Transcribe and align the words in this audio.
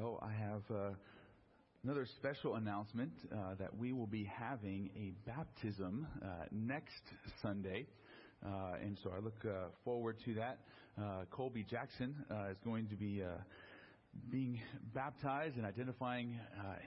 Well, 0.00 0.22
I 0.22 0.30
have 0.30 0.62
uh, 0.70 0.90
another 1.82 2.06
special 2.18 2.54
announcement 2.54 3.10
uh, 3.32 3.56
that 3.58 3.76
we 3.76 3.92
will 3.92 4.06
be 4.06 4.22
having 4.22 4.90
a 4.96 5.12
baptism 5.28 6.06
uh, 6.22 6.26
next 6.52 7.02
Sunday. 7.42 7.86
Uh, 8.46 8.74
and 8.80 8.96
so 9.02 9.10
I 9.10 9.18
look 9.18 9.44
uh, 9.44 9.70
forward 9.84 10.16
to 10.24 10.34
that. 10.34 10.60
Uh, 10.96 11.24
Colby 11.32 11.66
Jackson 11.68 12.14
is 12.48 12.56
going 12.64 12.86
to 12.88 12.94
be 12.94 13.24
being 14.30 14.60
baptized 14.94 15.56
and 15.56 15.66
identifying 15.66 16.38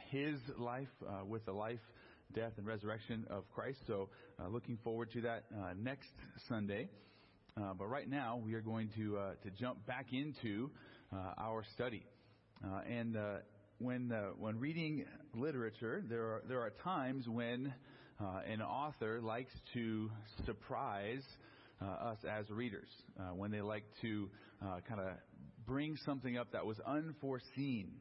his 0.09 0.39
life 0.57 0.87
with 1.27 1.43
the 1.45 1.51
life, 1.53 1.81
death, 2.33 2.53
and 2.57 2.65
resurrection 2.65 3.25
of 3.29 3.43
Christ. 3.53 3.79
So 3.87 4.07
looking 4.49 4.77
forward 4.85 5.11
to 5.11 5.21
that 5.21 5.43
next 5.77 6.13
Sunday. 6.47 6.87
but 7.57 7.87
right 7.87 8.09
now, 8.09 8.41
we 8.41 8.53
are 8.53 8.61
going 8.61 8.89
to 8.95 9.17
to 9.43 9.49
jump 9.59 9.85
back 9.85 10.13
into 10.13 10.69
our 11.37 11.65
study. 11.73 12.05
Uh, 12.63 12.81
and 12.89 13.17
uh, 13.17 13.37
when 13.79 14.11
uh, 14.11 14.29
when 14.37 14.59
reading 14.59 15.05
literature, 15.33 16.03
there 16.07 16.21
are 16.21 16.43
there 16.47 16.59
are 16.61 16.71
times 16.83 17.27
when 17.27 17.73
uh, 18.19 18.41
an 18.47 18.61
author 18.61 19.19
likes 19.21 19.51
to 19.73 20.11
surprise 20.45 21.23
uh, 21.81 21.85
us 21.85 22.17
as 22.29 22.49
readers, 22.51 22.89
uh, 23.19 23.33
when 23.33 23.49
they 23.49 23.61
like 23.61 23.85
to 24.01 24.29
kind 24.87 25.01
of 25.01 25.07
bring 25.65 25.97
something 26.05 26.37
up 26.37 26.51
that 26.51 26.63
was 26.63 26.79
unforeseen. 26.85 27.93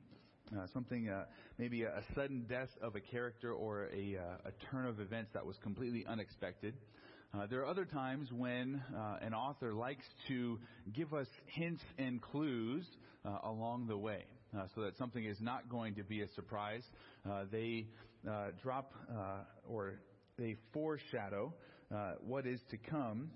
something, 0.75 1.11
maybe 1.57 1.85
a, 1.85 1.89
a, 1.89 2.03
sudden 2.15 2.45
death 2.47 2.69
of 2.83 2.97
a 2.97 3.01
character 3.01 3.53
or 3.53 3.85
a, 3.95 4.19
a 4.45 4.53
turn 4.71 4.87
of 4.87 5.01
events 5.01 5.31
that 5.33 5.47
was 5.47 5.57
completely 5.63 6.05
unexpected. 6.07 6.75
Uh, 7.33 7.47
there 7.47 7.61
are 7.61 7.67
other 7.67 7.85
times 7.85 8.29
when 8.33 8.83
uh, 8.95 9.17
an 9.23 9.33
author 9.33 9.73
likes 9.73 10.05
to 10.27 10.59
give 10.93 11.15
us 11.15 11.29
hints 11.47 11.83
and 11.97 12.21
clues 12.21 12.85
uh, 13.25 13.39
along 13.45 13.87
the 13.87 13.97
way 13.97 14.25
uh, 14.57 14.67
so 14.75 14.83
that 14.83 14.97
something 14.97 15.25
is 15.25 15.39
not 15.41 15.69
going 15.69 15.95
to 15.95 16.03
be 16.03 16.23
a 16.23 16.29
surprise. 16.35 16.85
Uh, 17.29 17.45
they 17.51 17.87
uh, 18.29 18.49
drop 18.63 18.93
or 19.69 19.95
they 20.39 20.57
foreshadow 20.73 21.53
what 22.27 22.47
is 22.47 22.61
to 22.71 22.77
come 22.77 23.31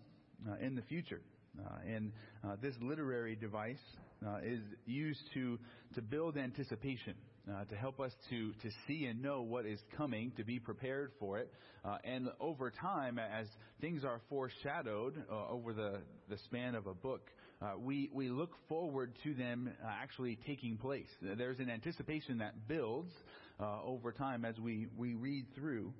in 0.60 0.74
the 0.74 0.82
future. 0.82 1.20
Uh, 1.56 1.94
and 1.94 2.12
uh, 2.42 2.56
this 2.60 2.74
literary 2.80 3.36
device 3.36 3.78
uh, 4.26 4.38
is 4.42 4.60
used 4.86 5.22
to, 5.32 5.58
to 5.94 6.02
build 6.02 6.36
anticipation, 6.36 7.14
Uh, 7.44 7.62
to 7.68 7.76
help 7.76 8.00
us 8.00 8.12
to, 8.30 8.54
to 8.62 8.70
see 8.86 9.04
and 9.04 9.20
know 9.20 9.42
what 9.42 9.66
is 9.66 9.78
coming, 9.98 10.32
to 10.34 10.44
be 10.44 10.58
prepared 10.58 11.12
for 11.20 11.38
it. 11.38 11.52
Uh, 11.84 11.98
and 12.02 12.30
over 12.40 12.70
time, 12.70 13.18
as 13.18 13.46
things 13.80 14.02
are 14.02 14.20
foreshadowed 14.30 15.14
uh, 15.30 15.52
over 15.52 15.74
the, 15.74 16.00
the 16.30 16.38
span 16.46 16.74
of 16.74 16.86
a 16.86 16.94
book, 16.94 17.28
Uh, 17.64 17.78
we, 17.78 18.10
we 18.12 18.28
look 18.28 18.52
forward 18.68 19.12
to 19.22 19.32
them 19.32 19.72
uh, 19.82 19.88
actually 19.88 20.38
taking 20.46 20.76
place. 20.76 21.08
There's 21.22 21.60
an 21.60 21.70
anticipation 21.70 22.38
that 22.38 22.68
builds 22.68 23.12
uh, 23.58 23.82
over 23.82 24.12
time 24.12 24.44
as 24.44 24.58
we, 24.58 24.88
we 24.98 25.14
read 25.14 25.46
through. 25.54 25.94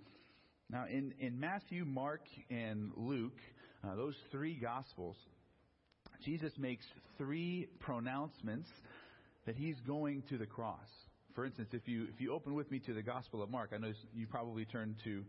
Now, 0.69 0.85
in, 0.91 1.15
in 1.20 1.41
Matthew, 1.41 1.87
Mark, 1.87 2.20
and 2.51 2.91
Luke, 2.97 3.39
uh, 3.83 3.95
those 3.95 4.15
three 4.31 4.57
Gospels, 4.57 5.17
Jesus 6.23 6.53
makes 6.59 6.85
three 7.17 7.69
pronouncements 7.81 8.69
that 9.47 9.57
he's 9.57 9.77
going 9.87 10.23
to 10.29 10.37
the 10.37 10.47
cross. 10.47 10.89
For 11.35 11.47
instance, 11.47 11.70
if 11.73 11.89
you 11.89 12.09
if 12.15 12.20
you 12.20 12.33
open 12.33 12.55
with 12.55 12.70
me 12.70 12.79
to 12.81 12.92
the 12.92 13.03
Gospel 13.03 13.42
of 13.42 13.51
Mark, 13.51 13.73
I 13.75 13.79
know 13.79 13.92
you 14.15 14.27
probably 14.27 14.65
turn 14.67 14.97
to 15.05 15.25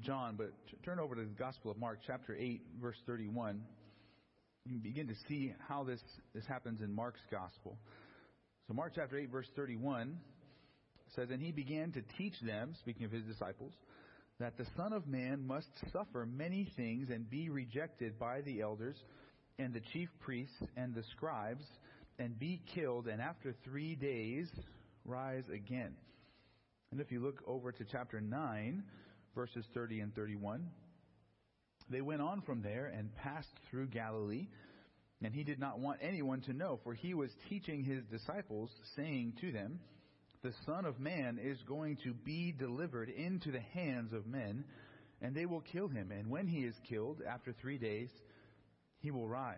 John, 0.00 0.36
but 0.36 0.52
turn 0.84 0.98
over 0.98 1.14
to 1.14 1.20
the 1.20 1.26
Gospel 1.38 1.70
of 1.70 1.76
Mark, 1.76 2.00
chapter 2.06 2.34
8, 2.34 2.62
verse 2.80 2.96
31. 3.06 3.60
You 4.66 4.78
begin 4.78 5.08
to 5.08 5.14
see 5.28 5.52
how 5.68 5.84
this, 5.84 6.00
this 6.34 6.46
happens 6.46 6.80
in 6.80 6.90
Mark's 6.90 7.20
Gospel. 7.30 7.76
So, 8.66 8.72
Mark 8.72 8.92
chapter 8.94 9.18
8, 9.18 9.30
verse 9.30 9.46
31 9.54 10.18
says, 11.14 11.28
And 11.30 11.42
he 11.42 11.52
began 11.52 11.92
to 11.92 12.02
teach 12.16 12.32
them, 12.40 12.74
speaking 12.80 13.04
of 13.04 13.12
his 13.12 13.24
disciples, 13.24 13.74
that 14.40 14.56
the 14.56 14.64
Son 14.74 14.94
of 14.94 15.06
Man 15.06 15.46
must 15.46 15.68
suffer 15.92 16.24
many 16.24 16.66
things 16.76 17.10
and 17.10 17.28
be 17.28 17.50
rejected 17.50 18.18
by 18.18 18.40
the 18.40 18.62
elders 18.62 18.96
and 19.58 19.74
the 19.74 19.82
chief 19.92 20.08
priests 20.20 20.56
and 20.78 20.94
the 20.94 21.04
scribes 21.14 21.64
and 22.18 22.38
be 22.38 22.62
killed, 22.74 23.06
and 23.06 23.20
after 23.20 23.54
three 23.64 23.94
days 23.94 24.48
rise 25.04 25.44
again. 25.52 25.94
And 26.90 27.02
if 27.02 27.12
you 27.12 27.20
look 27.20 27.42
over 27.46 27.70
to 27.70 27.84
chapter 27.84 28.20
9, 28.22 28.82
verses 29.34 29.66
30 29.74 30.00
and 30.00 30.14
31, 30.14 30.70
they 31.90 32.00
went 32.00 32.22
on 32.22 32.42
from 32.42 32.62
there 32.62 32.86
and 32.86 33.14
passed 33.16 33.52
through 33.70 33.88
Galilee. 33.88 34.48
And 35.22 35.32
he 35.34 35.44
did 35.44 35.58
not 35.58 35.78
want 35.78 36.00
anyone 36.02 36.42
to 36.42 36.52
know, 36.52 36.80
for 36.84 36.92
he 36.92 37.14
was 37.14 37.30
teaching 37.48 37.82
his 37.82 38.04
disciples, 38.10 38.70
saying 38.96 39.34
to 39.40 39.52
them, 39.52 39.80
The 40.42 40.52
Son 40.66 40.84
of 40.84 41.00
Man 41.00 41.38
is 41.42 41.58
going 41.66 41.96
to 42.04 42.12
be 42.12 42.52
delivered 42.52 43.08
into 43.08 43.50
the 43.50 43.60
hands 43.60 44.12
of 44.12 44.26
men, 44.26 44.64
and 45.22 45.34
they 45.34 45.46
will 45.46 45.62
kill 45.62 45.88
him. 45.88 46.10
And 46.10 46.28
when 46.28 46.46
he 46.46 46.58
is 46.58 46.74
killed, 46.88 47.22
after 47.26 47.54
three 47.60 47.78
days, 47.78 48.10
he 49.00 49.10
will 49.10 49.28
rise. 49.28 49.56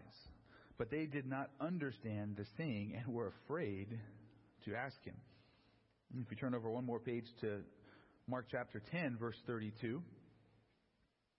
But 0.79 0.91
they 0.91 1.07
did 1.07 1.27
not 1.27 1.51
understand 1.61 2.37
the 2.37 2.47
saying 2.57 2.95
and 2.97 3.13
were 3.13 3.33
afraid 3.45 3.99
to 4.67 4.75
ask 4.75 5.03
him. 5.05 5.17
If 6.21 6.31
you 6.31 6.37
turn 6.37 6.55
over 6.55 6.71
one 6.71 6.85
more 6.85 7.01
page 7.01 7.27
to 7.41 7.63
Mark 8.29 8.47
chapter 8.51 8.83
10, 8.93 9.17
verse 9.19 9.37
32. 9.47 10.03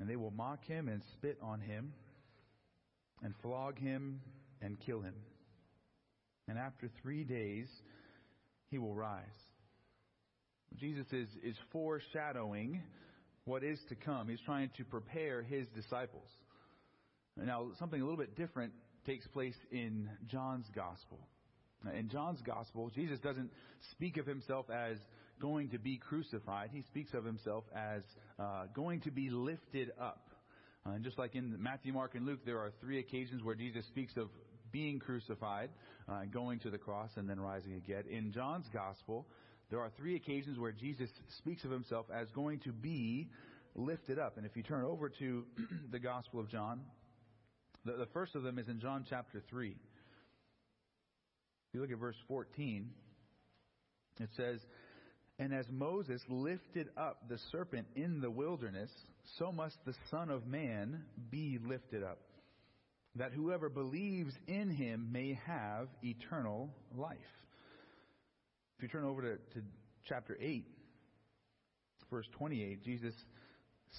And 0.00 0.08
they 0.08 0.16
will 0.16 0.30
mock 0.30 0.64
him 0.64 0.88
and 0.88 1.02
spit 1.12 1.38
on 1.42 1.60
him, 1.60 1.92
and 3.22 3.34
flog 3.42 3.78
him 3.78 4.20
and 4.62 4.78
kill 4.80 5.02
him. 5.02 5.14
And 6.48 6.58
after 6.58 6.88
three 7.02 7.22
days, 7.22 7.68
he 8.70 8.78
will 8.78 8.94
rise. 8.94 9.24
Jesus 10.76 11.06
is, 11.12 11.28
is 11.44 11.56
foreshadowing 11.70 12.80
what 13.44 13.62
is 13.62 13.78
to 13.88 13.94
come. 13.94 14.28
He's 14.28 14.40
trying 14.46 14.70
to 14.78 14.84
prepare 14.84 15.42
his 15.42 15.66
disciples. 15.74 16.28
Now, 17.36 17.68
something 17.78 18.00
a 18.00 18.04
little 18.04 18.18
bit 18.18 18.36
different 18.36 18.72
takes 19.06 19.26
place 19.28 19.56
in 19.70 20.08
John's 20.26 20.66
gospel. 20.74 21.18
In 21.94 22.08
John's 22.08 22.40
gospel, 22.42 22.90
Jesus 22.94 23.18
doesn't 23.20 23.50
speak 23.92 24.16
of 24.18 24.26
himself 24.26 24.66
as 24.70 24.98
going 25.40 25.70
to 25.70 25.78
be 25.78 25.96
crucified. 25.96 26.70
He 26.72 26.82
speaks 26.82 27.14
of 27.14 27.24
himself 27.24 27.64
as 27.74 28.02
uh, 28.38 28.66
going 28.74 29.00
to 29.02 29.10
be 29.10 29.30
lifted 29.30 29.90
up. 30.00 30.28
Uh, 30.86 30.92
and 30.92 31.04
just 31.04 31.18
like 31.18 31.34
in 31.34 31.56
Matthew, 31.62 31.92
Mark, 31.92 32.14
and 32.14 32.26
Luke, 32.26 32.40
there 32.44 32.58
are 32.58 32.70
three 32.80 32.98
occasions 32.98 33.42
where 33.42 33.54
Jesus 33.54 33.86
speaks 33.86 34.16
of 34.16 34.28
being 34.72 34.98
crucified, 34.98 35.70
uh, 36.08 36.22
going 36.32 36.60
to 36.60 36.70
the 36.70 36.78
cross, 36.78 37.10
and 37.16 37.28
then 37.28 37.40
rising 37.40 37.74
again. 37.74 38.04
In 38.08 38.32
John's 38.32 38.66
gospel, 38.72 39.26
there 39.70 39.80
are 39.80 39.90
three 39.96 40.16
occasions 40.16 40.58
where 40.58 40.72
Jesus 40.72 41.10
speaks 41.38 41.64
of 41.64 41.70
himself 41.70 42.06
as 42.14 42.28
going 42.30 42.60
to 42.60 42.72
be 42.72 43.28
lifted 43.74 44.18
up. 44.18 44.36
And 44.36 44.46
if 44.46 44.56
you 44.56 44.62
turn 44.62 44.84
over 44.84 45.08
to 45.08 45.44
the 45.90 45.98
Gospel 45.98 46.40
of 46.40 46.48
John, 46.48 46.80
the, 47.84 47.92
the 47.92 48.06
first 48.06 48.34
of 48.34 48.42
them 48.42 48.58
is 48.58 48.68
in 48.68 48.80
John 48.80 49.04
chapter 49.08 49.42
3. 49.48 49.70
If 49.70 49.76
you 51.74 51.80
look 51.80 51.92
at 51.92 51.98
verse 51.98 52.16
14, 52.26 52.90
it 54.18 54.28
says, 54.36 54.60
And 55.40 55.54
as 55.54 55.64
Moses 55.70 56.20
lifted 56.28 56.90
up 56.98 57.22
the 57.30 57.38
serpent 57.50 57.86
in 57.96 58.20
the 58.20 58.30
wilderness, 58.30 58.90
so 59.38 59.50
must 59.50 59.74
the 59.86 59.94
Son 60.10 60.28
of 60.28 60.46
Man 60.46 61.02
be 61.30 61.58
lifted 61.66 62.02
up, 62.02 62.18
that 63.16 63.32
whoever 63.32 63.70
believes 63.70 64.34
in 64.46 64.68
him 64.68 65.08
may 65.10 65.40
have 65.46 65.88
eternal 66.02 66.68
life. 66.94 67.16
If 68.76 68.82
you 68.82 68.88
turn 68.88 69.04
over 69.04 69.22
to, 69.22 69.36
to 69.54 69.66
chapter 70.06 70.36
8, 70.38 70.66
verse 72.10 72.26
28, 72.36 72.84
Jesus 72.84 73.14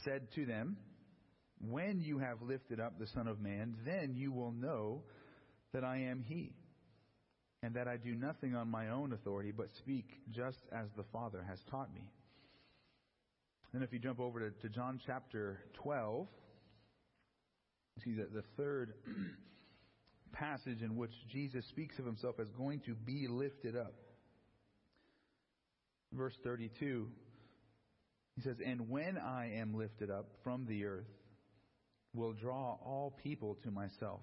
said 0.03 0.27
to 0.35 0.45
them, 0.45 0.77
When 1.59 2.01
you 2.01 2.19
have 2.19 2.43
lifted 2.43 2.79
up 2.79 2.99
the 2.99 3.07
Son 3.15 3.27
of 3.27 3.41
Man, 3.41 3.77
then 3.83 4.13
you 4.15 4.31
will 4.31 4.51
know 4.51 5.01
that 5.73 5.83
I 5.83 6.01
am 6.01 6.23
He, 6.27 6.53
and 7.63 7.75
that 7.75 7.87
I 7.87 7.97
do 7.97 8.15
nothing 8.15 8.55
on 8.55 8.69
my 8.69 8.89
own 8.89 9.13
authority, 9.13 9.51
but 9.51 9.67
speak 9.77 10.05
just 10.31 10.59
as 10.71 10.87
the 10.97 11.03
Father 11.13 11.45
has 11.47 11.59
taught 11.69 11.93
me. 11.93 12.09
Then, 13.71 13.83
if 13.83 13.93
you 13.93 13.99
jump 13.99 14.19
over 14.19 14.39
to, 14.39 14.49
to 14.61 14.69
John 14.69 14.99
chapter 15.05 15.59
12, 15.83 16.27
see 18.03 18.15
that 18.15 18.33
the 18.33 18.43
third 18.57 18.93
passage 20.33 20.81
in 20.81 20.95
which 20.95 21.11
Jesus 21.29 21.65
speaks 21.69 21.97
of 21.99 22.05
himself 22.05 22.35
as 22.39 22.49
going 22.57 22.81
to 22.81 22.95
be 22.95 23.27
lifted 23.29 23.75
up. 23.75 23.93
verse 26.13 26.35
32, 26.43 27.07
he 28.35 28.41
says, 28.41 28.57
And 28.65 28.89
when 28.89 29.17
I 29.17 29.53
am 29.59 29.73
lifted 29.73 30.09
up 30.09 30.27
from 30.43 30.65
the 30.65 30.85
earth, 30.85 31.07
will 32.13 32.33
draw 32.33 32.77
all 32.83 33.17
people 33.23 33.57
to 33.63 33.71
myself. 33.71 34.19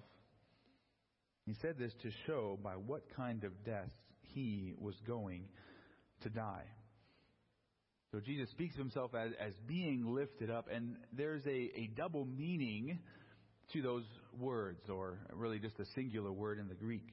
He 1.49 1.55
said 1.63 1.79
this 1.79 1.91
to 2.03 2.11
show 2.27 2.59
by 2.63 2.73
what 2.73 3.01
kind 3.15 3.43
of 3.43 3.63
death 3.65 3.89
he 4.21 4.75
was 4.79 4.93
going 5.07 5.45
to 6.21 6.29
die. 6.29 6.65
So 8.11 8.19
Jesus 8.19 8.51
speaks 8.51 8.75
of 8.75 8.81
himself 8.81 9.15
as, 9.15 9.31
as 9.39 9.53
being 9.67 10.13
lifted 10.13 10.51
up, 10.51 10.67
and 10.71 10.97
there's 11.11 11.43
a, 11.47 11.49
a 11.49 11.89
double 11.97 12.25
meaning 12.25 12.99
to 13.73 13.81
those 13.81 14.03
words, 14.39 14.81
or 14.89 15.17
really 15.33 15.57
just 15.57 15.79
a 15.79 15.85
singular 15.95 16.31
word 16.31 16.59
in 16.59 16.67
the 16.67 16.75
Greek. 16.75 17.07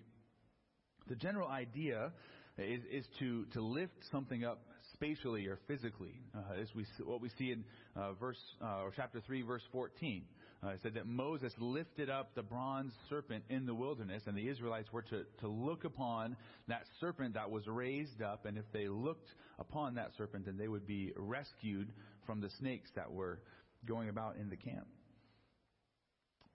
The 1.08 1.16
general 1.16 1.48
idea 1.48 2.12
is, 2.58 2.82
is 2.92 3.06
to, 3.20 3.46
to 3.54 3.62
lift 3.62 3.94
something 4.12 4.44
up 4.44 4.60
spatially 4.92 5.46
or 5.46 5.58
physically, 5.66 6.20
uh, 6.36 6.60
as 6.60 6.68
we 6.74 6.84
what 7.04 7.22
we 7.22 7.30
see 7.38 7.52
in 7.52 7.64
uh, 7.96 8.12
verse 8.12 8.40
uh, 8.62 8.82
or 8.82 8.92
chapter 8.94 9.22
three, 9.26 9.40
verse 9.40 9.62
fourteen. 9.72 10.24
Uh, 10.66 10.70
said 10.82 10.94
that 10.94 11.06
Moses 11.06 11.52
lifted 11.58 12.10
up 12.10 12.34
the 12.34 12.42
bronze 12.42 12.92
serpent 13.08 13.44
in 13.48 13.66
the 13.66 13.74
wilderness, 13.74 14.22
and 14.26 14.36
the 14.36 14.48
Israelites 14.48 14.92
were 14.92 15.02
to, 15.02 15.22
to 15.38 15.46
look 15.46 15.84
upon 15.84 16.36
that 16.66 16.82
serpent 16.98 17.34
that 17.34 17.48
was 17.48 17.68
raised 17.68 18.20
up, 18.20 18.46
and 18.46 18.58
if 18.58 18.64
they 18.72 18.88
looked 18.88 19.28
upon 19.60 19.94
that 19.94 20.10
serpent, 20.18 20.46
then 20.46 20.56
they 20.56 20.66
would 20.66 20.84
be 20.84 21.12
rescued 21.16 21.92
from 22.26 22.40
the 22.40 22.50
snakes 22.58 22.90
that 22.96 23.12
were 23.12 23.38
going 23.86 24.08
about 24.08 24.36
in 24.38 24.50
the 24.50 24.56
camp. 24.56 24.88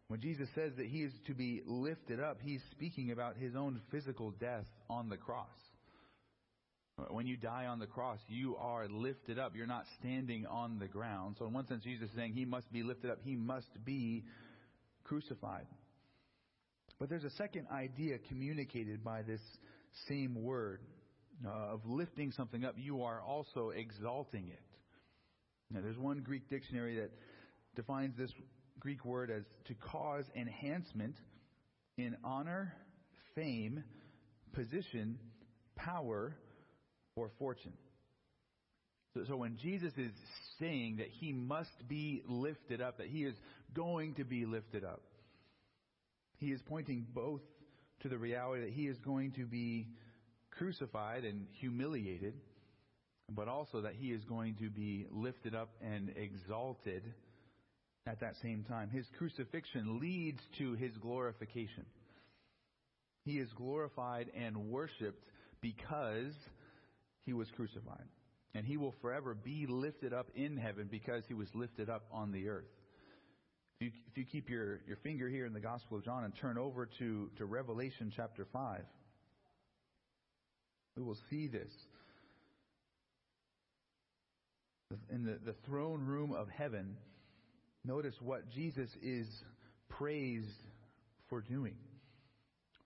When 0.10 0.20
Jesus 0.20 0.50
says 0.56 0.74
that 0.76 0.88
he 0.88 1.04
is 1.04 1.14
to 1.28 1.34
be 1.34 1.62
lifted 1.66 2.20
up, 2.20 2.40
he's 2.42 2.62
speaking 2.72 3.12
about 3.12 3.38
his 3.38 3.56
own 3.56 3.80
physical 3.92 4.32
death 4.32 4.66
on 4.90 5.08
the 5.08 5.16
cross. 5.16 5.48
When 7.10 7.26
you 7.26 7.38
die 7.38 7.66
on 7.66 7.80
the 7.80 7.88
cross, 7.88 8.20
you 8.28 8.56
are 8.58 8.88
lifted 8.88 9.40
up. 9.40 9.56
You're 9.56 9.66
not 9.66 9.86
standing 10.00 10.46
on 10.46 10.78
the 10.78 10.88
ground. 10.88 11.36
So, 11.40 11.46
in 11.46 11.54
one 11.54 11.66
sense, 11.68 11.84
Jesus 11.84 12.10
is 12.10 12.16
saying 12.16 12.34
he 12.34 12.46
must 12.46 12.72
be 12.72 12.84
lifted 12.84 13.10
up. 13.10 13.20
He 13.24 13.36
must 13.36 13.70
be 13.84 14.24
crucified. 15.04 15.66
But 17.00 17.10
there's 17.10 17.24
a 17.24 17.32
second 17.32 17.68
idea 17.72 18.18
communicated 18.28 19.04
by 19.04 19.24
this 19.24 19.42
same 20.08 20.36
word 20.36 20.82
uh, 21.46 21.74
of 21.74 21.82
lifting 21.86 22.32
something 22.32 22.64
up. 22.64 22.76
You 22.78 23.04
are 23.04 23.22
also 23.22 23.72
exalting 23.76 24.50
it. 24.50 24.62
Now, 25.72 25.82
there's 25.82 25.98
one 25.98 26.20
Greek 26.20 26.50
dictionary 26.50 26.98
that 26.98 27.12
defines 27.76 28.16
this 28.18 28.32
Greek 28.80 29.06
word 29.06 29.32
as 29.32 29.44
to 29.66 29.74
cause 29.76 30.26
enhancement 30.36 31.16
in 31.98 32.16
honor, 32.24 32.74
fame, 33.36 33.84
position, 34.54 35.18
power, 35.76 36.36
or 37.22 37.32
fortune. 37.38 37.74
So, 39.14 39.24
so 39.28 39.36
when 39.36 39.58
Jesus 39.62 39.94
is 39.98 40.12
saying 40.60 40.98
that 40.98 41.08
he 41.20 41.34
must 41.34 41.88
be 41.88 42.24
lifted 42.28 42.82
up, 42.82 42.98
that 42.98 43.08
he 43.08 43.24
is 43.24 43.36
going 43.76 44.16
to 44.16 44.24
be 44.24 44.46
lifted 44.46 44.84
up, 44.84 45.02
he 46.38 46.48
is 46.48 46.62
pointing 46.68 47.06
both 47.14 47.42
to 48.02 48.10
the 48.10 48.18
reality 48.18 48.64
that 48.64 48.74
he 48.74 48.88
is 48.88 48.98
going 49.06 49.32
to 49.34 49.46
be 49.46 49.88
crucified 50.58 51.24
and 51.24 51.46
humiliated, 51.60 52.34
but 53.30 53.48
also 53.48 53.82
that 53.82 53.94
he 53.94 54.08
is 54.08 54.24
going 54.26 54.56
to 54.56 54.70
be 54.70 55.06
lifted 55.12 55.54
up 55.54 55.70
and 55.82 56.12
exalted 56.16 57.04
at 58.08 58.20
that 58.22 58.34
same 58.42 58.64
time. 58.64 58.90
His 58.90 59.06
crucifixion 59.18 60.00
leads 60.00 60.40
to 60.58 60.74
his 60.74 60.92
glorification. 60.98 61.86
He 63.26 63.34
is 63.34 63.50
glorified 63.56 64.32
and 64.36 64.72
worshiped 64.72 65.24
because 65.62 66.34
he 67.26 67.34
was 67.34 67.50
crucified. 67.56 68.06
And 68.54 68.66
he 68.66 68.78
will 68.78 68.94
forever 69.02 69.34
be 69.34 69.66
lifted 69.68 70.14
up 70.14 70.28
in 70.36 70.58
heaven 70.58 70.88
because 70.92 71.24
he 71.28 71.34
was 71.34 71.48
lifted 71.54 71.90
up 71.90 72.04
on 72.12 72.32
the 72.32 72.50
earth. 72.50 72.68
If 73.80 73.86
you, 73.86 73.92
if 74.12 74.18
you 74.18 74.26
keep 74.26 74.50
your, 74.50 74.82
your 74.88 74.98
finger 74.98 75.30
here 75.30 75.46
in 75.46 75.54
the 75.54 75.60
Gospel 75.60 75.98
of 75.98 76.04
John 76.06 76.24
and 76.24 76.34
turn 76.36 76.58
over 76.58 76.88
to, 77.00 77.30
to 77.38 77.46
Revelation 77.46 78.12
chapter 78.16 78.46
5, 78.52 78.82
we 80.98 81.04
will 81.04 81.18
see 81.30 81.48
this. 81.48 81.72
In 85.10 85.24
the, 85.24 85.40
the 85.46 85.56
throne 85.66 86.06
room 86.06 86.34
of 86.34 86.50
heaven, 86.50 86.98
notice 87.86 88.16
what 88.20 88.50
Jesus 88.50 88.90
is 89.02 89.26
praised 89.88 90.48
for 91.30 91.40
doing. 91.40 91.76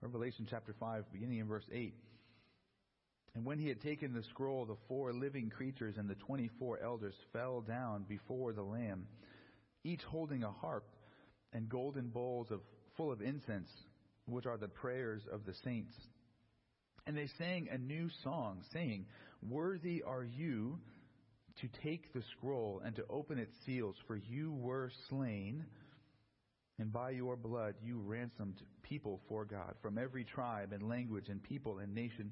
Revelation 0.02 0.46
chapter 0.48 0.76
5, 0.80 1.12
beginning 1.12 1.40
in 1.40 1.48
verse 1.48 1.66
8. 1.74 1.96
And 3.36 3.44
when 3.44 3.60
he 3.60 3.68
had 3.68 3.82
taken 3.82 4.14
the 4.14 4.24
scroll, 4.24 4.66
the 4.66 4.78
four 4.88 5.12
living 5.12 5.50
creatures 5.50 5.96
and 5.98 6.10
the 6.10 6.16
twenty 6.16 6.50
four 6.58 6.80
elders 6.82 7.16
fell 7.34 7.62
down 7.62 8.06
before 8.08 8.54
the 8.54 8.64
Lamb, 8.64 9.08
each 9.84 10.02
holding 10.04 10.44
a 10.44 10.52
harp 10.52 10.86
and 11.52 11.68
golden 11.70 12.08
bowls 12.08 12.48
of, 12.50 12.62
full 12.96 13.12
of 13.12 13.22
incense, 13.22 13.70
which 14.26 14.46
are 14.46 14.58
the 14.58 14.70
prayers 14.70 15.22
of 15.32 15.46
the 15.46 15.54
saints. 15.66 15.94
And 17.06 17.16
they 17.16 17.28
sang 17.38 17.68
a 17.70 17.78
new 17.78 18.10
song, 18.24 18.64
saying, 18.74 19.06
Worthy 19.48 20.02
are 20.02 20.24
you 20.24 20.80
to 21.62 21.68
take 21.84 22.14
the 22.14 22.24
scroll 22.38 22.82
and 22.84 22.96
to 22.96 23.06
open 23.10 23.38
its 23.38 23.54
seals, 23.66 23.96
for 24.08 24.16
you 24.16 24.54
were 24.54 24.92
slain, 25.10 25.66
and 26.80 26.92
by 26.92 27.12
your 27.12 27.36
blood 27.36 27.76
you 27.84 28.00
ransomed 28.00 28.62
people 28.82 29.20
for 29.28 29.46
God 29.46 29.76
from 29.82 29.98
every 29.98 30.24
tribe 30.24 30.72
and 30.72 30.90
language 30.90 31.30
and 31.30 31.44
people 31.44 31.80
and 31.80 31.94
nation 31.94 32.32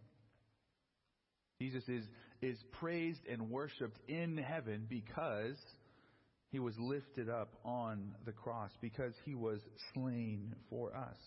Jesus 1.61 1.87
is, 1.87 2.03
is 2.41 2.57
praised 2.79 3.21
and 3.29 3.51
worshiped 3.51 3.99
in 4.07 4.35
heaven 4.35 4.87
because 4.89 5.57
he 6.49 6.57
was 6.57 6.73
lifted 6.79 7.29
up 7.29 7.53
on 7.63 8.15
the 8.25 8.31
cross, 8.31 8.71
because 8.81 9.13
he 9.25 9.35
was 9.35 9.59
slain 9.93 10.55
for 10.71 10.95
us. 10.95 11.17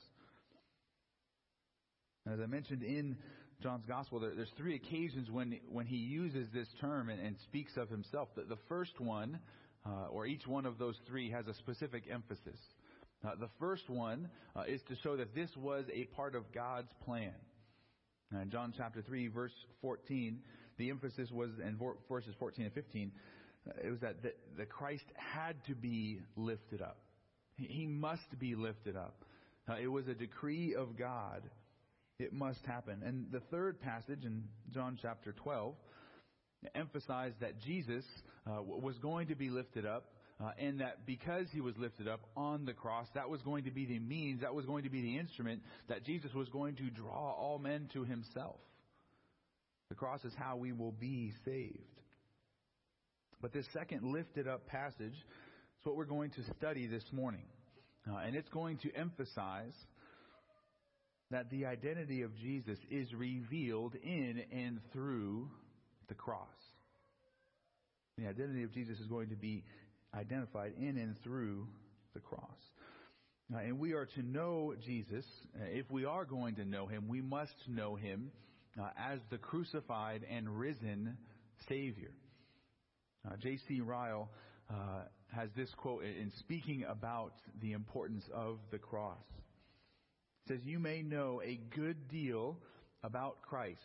As 2.27 2.41
I 2.41 2.47
mentioned 2.47 2.83
in 2.83 3.17
John's 3.63 3.87
Gospel, 3.87 4.19
there, 4.19 4.35
there's 4.35 4.51
three 4.57 4.75
occasions 4.75 5.31
when, 5.31 5.61
when 5.71 5.87
he 5.87 5.99
uses 5.99 6.49
this 6.53 6.67
term 6.81 7.11
and, 7.11 7.21
and 7.21 7.37
speaks 7.45 7.77
of 7.77 7.89
himself. 7.89 8.29
The, 8.35 8.43
the 8.43 8.59
first 8.69 8.99
one, 8.99 9.39
uh, 9.87 10.09
or 10.11 10.27
each 10.27 10.49
one 10.49 10.67
of 10.67 10.79
those 10.79 10.97
three, 11.07 11.31
has 11.31 11.47
a 11.47 11.55
specific 11.55 12.05
emphasis. 12.11 12.59
Uh, 13.25 13.37
the 13.39 13.51
first 13.61 13.89
one 13.89 14.29
uh, 14.57 14.63
is 14.67 14.81
to 14.89 14.97
show 14.97 15.17
that 15.17 15.33
this 15.33 15.51
was 15.57 15.85
a 15.95 16.07
part 16.17 16.35
of 16.35 16.53
God's 16.53 16.91
plan. 17.05 17.35
Uh, 18.35 18.41
in 18.41 18.51
John 18.51 18.73
chapter 18.77 19.03
3, 19.03 19.29
verse 19.29 19.53
14, 19.81 20.39
the 20.79 20.91
emphasis 20.91 21.31
was 21.31 21.51
in 21.65 21.79
verses 22.09 22.35
14 22.39 22.65
and 22.67 22.75
15, 22.75 23.13
uh, 23.67 23.73
it 23.83 23.91
was 23.91 24.01
that 24.01 24.23
the, 24.23 24.33
the 24.57 24.67
Christ 24.67 25.05
had 25.15 25.57
to 25.67 25.75
be 25.75 26.21
lifted 26.37 26.83
up. 26.83 26.99
He, 27.57 27.67
he 27.67 27.87
must 27.87 28.39
be 28.39 28.55
lifted 28.55 28.97
up. 28.97 29.25
Uh, 29.69 29.77
it 29.81 29.89
was 29.89 30.09
a 30.09 30.15
decree 30.15 30.75
of 30.75 30.99
God. 30.99 31.43
It 32.19 32.33
must 32.33 32.65
happen. 32.67 33.03
And 33.05 33.27
the 33.31 33.41
third 33.51 33.81
passage 33.81 34.25
in 34.25 34.45
John 34.73 34.99
chapter 35.01 35.33
12 35.33 35.75
emphasized 36.75 37.37
that 37.41 37.61
Jesus 37.61 38.05
uh, 38.47 38.63
was 38.63 38.99
going 38.99 39.29
to 39.29 39.35
be 39.35 39.51
lifted 39.51 39.87
up 39.87 40.07
uh, 40.43 40.51
and 40.59 40.81
that 40.81 41.07
because 41.07 41.47
he 41.53 41.61
was 41.61 41.77
lifted 41.77 42.09
up 42.09 42.21
on 42.37 42.65
the 42.65 42.73
cross, 42.73 43.07
that 43.15 43.31
was 43.31 43.41
going 43.43 43.65
to 43.65 43.71
be 43.71 43.87
the 43.87 43.99
means, 43.99 44.41
that 44.41 44.55
was 44.55 44.67
going 44.67 44.83
to 44.85 44.91
be 44.91 45.01
the 45.01 45.19
instrument 45.19 45.63
that 45.89 46.05
Jesus 46.05 46.33
was 46.35 46.49
going 46.49 46.75
to 46.77 46.91
draw 46.91 47.33
all 47.33 47.59
men 47.59 47.89
to 47.93 48.05
himself. 48.05 48.57
The 49.91 49.95
cross 49.95 50.25
is 50.25 50.33
how 50.37 50.57
we 50.57 50.73
will 50.73 50.93
be 50.93 51.33
saved. 51.45 51.79
But 53.41 53.53
this 53.53 53.67
second 53.73 54.13
lifted 54.13 54.49
up 54.49 54.67
passage 54.67 55.13
is 55.13 55.85
what 55.85 55.97
we're 55.97 56.05
going 56.05 56.31
to 56.31 56.43
study 56.59 56.87
this 56.87 57.05
morning. 57.13 57.45
Uh, 58.11 58.17
and 58.17 58.35
it's 58.35 58.49
going 58.49 58.79
to 58.79 58.93
emphasize 58.95 59.75
that 61.31 61.49
the 61.51 61.67
identity 61.67 62.23
of 62.23 62.37
Jesus 62.37 62.79
is 62.91 63.13
revealed 63.15 63.95
in 64.03 64.43
and 64.53 64.81
through 64.93 65.49
the 66.09 66.15
cross. 66.15 66.49
The 68.19 68.27
identity 68.27 68.63
of 68.63 68.73
Jesus 68.73 68.99
is 69.01 69.07
going 69.07 69.31
to 69.31 69.37
be 69.37 69.65
identified 70.15 70.73
in 70.79 70.97
and 70.99 71.17
through 71.23 71.67
the 72.15 72.21
cross. 72.21 72.59
Uh, 73.53 73.59
and 73.59 73.79
we 73.79 73.93
are 73.93 74.07
to 74.07 74.23
know 74.23 74.75
Jesus. 74.87 75.25
Uh, 75.55 75.65
if 75.69 75.91
we 75.91 76.05
are 76.05 76.25
going 76.25 76.55
to 76.57 76.65
know 76.65 76.87
him, 76.87 77.09
we 77.09 77.21
must 77.21 77.55
know 77.69 77.95
him 77.95 78.31
uh, 78.81 78.89
as 78.99 79.19
the 79.31 79.39
crucified 79.39 80.23
and 80.31 80.49
risen 80.49 81.17
Savior. 81.69 82.13
Uh, 83.27 83.37
J.C. 83.43 83.81
Ryle 83.81 84.31
uh, 84.71 85.03
has 85.35 85.51
this 85.57 85.69
quote 85.77 86.05
in 86.05 86.33
speaking 86.39 86.85
about 86.89 87.33
the 87.61 87.73
importance 87.73 88.25
of 88.33 88.59
the 88.71 88.79
cross. 88.79 89.25
It 90.47 90.55
says, 90.55 90.61
You 90.65 90.79
may 90.79 91.03
know 91.03 91.43
a 91.45 91.61
good 91.75 92.09
deal 92.09 92.59
about 93.03 93.43
Christ 93.43 93.81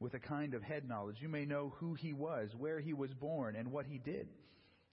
with 0.00 0.14
a 0.14 0.18
kind 0.18 0.54
of 0.54 0.62
head 0.62 0.86
knowledge. 0.88 1.16
You 1.20 1.28
may 1.28 1.44
know 1.44 1.72
who 1.78 1.94
he 1.94 2.12
was, 2.12 2.50
where 2.58 2.80
he 2.80 2.92
was 2.92 3.12
born, 3.14 3.56
and 3.56 3.72
what 3.72 3.86
he 3.86 3.98
did. 3.98 4.28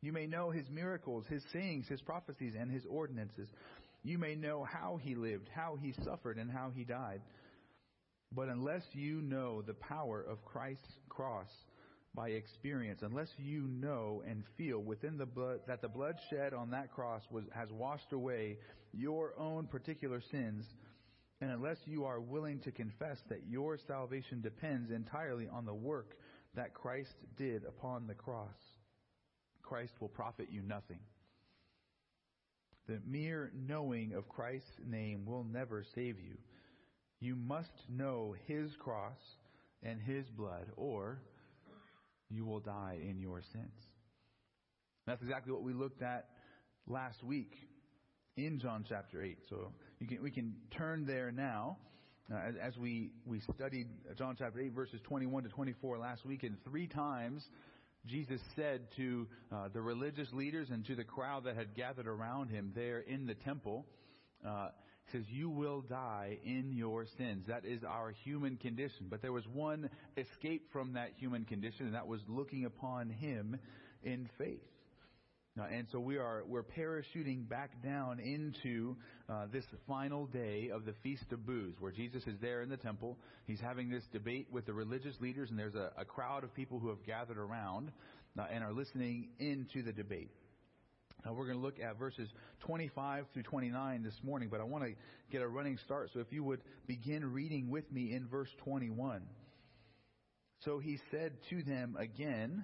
You 0.02 0.14
may 0.14 0.28
know 0.28 0.50
his 0.50 0.70
miracles, 0.70 1.26
his 1.30 1.44
sayings, 1.52 1.88
his 1.88 2.02
prophecies, 2.02 2.54
and 2.58 2.72
his 2.72 2.86
ordinances. 2.86 3.50
You 4.04 4.18
may 4.18 4.36
know 4.36 4.64
how 4.64 4.98
he 5.02 5.16
lived, 5.16 5.50
how 5.54 5.78
he 5.82 5.94
suffered, 6.04 6.38
and 6.38 6.50
how 6.50 6.72
he 6.74 6.86
died. 6.86 7.22
But 8.32 8.48
unless 8.48 8.84
you 8.94 9.22
know 9.22 9.62
the 9.62 9.74
power 9.74 10.22
of 10.22 10.46
Christ's 10.46 11.00
cross 11.10 11.50
by 12.16 12.30
experience, 12.30 13.02
unless 13.02 13.30
you 13.38 13.68
know 13.68 14.24
and 14.28 14.44
feel 14.58 14.80
within 14.80 15.18
the 15.18 15.26
blood 15.26 15.60
that 15.68 15.82
the 15.82 15.88
blood 15.88 16.16
shed 16.30 16.54
on 16.54 16.72
that 16.72 16.92
cross 16.92 17.22
was, 17.32 17.44
has 17.54 17.70
washed 17.72 18.14
away 18.14 18.58
your 18.94 19.34
own 19.38 19.68
particular 19.68 20.22
sins, 20.32 20.66
and 21.42 21.52
unless 21.52 21.78
you 21.86 22.06
are 22.06 22.20
willing 22.20 22.60
to 22.60 22.72
confess 22.72 23.18
that 23.30 23.48
your 23.48 23.78
salvation 23.88 24.42
depends 24.42 24.92
entirely 24.92 25.48
on 25.52 25.66
the 25.66 25.74
work 25.74 26.16
that 26.56 26.74
Christ 26.74 27.14
did 27.38 27.64
upon 27.66 28.08
the 28.08 28.16
cross, 28.16 28.58
Christ 29.70 29.94
will 30.00 30.10
profit 30.10 30.48
you 30.50 30.64
nothing. 30.64 31.00
The 32.88 33.00
mere 33.08 33.52
knowing 33.56 34.14
of 34.14 34.28
Christ's 34.28 34.82
name 34.84 35.26
will 35.28 35.44
never 35.44 35.86
save 35.94 36.20
you. 36.20 36.38
You 37.20 37.36
must 37.36 37.70
know 37.88 38.36
his 38.48 38.72
cross 38.80 39.20
and 39.84 40.02
his 40.02 40.26
blood, 40.30 40.66
or 40.76 41.20
you 42.32 42.46
will 42.46 42.60
die 42.60 42.98
in 43.08 43.20
your 43.20 43.44
sins. 43.54 43.86
That's 45.06 45.22
exactly 45.22 45.54
what 45.54 45.62
we 45.62 45.74
looked 45.74 46.02
at 46.02 46.30
last 46.88 47.24
week 47.24 47.54
in 48.38 48.60
John 48.60 48.86
chapter 48.90 49.22
8. 49.22 49.38
So 49.50 49.72
can, 50.08 50.24
we 50.24 50.32
can 50.32 50.56
turn 50.76 51.06
there 51.06 51.32
now. 51.32 51.78
Uh, 52.34 52.52
as, 52.62 52.76
we, 52.78 53.12
we 53.26 53.40
studied 53.56 53.88
John 54.18 54.36
chapter 54.38 54.60
8, 54.60 54.72
verses 54.74 55.00
21 55.04 55.44
to 55.44 55.50
24 55.50 56.00
last 56.00 56.26
week, 56.26 56.44
and 56.44 56.56
three 56.64 56.88
times 56.88 57.44
Jesus 58.06 58.42
said 58.56 58.82
to 58.96 59.28
uh, 59.52 59.70
the 59.74 59.82
religious 59.82 60.32
leaders 60.32 60.70
and 60.70 60.86
to 60.86 60.96
the 60.96 61.04
crowd 61.04 61.44
that 61.46 61.56
had 61.56 61.76
gathered 61.76 62.08
around 62.08 62.50
him 62.50 62.72
there 62.76 63.00
in 63.00 63.26
the 63.26 63.36
temple, 63.36 63.86
uh, 64.46 64.70
says, 65.12 65.24
You 65.28 65.50
will 65.50 65.82
die 65.82 66.38
in 66.44 66.72
your 66.72 67.06
sins. 67.18 67.46
That 67.48 67.66
is 67.66 67.84
our 67.84 68.12
human 68.24 68.58
condition. 68.58 69.08
But 69.10 69.22
there 69.22 69.34
was 69.34 69.48
one 69.48 69.90
escape 70.18 70.72
from 70.72 70.94
that 70.94 71.12
human 71.18 71.46
condition, 71.46 71.88
and 71.88 71.96
that 71.96 72.08
was 72.08 72.22
looking 72.28 72.66
upon 72.66 73.10
him 73.10 73.58
in 74.04 74.30
faith. 74.38 74.62
Uh, 75.60 75.66
and 75.74 75.88
so 75.92 76.00
we 76.00 76.18
are 76.18 76.44
we're 76.48 76.64
parachuting 76.64 77.48
back 77.50 77.84
down 77.84 78.20
into 78.20 78.96
uh, 79.28 79.46
this 79.52 79.66
final 79.88 80.26
day 80.28 80.70
of 80.74 80.86
the 80.86 80.94
Feast 81.04 81.26
of 81.32 81.46
Booths, 81.46 81.76
where 81.80 81.92
Jesus 81.92 82.24
is 82.28 82.40
there 82.40 82.62
in 82.62 82.70
the 82.70 82.78
temple. 82.78 83.18
He's 83.46 83.60
having 83.60 83.90
this 83.90 84.04
debate 84.14 84.48
with 84.52 84.66
the 84.66 84.74
religious 84.74 85.16
leaders, 85.20 85.50
and 85.50 85.60
there's 85.60 85.76
a, 85.76 85.92
a 85.98 86.06
crowd 86.06 86.44
of 86.44 86.54
people 86.54 86.80
who 86.80 86.88
have 86.90 87.04
gathered 87.06 87.38
around 87.38 87.92
uh, 88.38 88.46
and 88.52 88.64
are 88.64 88.72
listening 88.72 89.30
into 89.40 89.84
the 89.84 89.92
debate. 89.92 90.32
Now 91.26 91.34
we're 91.34 91.48
going 91.48 91.58
to 91.58 91.64
look 91.64 91.80
at 91.82 92.00
verses 92.00 92.30
25 92.62 93.26
through 93.34 93.44
29 93.44 94.04
this 94.04 94.16
morning, 94.24 94.48
but 94.50 94.62
I 94.62 94.64
want 94.64 94.86
to 94.86 94.92
get 95.30 95.42
a 95.42 95.48
running 95.48 95.78
start. 95.84 96.12
So 96.14 96.22
if 96.22 96.32
you 96.32 96.44
would 96.46 96.62
begin 96.88 97.34
reading 97.34 97.70
with 97.70 97.92
me 97.92 98.14
in 98.14 98.28
verse 98.28 98.50
21. 98.64 99.24
So 100.64 100.80
he 100.80 101.00
said 101.12 101.34
to 101.50 101.64
them 101.64 101.98
again, 102.00 102.64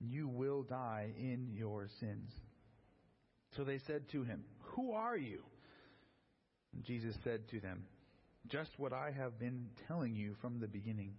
you 0.00 0.28
will 0.28 0.62
die 0.62 1.12
in 1.18 1.50
your 1.54 1.88
sins. 2.00 2.30
So 3.56 3.64
they 3.64 3.80
said 3.86 4.08
to 4.12 4.22
him, 4.22 4.44
Who 4.74 4.92
are 4.92 5.16
you? 5.16 5.40
And 6.74 6.84
Jesus 6.84 7.16
said 7.24 7.48
to 7.50 7.60
them, 7.60 7.84
Just 8.48 8.70
what 8.76 8.92
I 8.92 9.10
have 9.16 9.38
been 9.38 9.68
telling 9.88 10.14
you 10.14 10.34
from 10.40 10.60
the 10.60 10.68
beginning. 10.68 11.14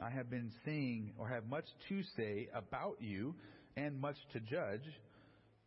I 0.00 0.10
have 0.10 0.28
been 0.28 0.50
saying, 0.64 1.12
or 1.18 1.28
have 1.28 1.46
much 1.46 1.66
to 1.88 2.02
say 2.16 2.48
about 2.54 2.96
you, 3.00 3.34
and 3.76 4.00
much 4.00 4.16
to 4.32 4.40
judge, 4.40 4.84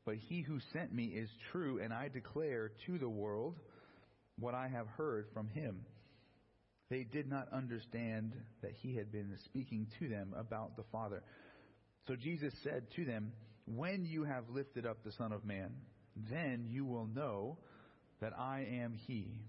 but 0.06 0.16
he 0.16 0.42
who 0.42 0.60
sent 0.74 0.94
me 0.94 1.06
is 1.06 1.30
true, 1.52 1.80
and 1.82 1.94
I 1.94 2.10
declare 2.10 2.72
to 2.86 2.98
the 2.98 3.10
world 3.10 3.56
what 4.40 4.54
I 4.54 4.68
have 4.68 4.88
heard 4.98 5.28
from 5.34 5.50
him. 5.50 5.82
They 6.90 7.04
did 7.04 7.28
not 7.28 7.52
understand 7.52 8.34
that 8.62 8.72
he 8.82 8.96
had 8.96 9.12
been 9.12 9.38
speaking 9.46 9.88
to 10.00 10.08
them 10.08 10.34
about 10.38 10.78
the 10.78 10.86
Father. 10.92 11.24
So 12.08 12.16
Jesus 12.16 12.54
said 12.64 12.84
to 12.96 13.04
them, 13.04 13.34
When 13.66 14.06
you 14.06 14.24
have 14.24 14.50
lifted 14.50 14.86
up 14.86 15.04
the 15.04 15.12
Son 15.12 15.34
of 15.34 15.44
Man, 15.46 15.72
then 16.32 16.66
you 16.70 16.86
will 16.86 17.06
know 17.06 17.58
that 18.22 18.34
I 18.38 18.66
am 18.82 18.94
He, 19.06 19.42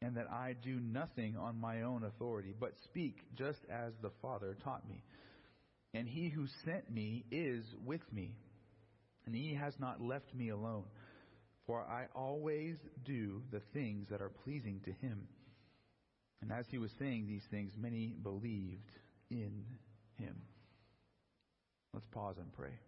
and 0.00 0.16
that 0.16 0.30
I 0.30 0.54
do 0.62 0.78
nothing 0.78 1.36
on 1.36 1.60
my 1.60 1.82
own 1.82 2.04
authority, 2.04 2.54
but 2.58 2.72
speak 2.84 3.18
just 3.36 3.58
as 3.68 3.92
the 4.00 4.12
Father 4.22 4.56
taught 4.62 4.88
me. 4.88 5.02
And 5.92 6.06
He 6.06 6.28
who 6.28 6.46
sent 6.64 6.90
me 6.90 7.24
is 7.32 7.64
with 7.84 8.00
me, 8.12 8.36
and 9.26 9.34
He 9.34 9.54
has 9.54 9.74
not 9.80 10.00
left 10.00 10.32
me 10.34 10.50
alone, 10.50 10.84
for 11.66 11.80
I 11.80 12.06
always 12.14 12.76
do 13.04 13.42
the 13.50 13.62
things 13.72 14.06
that 14.10 14.22
are 14.22 14.30
pleasing 14.44 14.80
to 14.84 14.92
Him. 14.92 15.26
And 16.42 16.52
as 16.52 16.66
He 16.70 16.78
was 16.78 16.92
saying 16.98 17.26
these 17.26 17.44
things, 17.50 17.72
many 17.76 18.14
believed 18.22 18.92
in 19.30 19.64
Him. 20.18 20.36
Let's 21.96 22.08
pause 22.08 22.36
and 22.36 22.52
pray. 22.52 22.78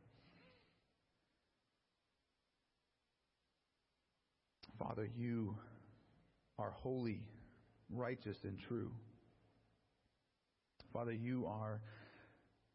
Father, 4.79 5.09
you 5.17 5.57
are 6.59 6.73
holy, 6.73 7.23
righteous, 7.88 8.37
and 8.45 8.59
true. 8.59 8.91
Father, 10.93 11.15
you 11.15 11.47
are 11.47 11.81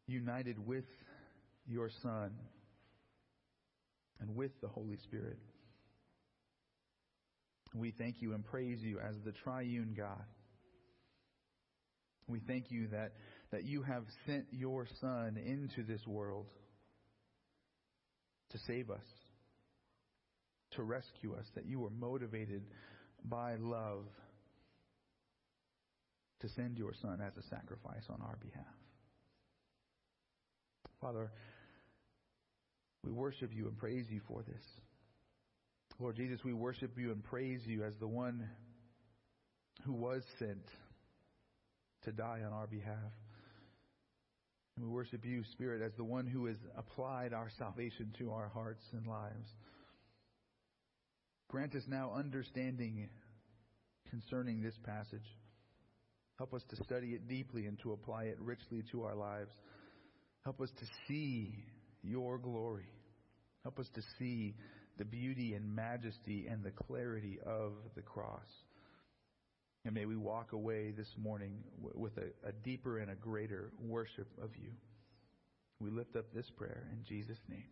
united 0.08 0.58
with 0.66 0.86
your 1.68 1.88
Son 2.02 2.32
and 4.20 4.34
with 4.34 4.60
the 4.60 4.66
Holy 4.66 4.96
Spirit. 4.96 5.38
We 7.76 7.92
thank 7.92 8.20
you 8.20 8.34
and 8.34 8.44
praise 8.44 8.82
you 8.82 8.98
as 8.98 9.20
the 9.24 9.30
triune 9.30 9.94
God. 9.96 10.24
We 12.26 12.40
thank 12.40 12.72
you 12.72 12.88
that 12.88 13.12
that 13.54 13.62
you 13.62 13.82
have 13.82 14.02
sent 14.26 14.46
your 14.50 14.84
Son 15.00 15.38
into 15.46 15.84
this 15.84 16.04
world 16.08 16.46
to 18.50 18.58
save 18.66 18.90
us, 18.90 19.06
to 20.72 20.82
rescue 20.82 21.36
us, 21.36 21.44
that 21.54 21.64
you 21.64 21.78
were 21.78 21.90
motivated 21.90 22.64
by 23.24 23.54
love 23.54 24.06
to 26.40 26.48
send 26.48 26.76
your 26.76 26.94
Son 27.00 27.20
as 27.24 27.32
a 27.36 27.48
sacrifice 27.48 28.02
on 28.10 28.20
our 28.22 28.36
behalf. 28.42 28.64
Father, 31.00 31.30
we 33.04 33.12
worship 33.12 33.52
you 33.54 33.68
and 33.68 33.78
praise 33.78 34.06
you 34.10 34.20
for 34.26 34.42
this. 34.42 34.62
Lord 36.00 36.16
Jesus, 36.16 36.40
we 36.44 36.52
worship 36.52 36.98
you 36.98 37.12
and 37.12 37.22
praise 37.22 37.60
you 37.66 37.84
as 37.84 37.92
the 38.00 38.08
one 38.08 38.48
who 39.84 39.92
was 39.92 40.24
sent 40.40 40.66
to 42.02 42.10
die 42.10 42.40
on 42.44 42.52
our 42.52 42.66
behalf. 42.66 43.12
We 44.80 44.86
worship 44.86 45.24
you, 45.24 45.44
Spirit, 45.52 45.82
as 45.82 45.92
the 45.96 46.04
one 46.04 46.26
who 46.26 46.46
has 46.46 46.56
applied 46.76 47.32
our 47.32 47.48
salvation 47.58 48.12
to 48.18 48.32
our 48.32 48.48
hearts 48.48 48.84
and 48.92 49.06
lives. 49.06 49.48
Grant 51.48 51.74
us 51.76 51.84
now 51.86 52.12
understanding 52.16 53.08
concerning 54.10 54.62
this 54.62 54.74
passage. 54.84 55.38
Help 56.38 56.52
us 56.52 56.62
to 56.70 56.76
study 56.84 57.10
it 57.10 57.28
deeply 57.28 57.66
and 57.66 57.78
to 57.80 57.92
apply 57.92 58.24
it 58.24 58.36
richly 58.40 58.82
to 58.90 59.04
our 59.04 59.14
lives. 59.14 59.52
Help 60.44 60.60
us 60.60 60.70
to 60.80 60.86
see 61.06 61.54
your 62.02 62.38
glory. 62.38 62.88
Help 63.62 63.78
us 63.78 63.86
to 63.94 64.02
see 64.18 64.56
the 64.98 65.04
beauty 65.04 65.54
and 65.54 65.74
majesty 65.74 66.46
and 66.50 66.64
the 66.64 66.70
clarity 66.70 67.38
of 67.46 67.72
the 67.94 68.02
cross. 68.02 68.48
And 69.84 69.94
may 69.94 70.06
we 70.06 70.16
walk 70.16 70.52
away 70.52 70.92
this 70.92 71.12
morning 71.18 71.62
with 71.78 72.12
a, 72.16 72.48
a 72.48 72.52
deeper 72.52 72.98
and 72.98 73.10
a 73.10 73.14
greater 73.14 73.70
worship 73.78 74.28
of 74.42 74.50
you. 74.56 74.70
We 75.78 75.90
lift 75.90 76.16
up 76.16 76.32
this 76.32 76.48
prayer 76.56 76.88
in 76.92 77.04
Jesus' 77.04 77.38
name. 77.48 77.68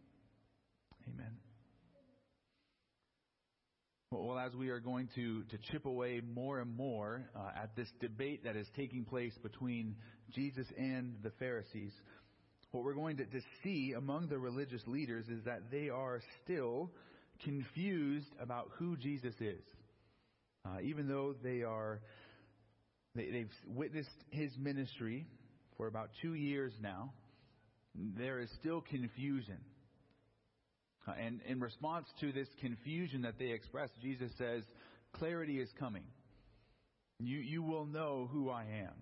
Amen. 1.09 1.33
Well, 4.11 4.39
as 4.39 4.55
we 4.55 4.69
are 4.69 4.79
going 4.79 5.09
to, 5.15 5.43
to 5.45 5.59
chip 5.71 5.87
away 5.87 6.21
more 6.35 6.61
and 6.61 6.77
more 6.77 7.25
uh, 7.35 7.63
at 7.63 7.75
this 7.77 7.89
debate 7.99 8.45
that 8.45 8.57
is 8.57 8.67
taking 8.77 9.07
place 9.07 9.33
between 9.43 9.97
Jesus 10.35 10.67
and 10.77 11.17
the 11.23 11.31
Pharisees, 11.39 11.93
what 12.73 12.85
we're 12.85 12.93
going 12.93 13.17
to, 13.17 13.25
to 13.25 13.41
see 13.65 13.95
among 13.97 14.29
the 14.29 14.39
religious 14.39 14.83
leaders 14.87 15.29
is 15.29 15.43
that 15.45 15.71
they 15.71 15.89
are 15.89 16.21
still 16.45 16.91
confused 17.43 18.29
about 18.39 18.69
who 18.79 18.99
Jesus 18.99 19.35
is. 19.41 19.63
Uh, 20.65 20.81
even 20.83 21.09
though 21.09 21.35
they 21.43 21.63
are, 21.63 22.01
they, 23.15 23.31
they've 23.31 23.53
witnessed 23.67 24.09
his 24.31 24.51
ministry 24.59 25.27
for 25.77 25.87
about 25.87 26.11
two 26.21 26.35
years 26.35 26.73
now, 26.81 27.13
there 27.95 28.41
is 28.41 28.49
still 28.61 28.81
confusion. 28.81 29.59
Uh, 31.07 31.13
and 31.21 31.41
in 31.49 31.61
response 31.61 32.07
to 32.21 32.33
this 32.33 32.49
confusion 32.61 33.23
that 33.23 33.39
they 33.39 33.51
express, 33.51 33.91
Jesus 34.01 34.31
says, 34.39 34.63
clarity 35.13 35.59
is 35.59 35.69
coming. 35.79 36.05
You, 37.19 37.39
you 37.39 37.63
will 37.63 37.87
know 37.87 38.29
who 38.33 38.51
I 38.51 38.63
am. 38.63 38.95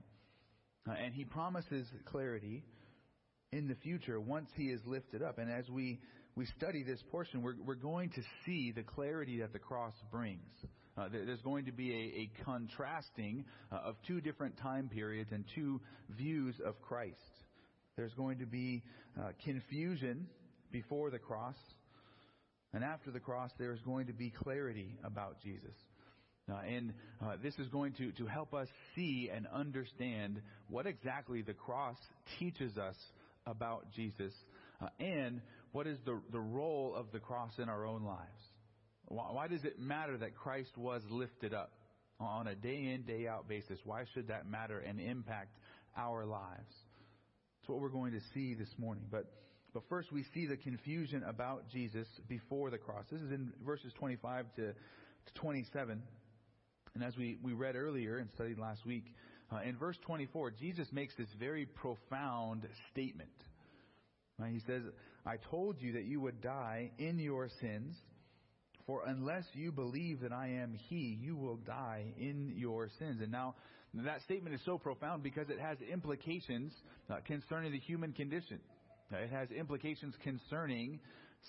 Uh, 0.88 0.92
and 0.92 1.12
he 1.12 1.24
promises 1.24 1.86
clarity 2.06 2.64
in 3.52 3.68
the 3.68 3.74
future 3.76 4.18
once 4.18 4.48
he 4.56 4.64
is 4.64 4.80
lifted 4.86 5.22
up. 5.22 5.38
And 5.38 5.50
as 5.50 5.68
we, 5.68 6.00
we 6.36 6.46
study 6.58 6.82
this 6.82 7.02
portion, 7.10 7.42
we're, 7.42 7.56
we're 7.64 7.74
going 7.74 8.10
to 8.10 8.22
see 8.46 8.72
the 8.72 8.82
clarity 8.82 9.40
that 9.40 9.52
the 9.52 9.58
cross 9.58 9.94
brings. 10.10 10.40
Uh, 10.98 11.08
there's 11.10 11.40
going 11.42 11.66
to 11.66 11.72
be 11.72 11.92
a, 11.92 12.40
a 12.40 12.44
contrasting 12.44 13.44
uh, 13.72 13.76
of 13.84 13.96
two 14.06 14.20
different 14.20 14.56
time 14.58 14.90
periods 14.92 15.30
and 15.32 15.44
two 15.54 15.80
views 16.10 16.54
of 16.64 16.80
Christ. 16.82 17.16
There's 17.96 18.14
going 18.14 18.38
to 18.38 18.46
be 18.46 18.82
uh, 19.18 19.30
confusion 19.44 20.26
before 20.72 21.10
the 21.10 21.18
cross, 21.18 21.56
and 22.72 22.84
after 22.84 23.10
the 23.10 23.20
cross, 23.20 23.50
there's 23.58 23.80
going 23.80 24.06
to 24.06 24.12
be 24.12 24.30
clarity 24.30 24.96
about 25.04 25.40
Jesus. 25.42 25.74
Uh, 26.50 26.60
and 26.66 26.92
uh, 27.22 27.36
this 27.42 27.54
is 27.58 27.68
going 27.68 27.92
to, 27.94 28.12
to 28.12 28.26
help 28.26 28.54
us 28.54 28.68
see 28.94 29.30
and 29.32 29.46
understand 29.52 30.40
what 30.68 30.86
exactly 30.86 31.42
the 31.42 31.52
cross 31.52 31.96
teaches 32.38 32.76
us 32.76 32.96
about 33.46 33.86
Jesus 33.94 34.32
uh, 34.80 34.88
and 34.98 35.40
what 35.72 35.86
is 35.86 35.98
the, 36.04 36.20
the 36.32 36.40
role 36.40 36.94
of 36.96 37.06
the 37.12 37.20
cross 37.20 37.52
in 37.58 37.68
our 37.68 37.84
own 37.86 38.02
lives. 38.02 38.49
Why, 39.10 39.48
does 39.48 39.64
it 39.64 39.80
matter 39.80 40.16
that 40.18 40.36
Christ 40.36 40.70
was 40.76 41.02
lifted 41.10 41.52
up 41.52 41.72
on 42.20 42.46
a 42.46 42.54
day 42.54 42.92
in, 42.94 43.02
day 43.02 43.26
out 43.26 43.48
basis? 43.48 43.80
Why 43.84 44.04
should 44.14 44.28
that 44.28 44.48
matter 44.48 44.78
and 44.78 45.00
impact 45.00 45.56
our 45.96 46.24
lives? 46.24 46.72
That's 47.60 47.68
what 47.68 47.80
we're 47.80 47.88
going 47.88 48.12
to 48.12 48.20
see 48.32 48.54
this 48.54 48.72
morning. 48.78 49.02
But, 49.10 49.24
but 49.74 49.82
first, 49.88 50.12
we 50.12 50.24
see 50.32 50.46
the 50.46 50.56
confusion 50.56 51.24
about 51.24 51.68
Jesus 51.72 52.06
before 52.28 52.70
the 52.70 52.78
cross. 52.78 53.04
This 53.10 53.20
is 53.20 53.32
in 53.32 53.52
verses 53.66 53.92
25 53.98 54.46
to, 54.56 54.66
to 54.68 55.34
27. 55.34 56.00
And 56.94 57.04
as 57.04 57.16
we, 57.16 57.36
we 57.42 57.52
read 57.52 57.74
earlier 57.74 58.18
and 58.18 58.30
studied 58.30 58.60
last 58.60 58.86
week, 58.86 59.06
uh, 59.52 59.58
in 59.66 59.76
verse 59.76 59.96
24, 60.06 60.52
Jesus 60.52 60.86
makes 60.92 61.16
this 61.16 61.28
very 61.36 61.66
profound 61.66 62.68
statement. 62.92 63.30
He 64.48 64.60
says, 64.66 64.82
I 65.26 65.36
told 65.50 65.82
you 65.82 65.92
that 65.92 66.04
you 66.04 66.20
would 66.20 66.40
die 66.40 66.92
in 66.98 67.18
your 67.18 67.48
sins, 67.60 67.94
for 68.90 69.04
unless 69.06 69.44
you 69.54 69.70
believe 69.70 70.20
that 70.20 70.32
I 70.32 70.48
am 70.48 70.76
He, 70.88 71.16
you 71.20 71.36
will 71.36 71.58
die 71.58 72.06
in 72.18 72.52
your 72.56 72.88
sins. 72.98 73.20
And 73.22 73.30
now, 73.30 73.54
that 73.94 74.20
statement 74.22 74.52
is 74.52 74.60
so 74.64 74.78
profound 74.78 75.22
because 75.22 75.48
it 75.48 75.60
has 75.60 75.78
implications 75.92 76.72
uh, 77.08 77.18
concerning 77.24 77.70
the 77.70 77.78
human 77.78 78.12
condition. 78.12 78.58
Uh, 79.12 79.18
it 79.18 79.30
has 79.30 79.48
implications 79.52 80.14
concerning 80.24 80.98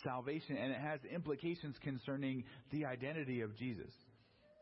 salvation, 0.04 0.56
and 0.56 0.72
it 0.72 0.80
has 0.80 1.00
implications 1.12 1.76
concerning 1.82 2.44
the 2.72 2.86
identity 2.86 3.42
of 3.42 3.58
Jesus, 3.58 3.92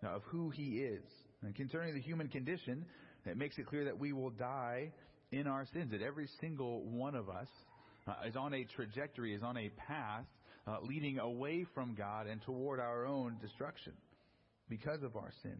uh, 0.05 0.15
of 0.15 0.21
who 0.27 0.49
He 0.49 0.77
is. 0.77 1.03
And 1.41 1.53
concerning 1.53 1.93
the 1.93 2.01
human 2.01 2.29
condition, 2.29 2.85
it 3.25 3.35
makes 3.35 3.57
it 3.57 3.67
clear 3.67 3.83
that 3.85 3.99
we 3.99 4.13
will 4.13 4.31
die 4.31 4.93
in 5.33 5.47
our 5.47 5.65
sins, 5.73 5.91
that 5.91 6.01
every 6.01 6.29
single 6.39 6.83
one 6.83 7.15
of 7.15 7.27
us 7.27 7.49
is 8.25 8.37
on 8.37 8.53
a 8.53 8.63
trajectory, 8.73 9.35
is 9.35 9.43
on 9.43 9.57
a 9.57 9.69
path 9.85 10.23
uh, 10.69 10.77
leading 10.83 11.19
away 11.19 11.65
from 11.73 11.95
God 11.95 12.27
and 12.27 12.41
toward 12.43 12.79
our 12.79 13.05
own 13.05 13.37
destruction 13.41 13.93
because 14.69 15.01
of 15.01 15.15
our 15.15 15.31
sin. 15.41 15.57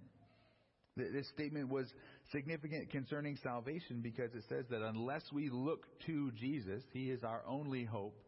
This 0.96 1.28
statement 1.30 1.70
was 1.70 1.88
significant 2.32 2.90
concerning 2.90 3.38
salvation 3.42 4.02
because 4.02 4.34
it 4.34 4.44
says 4.50 4.66
that 4.70 4.82
unless 4.82 5.24
we 5.32 5.50
look 5.50 5.86
to 6.06 6.32
Jesus, 6.32 6.84
He 6.92 7.10
is 7.10 7.24
our 7.24 7.42
only 7.48 7.86
hope. 7.86 8.20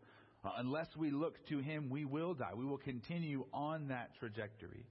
Uh, 0.44 0.52
unless 0.58 0.88
we 0.98 1.12
look 1.12 1.36
to 1.50 1.60
Him, 1.60 1.90
we 1.90 2.06
will 2.06 2.34
die. 2.34 2.54
We 2.56 2.66
will 2.66 2.78
continue 2.78 3.46
on 3.54 3.90
that 3.90 4.12
trajectory. 4.20 4.86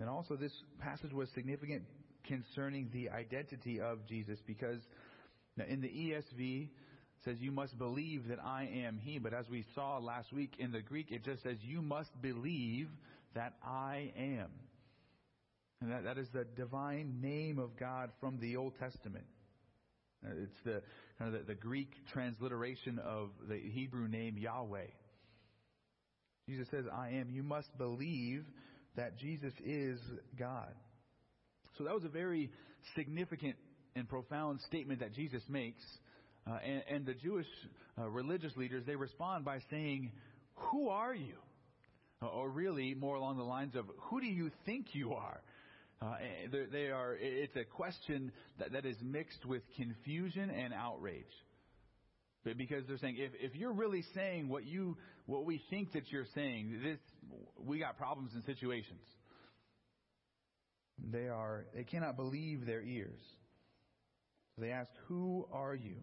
And 0.00 0.08
also, 0.08 0.36
this 0.36 0.52
passage 0.80 1.12
was 1.12 1.28
significant 1.34 1.82
concerning 2.26 2.90
the 2.92 3.10
identity 3.10 3.80
of 3.80 4.06
Jesus 4.08 4.38
because 4.46 4.80
in 5.68 5.80
the 5.80 5.88
ESV, 5.88 6.68
says, 7.26 7.36
You 7.40 7.52
must 7.52 7.76
believe 7.76 8.28
that 8.28 8.38
I 8.42 8.70
am 8.86 8.98
He. 9.02 9.18
But 9.18 9.34
as 9.34 9.46
we 9.50 9.64
saw 9.74 9.98
last 9.98 10.32
week 10.32 10.54
in 10.58 10.72
the 10.72 10.80
Greek, 10.80 11.10
it 11.10 11.24
just 11.24 11.42
says, 11.42 11.56
You 11.60 11.82
must 11.82 12.10
believe 12.22 12.88
that 13.34 13.54
I 13.62 14.12
am. 14.16 14.48
And 15.82 15.92
that, 15.92 16.04
that 16.04 16.16
is 16.16 16.28
the 16.32 16.44
divine 16.56 17.20
name 17.20 17.58
of 17.58 17.76
God 17.78 18.10
from 18.20 18.38
the 18.40 18.56
Old 18.56 18.72
Testament. 18.78 19.26
Uh, 20.24 20.30
it's 20.42 20.64
the 20.64 20.82
kind 21.18 21.34
of 21.34 21.40
the, 21.40 21.54
the 21.54 21.60
Greek 21.60 21.90
transliteration 22.12 22.98
of 22.98 23.28
the 23.46 23.58
Hebrew 23.58 24.08
name 24.08 24.38
Yahweh. 24.38 24.86
Jesus 26.48 26.68
says, 26.70 26.84
I 26.92 27.10
am. 27.10 27.28
You 27.28 27.42
must 27.42 27.76
believe 27.76 28.44
that 28.96 29.18
Jesus 29.18 29.52
is 29.64 29.98
God. 30.38 30.72
So 31.76 31.84
that 31.84 31.92
was 31.92 32.04
a 32.04 32.08
very 32.08 32.50
significant 32.94 33.56
and 33.94 34.08
profound 34.08 34.60
statement 34.68 35.00
that 35.00 35.12
Jesus 35.12 35.42
makes 35.48 35.82
uh, 36.48 36.58
and, 36.64 36.82
and, 36.88 37.06
the 37.06 37.14
Jewish 37.14 37.46
uh, 37.98 38.08
religious 38.08 38.56
leaders, 38.56 38.84
they 38.86 38.94
respond 38.96 39.44
by 39.44 39.60
saying, 39.70 40.12
Who 40.70 40.88
are 40.88 41.14
you? 41.14 41.34
Uh, 42.22 42.26
or 42.26 42.48
really, 42.48 42.94
more 42.94 43.16
along 43.16 43.38
the 43.38 43.44
lines 43.44 43.74
of, 43.74 43.86
Who 44.10 44.20
do 44.20 44.26
you 44.26 44.50
think 44.64 44.88
you 44.92 45.14
are? 45.14 45.40
Uh, 46.00 46.14
they 46.70 46.90
are, 46.90 47.16
it's 47.18 47.56
a 47.56 47.64
question 47.64 48.30
that, 48.58 48.72
that 48.72 48.84
is 48.84 48.96
mixed 49.02 49.44
with 49.46 49.62
confusion 49.76 50.50
and 50.50 50.74
outrage. 50.74 51.24
Because 52.44 52.84
they're 52.86 52.98
saying, 52.98 53.16
if, 53.18 53.32
if 53.40 53.56
you're 53.56 53.72
really 53.72 54.04
saying 54.14 54.48
what 54.48 54.64
you, 54.64 54.96
what 55.24 55.44
we 55.44 55.60
think 55.68 55.94
that 55.94 56.12
you're 56.12 56.26
saying, 56.34 56.80
this, 56.84 56.98
we 57.58 57.80
got 57.80 57.96
problems 57.96 58.30
and 58.34 58.44
situations. 58.44 59.00
They 61.10 61.28
are, 61.28 61.64
they 61.74 61.82
cannot 61.82 62.16
believe 62.16 62.66
their 62.66 62.82
ears. 62.82 63.18
They 64.58 64.70
ask, 64.70 64.90
who 65.08 65.48
are 65.52 65.74
you? 65.74 65.96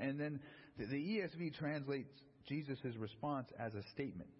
And 0.00 0.18
then 0.18 0.40
the, 0.78 0.84
ESV 0.84 1.54
translates 1.58 2.10
Jesus' 2.48 2.96
response 2.98 3.48
as 3.58 3.74
a 3.74 3.82
statement. 3.92 4.30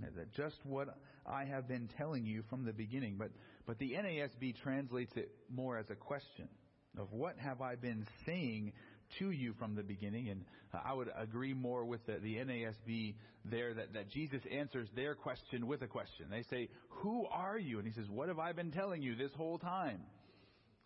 That 0.00 0.32
just 0.32 0.56
what 0.64 0.88
I 1.26 1.44
have 1.44 1.66
been 1.66 1.88
telling 1.98 2.24
you 2.24 2.44
from 2.48 2.64
the 2.64 2.72
beginning. 2.72 3.16
But, 3.18 3.30
but 3.66 3.78
the 3.78 3.92
NASB 3.92 4.60
translates 4.62 5.12
it 5.16 5.30
more 5.50 5.76
as 5.76 5.90
a 5.90 5.96
question 5.96 6.48
of 6.96 7.12
what 7.12 7.36
have 7.38 7.60
I 7.60 7.74
been 7.74 8.06
saying 8.24 8.72
to 9.18 9.30
you 9.30 9.54
from 9.58 9.74
the 9.74 9.82
beginning. 9.82 10.28
And 10.28 10.44
I 10.84 10.94
would 10.94 11.10
agree 11.16 11.52
more 11.52 11.84
with 11.84 12.04
the, 12.06 12.18
the 12.20 12.36
NASB 12.36 13.14
there 13.44 13.74
that, 13.74 13.94
that 13.94 14.10
Jesus 14.10 14.40
answers 14.52 14.88
their 14.94 15.14
question 15.14 15.66
with 15.66 15.82
a 15.82 15.86
question. 15.86 16.26
They 16.30 16.44
say, 16.50 16.68
Who 17.02 17.26
are 17.26 17.58
you? 17.58 17.78
And 17.78 17.86
he 17.86 17.92
says, 17.92 18.08
What 18.08 18.28
have 18.28 18.38
I 18.38 18.52
been 18.52 18.70
telling 18.70 19.02
you 19.02 19.16
this 19.16 19.32
whole 19.36 19.58
time? 19.58 20.00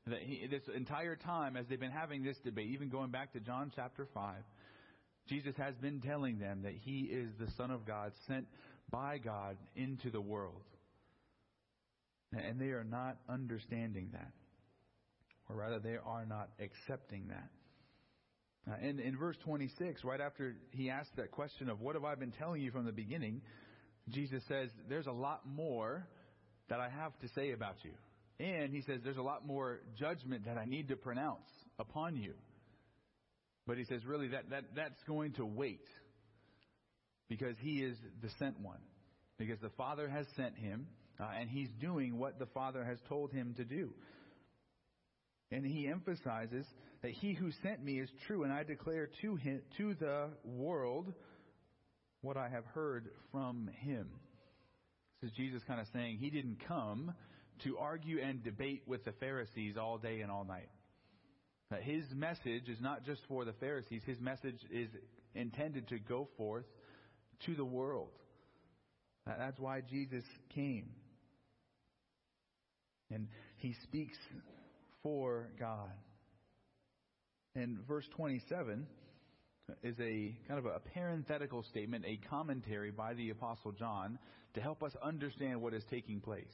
That 0.06 0.20
he, 0.20 0.46
this 0.48 0.62
entire 0.74 1.16
time, 1.16 1.56
as 1.56 1.66
they've 1.68 1.78
been 1.78 1.90
having 1.90 2.24
this 2.24 2.36
debate, 2.44 2.70
even 2.70 2.88
going 2.88 3.10
back 3.10 3.32
to 3.34 3.40
John 3.40 3.70
chapter 3.74 4.08
5, 4.12 4.34
Jesus 5.28 5.54
has 5.56 5.74
been 5.76 6.00
telling 6.00 6.38
them 6.38 6.62
that 6.62 6.74
he 6.74 7.02
is 7.02 7.30
the 7.38 7.50
Son 7.56 7.70
of 7.70 7.86
God, 7.86 8.12
sent 8.26 8.46
by 8.90 9.18
God 9.18 9.56
into 9.76 10.10
the 10.10 10.20
world. 10.20 10.62
And 12.32 12.60
they 12.60 12.70
are 12.70 12.84
not 12.84 13.18
understanding 13.28 14.10
that. 14.12 14.32
Or 15.48 15.56
rather, 15.56 15.78
they 15.78 15.96
are 16.04 16.26
not 16.26 16.48
accepting 16.58 17.28
that. 17.28 17.48
Uh, 18.70 18.76
and 18.80 19.00
in 19.00 19.16
verse 19.16 19.36
26, 19.44 20.04
right 20.04 20.20
after 20.20 20.56
he 20.70 20.88
asks 20.88 21.10
that 21.16 21.30
question 21.30 21.68
of, 21.68 21.80
What 21.80 21.94
have 21.94 22.04
I 22.04 22.14
been 22.14 22.32
telling 22.32 22.62
you 22.62 22.70
from 22.70 22.86
the 22.86 22.92
beginning? 22.92 23.42
Jesus 24.08 24.42
says, 24.48 24.70
There's 24.88 25.06
a 25.06 25.12
lot 25.12 25.42
more 25.46 26.06
that 26.68 26.80
I 26.80 26.88
have 26.88 27.18
to 27.20 27.28
say 27.34 27.52
about 27.52 27.76
you. 27.82 27.90
And 28.42 28.72
he 28.72 28.82
says, 28.82 28.98
there's 29.04 29.18
a 29.18 29.22
lot 29.22 29.46
more 29.46 29.78
judgment 29.96 30.46
that 30.46 30.58
I 30.58 30.64
need 30.64 30.88
to 30.88 30.96
pronounce 30.96 31.46
upon 31.78 32.16
you. 32.16 32.34
But 33.68 33.78
he 33.78 33.84
says, 33.84 34.04
really, 34.04 34.28
that, 34.28 34.50
that, 34.50 34.64
that's 34.74 35.00
going 35.06 35.34
to 35.34 35.46
wait 35.46 35.86
because 37.28 37.54
he 37.60 37.84
is 37.84 37.96
the 38.20 38.30
sent 38.40 38.58
one. 38.58 38.80
Because 39.38 39.60
the 39.60 39.70
Father 39.70 40.08
has 40.08 40.26
sent 40.36 40.56
him 40.56 40.88
uh, 41.20 41.28
and 41.38 41.48
he's 41.48 41.68
doing 41.80 42.18
what 42.18 42.40
the 42.40 42.46
Father 42.46 42.84
has 42.84 42.98
told 43.08 43.30
him 43.30 43.54
to 43.58 43.64
do. 43.64 43.94
And 45.52 45.64
he 45.64 45.86
emphasizes 45.86 46.66
that 47.02 47.12
he 47.12 47.34
who 47.34 47.52
sent 47.62 47.84
me 47.84 48.00
is 48.00 48.10
true, 48.26 48.42
and 48.42 48.52
I 48.52 48.64
declare 48.64 49.08
to 49.20 49.36
him, 49.36 49.60
to 49.76 49.94
the 49.94 50.30
world 50.44 51.12
what 52.22 52.36
I 52.36 52.48
have 52.48 52.64
heard 52.74 53.08
from 53.30 53.70
him. 53.82 54.08
This 55.20 55.30
is 55.30 55.36
Jesus 55.36 55.62
kind 55.64 55.80
of 55.80 55.86
saying 55.92 56.18
he 56.18 56.30
didn't 56.30 56.58
come 56.66 57.12
to 57.64 57.78
argue 57.78 58.20
and 58.20 58.42
debate 58.42 58.82
with 58.86 59.04
the 59.04 59.12
Pharisees 59.12 59.76
all 59.76 59.98
day 59.98 60.20
and 60.20 60.30
all 60.30 60.44
night. 60.44 60.68
His 61.80 62.04
message 62.14 62.68
is 62.68 62.80
not 62.80 63.04
just 63.04 63.22
for 63.28 63.44
the 63.44 63.54
Pharisees, 63.54 64.02
his 64.04 64.20
message 64.20 64.58
is 64.70 64.88
intended 65.34 65.88
to 65.88 65.98
go 65.98 66.28
forth 66.36 66.66
to 67.46 67.54
the 67.54 67.64
world. 67.64 68.10
That's 69.26 69.58
why 69.58 69.80
Jesus 69.80 70.24
came. 70.54 70.90
And 73.10 73.28
he 73.56 73.74
speaks 73.84 74.18
for 75.02 75.48
God. 75.58 75.90
And 77.54 77.78
verse 77.86 78.06
27 78.16 78.86
is 79.82 79.96
a 80.00 80.36
kind 80.48 80.58
of 80.58 80.66
a 80.66 80.80
parenthetical 80.94 81.62
statement, 81.62 82.04
a 82.06 82.18
commentary 82.28 82.90
by 82.90 83.14
the 83.14 83.30
Apostle 83.30 83.72
John 83.72 84.18
to 84.54 84.60
help 84.60 84.82
us 84.82 84.92
understand 85.02 85.60
what 85.60 85.74
is 85.74 85.84
taking 85.90 86.20
place. 86.20 86.52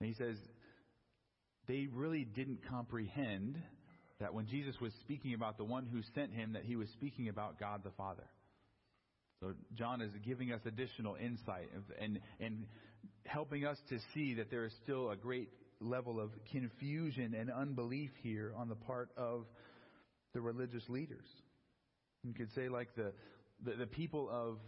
And 0.00 0.08
he 0.08 0.14
says, 0.14 0.36
they 1.66 1.88
really 1.92 2.24
didn't 2.24 2.60
comprehend 2.68 3.56
that 4.20 4.34
when 4.34 4.46
Jesus 4.46 4.74
was 4.80 4.92
speaking 5.00 5.34
about 5.34 5.58
the 5.58 5.64
one 5.64 5.86
who 5.86 6.00
sent 6.14 6.32
him, 6.32 6.54
that 6.54 6.64
he 6.64 6.76
was 6.76 6.88
speaking 6.90 7.28
about 7.28 7.58
God 7.60 7.82
the 7.84 7.90
Father. 7.90 8.24
So 9.40 9.52
John 9.74 10.00
is 10.00 10.10
giving 10.24 10.52
us 10.52 10.60
additional 10.66 11.14
insight 11.14 11.68
and, 12.00 12.18
and 12.40 12.66
helping 13.24 13.64
us 13.64 13.78
to 13.90 13.98
see 14.14 14.34
that 14.34 14.50
there 14.50 14.64
is 14.64 14.72
still 14.82 15.10
a 15.10 15.16
great 15.16 15.50
level 15.80 16.20
of 16.20 16.30
confusion 16.50 17.34
and 17.38 17.50
unbelief 17.50 18.10
here 18.22 18.52
on 18.56 18.68
the 18.68 18.74
part 18.74 19.10
of 19.16 19.44
the 20.34 20.40
religious 20.40 20.82
leaders. 20.88 21.26
You 22.24 22.34
could 22.34 22.52
say 22.54 22.68
like 22.68 22.88
the, 22.96 23.12
the, 23.64 23.76
the 23.76 23.86
people 23.86 24.28
of 24.28 24.58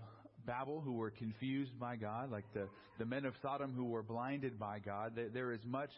Babel 0.46 0.80
who 0.80 0.94
were 0.94 1.10
confused 1.10 1.78
by 1.78 1.96
God, 1.96 2.30
like 2.30 2.44
the, 2.54 2.68
the 2.98 3.06
men 3.06 3.24
of 3.24 3.34
Sodom 3.42 3.72
who 3.74 3.84
were 3.84 4.02
blinded 4.02 4.58
by 4.58 4.78
God. 4.78 5.18
There, 5.32 5.52
is 5.52 5.60
much 5.64 5.90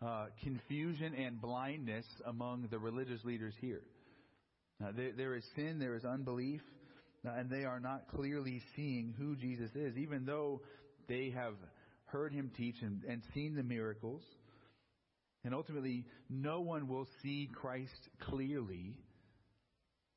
uh, 0.00 0.26
confusion 0.42 1.14
and 1.14 1.40
blindness 1.40 2.06
among 2.26 2.68
the 2.70 2.78
religious 2.78 3.24
leaders 3.24 3.54
here. 3.60 3.82
Uh, 4.82 4.92
there, 4.96 5.12
there 5.16 5.34
is 5.34 5.44
sin, 5.56 5.78
there 5.78 5.94
is 5.94 6.04
unbelief, 6.04 6.60
uh, 7.26 7.32
and 7.32 7.50
they 7.50 7.64
are 7.64 7.80
not 7.80 8.08
clearly 8.08 8.62
seeing 8.76 9.14
who 9.18 9.34
Jesus 9.36 9.70
is, 9.74 9.96
even 9.96 10.24
though 10.24 10.60
they 11.08 11.30
have 11.30 11.54
heard 12.06 12.32
him 12.32 12.50
teach 12.56 12.76
and, 12.80 13.02
and 13.08 13.22
seen 13.34 13.54
the 13.54 13.62
miracles. 13.62 14.22
And 15.44 15.54
ultimately, 15.54 16.04
no 16.28 16.60
one 16.60 16.88
will 16.88 17.06
see 17.22 17.48
Christ 17.52 18.08
clearly 18.20 18.96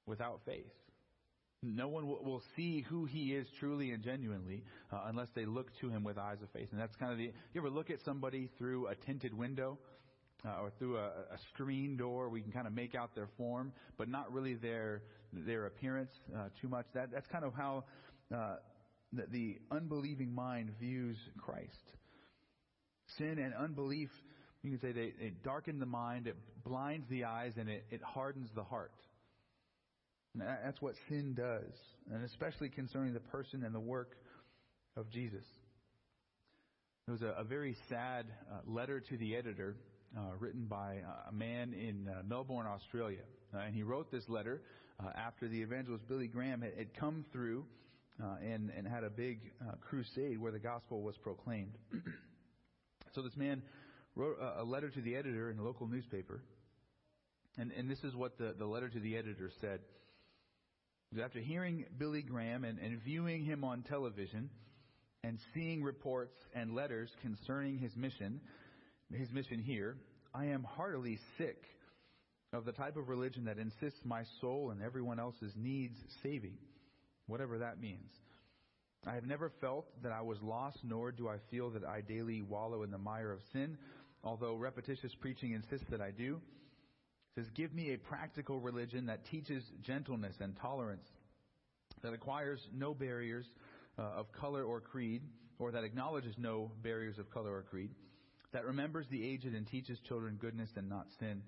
without 0.06 0.42
faith. 0.46 0.72
No 1.64 1.88
one 1.90 2.08
will, 2.08 2.42
see 2.56 2.82
who 2.82 3.06
he 3.06 3.36
is 3.36 3.46
truly 3.60 3.92
and 3.92 4.04
genuinely 4.04 4.64
uh, 4.92 5.02
unless 5.06 5.28
they 5.36 5.46
look 5.46 5.68
to 5.80 5.90
him 5.90 6.04
with 6.04 6.18
eyes 6.18 6.42
of 6.42 6.50
faith. 6.50 6.70
And 6.72 6.82
that's 6.82 6.96
kind 6.96 7.12
of 7.12 7.20
the. 7.20 7.26
You 7.26 7.62
ever 7.62 7.70
look 7.70 7.92
at 7.92 8.00
somebody 8.04 8.50
through 8.58 8.88
a 8.88 8.96
tinted 8.96 9.32
window 9.32 9.78
uh, 10.44 10.60
or 10.60 10.72
through 10.80 10.98
a, 10.98 11.06
a 11.06 11.38
screen 11.54 11.98
door? 11.98 12.30
We 12.30 12.42
can 12.42 12.52
kind 12.52 12.66
of 12.66 12.74
make 12.74 12.96
out 12.96 13.14
their 13.14 13.30
form, 13.38 13.74
but 13.96 14.10
not 14.10 14.34
really 14.34 14.56
their 14.56 15.04
their 15.32 15.68
appearance 15.68 16.10
uh, 16.36 16.48
too 16.60 16.68
much. 16.68 16.88
That 16.96 17.12
that's 17.12 17.28
kind 17.28 17.46
of 17.46 17.54
how 17.54 17.84
uh, 18.34 18.56
the, 19.14 19.28
the 19.32 19.60
unbelieving 19.70 20.34
mind 20.34 20.72
views 20.80 21.18
Christ. 21.38 21.94
Sin 23.20 23.38
and 23.38 23.54
unbelief, 23.54 24.10
you 24.64 24.72
can 24.72 24.80
say 24.80 24.94
they, 24.94 25.14
they 25.20 25.34
darken 25.44 25.80
the 25.80 25.86
mind, 25.86 26.26
it 26.26 26.38
blinds 26.64 27.06
the 27.10 27.26
eyes, 27.26 27.54
and 27.58 27.70
it, 27.70 27.86
it 27.92 28.02
hardens 28.02 28.50
the 28.56 28.64
heart. 28.64 28.94
That's 30.36 30.82
what 30.82 30.96
sin 31.10 31.34
does, 31.34 31.74
and 32.12 32.24
especially 32.24 32.70
concerning 32.70 33.14
the 33.14 33.20
person 33.20 33.64
and 33.64 33.76
the 33.76 33.80
work 33.80 34.16
of 34.96 35.10
Jesus. 35.10 35.44
There 37.08 37.14
was 37.14 37.22
a, 37.22 37.36
a 37.40 37.44
very 37.44 37.76
sad 37.90 38.28
uh, 38.50 38.60
letter 38.66 39.00
to 39.02 39.18
the 39.18 39.36
editor 39.36 39.76
uh, 40.18 40.22
written 40.40 40.66
by 40.66 40.98
a 41.28 41.32
man 41.32 41.74
in 41.74 42.08
uh, 42.08 42.22
Melbourne, 42.28 42.68
Australia. 42.68 43.24
Uh, 43.54 43.60
and 43.60 43.76
he 43.76 43.84
wrote 43.84 44.12
this 44.12 44.24
letter 44.30 44.62
uh, 45.04 45.10
after 45.16 45.48
the 45.48 45.62
evangelist 45.62 46.08
Billy 46.08 46.28
Graham 46.28 46.62
had, 46.62 46.74
had 46.78 46.94
come 46.94 47.26
through 47.34 47.66
uh, 48.24 48.36
and, 48.42 48.72
and 48.78 48.88
had 48.88 49.04
a 49.04 49.10
big 49.10 49.52
crusade 49.82 50.40
where 50.40 50.52
the 50.52 50.60
gospel 50.60 51.02
was 51.02 51.18
proclaimed. 51.18 51.74
so 53.16 53.22
this 53.22 53.36
man 53.36 53.62
wrote 54.16 54.38
a, 54.40 54.62
a 54.62 54.64
letter 54.64 54.90
to 54.90 55.02
the 55.02 55.16
editor 55.16 55.50
in 55.50 55.60
a 55.60 55.64
local 55.64 55.88
newspaper. 55.88 56.42
And, 57.58 57.72
and 57.72 57.90
this 57.90 58.04
is 58.04 58.16
what 58.16 58.38
the, 58.38 58.56
the 58.58 58.66
letter 58.66 58.90
to 58.90 59.00
the 59.00 59.18
editor 59.18 59.52
said. 59.60 59.80
After 61.20 61.40
hearing 61.40 61.86
Billy 61.98 62.22
Graham 62.22 62.64
and, 62.64 62.80
and 62.80 63.02
viewing 63.02 63.44
him 63.44 63.66
on 63.66 63.84
television 63.84 64.50
and 65.24 65.38
seeing 65.54 65.84
reports 65.84 66.34
and 66.56 66.74
letters 66.74 67.10
concerning 67.22 67.78
his 67.80 67.94
mission, 67.98 68.40
his 69.14 69.30
mission 69.32 69.60
here, 69.60 69.98
I 70.34 70.46
am 70.46 70.64
heartily 70.64 71.20
sick 71.38 71.66
of 72.54 72.64
the 72.64 72.72
type 72.72 72.96
of 72.96 73.10
religion 73.10 73.46
that 73.46 73.58
insists 73.58 74.00
my 74.06 74.24
soul 74.40 74.72
and 74.72 74.82
everyone 74.82 75.20
else's 75.20 75.52
needs 75.58 75.98
saving, 76.24 76.58
whatever 77.28 77.58
that 77.60 77.82
means. 77.82 78.10
I 79.06 79.16
have 79.16 79.26
never 79.26 79.52
felt 79.60 79.88
that 80.04 80.14
I 80.14 80.22
was 80.22 80.38
lost, 80.42 80.78
nor 80.82 81.12
do 81.12 81.28
I 81.28 81.38
feel 81.50 81.72
that 81.72 81.84
I 81.84 82.02
daily 82.02 82.42
wallow 82.42 82.84
in 82.84 82.92
the 82.92 82.98
mire 82.98 83.34
of 83.34 83.40
sin, 83.52 83.78
although 84.24 84.56
repetitious 84.56 85.14
preaching 85.20 85.52
insists 85.52 85.88
that 85.90 86.00
I 86.02 86.12
do 86.12 86.40
says, 87.36 87.46
Give 87.56 87.74
me 87.74 87.94
a 87.94 87.98
practical 87.98 88.60
religion 88.60 89.06
that 89.08 89.26
teaches 89.26 89.64
gentleness 89.82 90.36
and 90.40 90.56
tolerance, 90.60 91.08
that 92.04 92.14
acquires 92.14 92.60
no 92.74 92.94
barriers 92.94 93.46
uh, 93.98 94.02
of 94.02 94.32
color 94.32 94.64
or 94.64 94.82
creed, 94.82 95.22
or 95.60 95.72
that 95.72 95.84
acknowledges 95.84 96.36
no 96.38 96.72
barriers 96.84 97.18
of 97.18 97.30
color 97.30 97.56
or 97.56 97.62
creed, 97.62 97.92
that 98.54 98.66
remembers 98.66 99.06
the 99.10 99.26
aged 99.26 99.54
and 99.54 99.68
teaches 99.68 100.00
children 100.08 100.38
goodness 100.40 100.70
and 100.76 100.90
not 100.90 101.08
sin. 101.20 101.42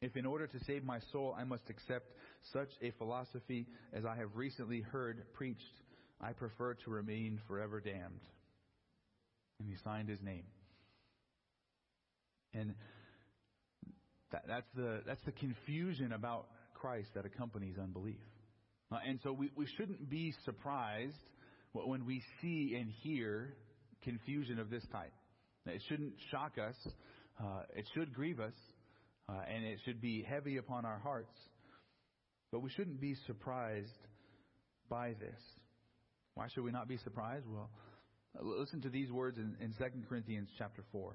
If 0.00 0.16
in 0.16 0.26
order 0.26 0.48
to 0.48 0.64
save 0.64 0.84
my 0.84 0.98
soul 1.12 1.34
I 1.38 1.44
must 1.44 1.70
accept 1.70 2.12
such 2.52 2.70
a 2.82 2.90
philosophy 2.98 3.66
as 3.92 4.04
I 4.04 4.16
have 4.16 4.34
recently 4.34 4.80
heard 4.80 5.22
preached, 5.32 5.80
I 6.20 6.32
prefer 6.32 6.74
to 6.74 6.90
remain 6.90 7.40
forever 7.46 7.80
damned. 7.80 8.20
And 9.60 9.68
he 9.68 9.76
signed 9.84 10.08
his 10.08 10.20
name. 10.20 10.44
And 12.52 12.74
that, 14.32 14.44
that's, 14.48 14.66
the, 14.74 15.02
that's 15.06 15.24
the 15.24 15.32
confusion 15.32 16.12
about 16.12 16.46
Christ 16.74 17.10
that 17.14 17.24
accompanies 17.24 17.76
unbelief. 17.80 18.20
Uh, 18.90 18.98
and 19.06 19.20
so 19.22 19.32
we, 19.32 19.50
we 19.56 19.66
shouldn't 19.76 20.10
be 20.10 20.34
surprised 20.44 21.16
when 21.72 22.04
we 22.04 22.22
see 22.40 22.76
and 22.78 22.90
hear 23.02 23.54
confusion 24.02 24.58
of 24.58 24.68
this 24.68 24.84
type. 24.92 25.12
It 25.66 25.80
shouldn't 25.88 26.14
shock 26.30 26.58
us. 26.58 26.74
Uh, 27.40 27.62
it 27.74 27.86
should 27.94 28.12
grieve 28.12 28.40
us. 28.40 28.52
Uh, 29.28 29.40
and 29.48 29.64
it 29.64 29.78
should 29.84 30.00
be 30.00 30.22
heavy 30.22 30.56
upon 30.56 30.84
our 30.84 30.98
hearts. 30.98 31.32
But 32.50 32.60
we 32.60 32.70
shouldn't 32.70 33.00
be 33.00 33.16
surprised 33.26 33.88
by 34.90 35.14
this. 35.18 35.40
Why 36.34 36.48
should 36.52 36.64
we 36.64 36.72
not 36.72 36.88
be 36.88 36.98
surprised? 36.98 37.46
Well, 37.48 37.70
listen 38.40 38.82
to 38.82 38.90
these 38.90 39.10
words 39.10 39.38
in, 39.38 39.56
in 39.60 39.72
2 39.72 39.84
Corinthians 40.08 40.48
chapter 40.58 40.82
4. 40.92 41.14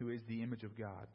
who 0.00 0.08
is 0.08 0.20
the 0.26 0.42
image 0.42 0.64
of 0.64 0.76
God. 0.76 1.06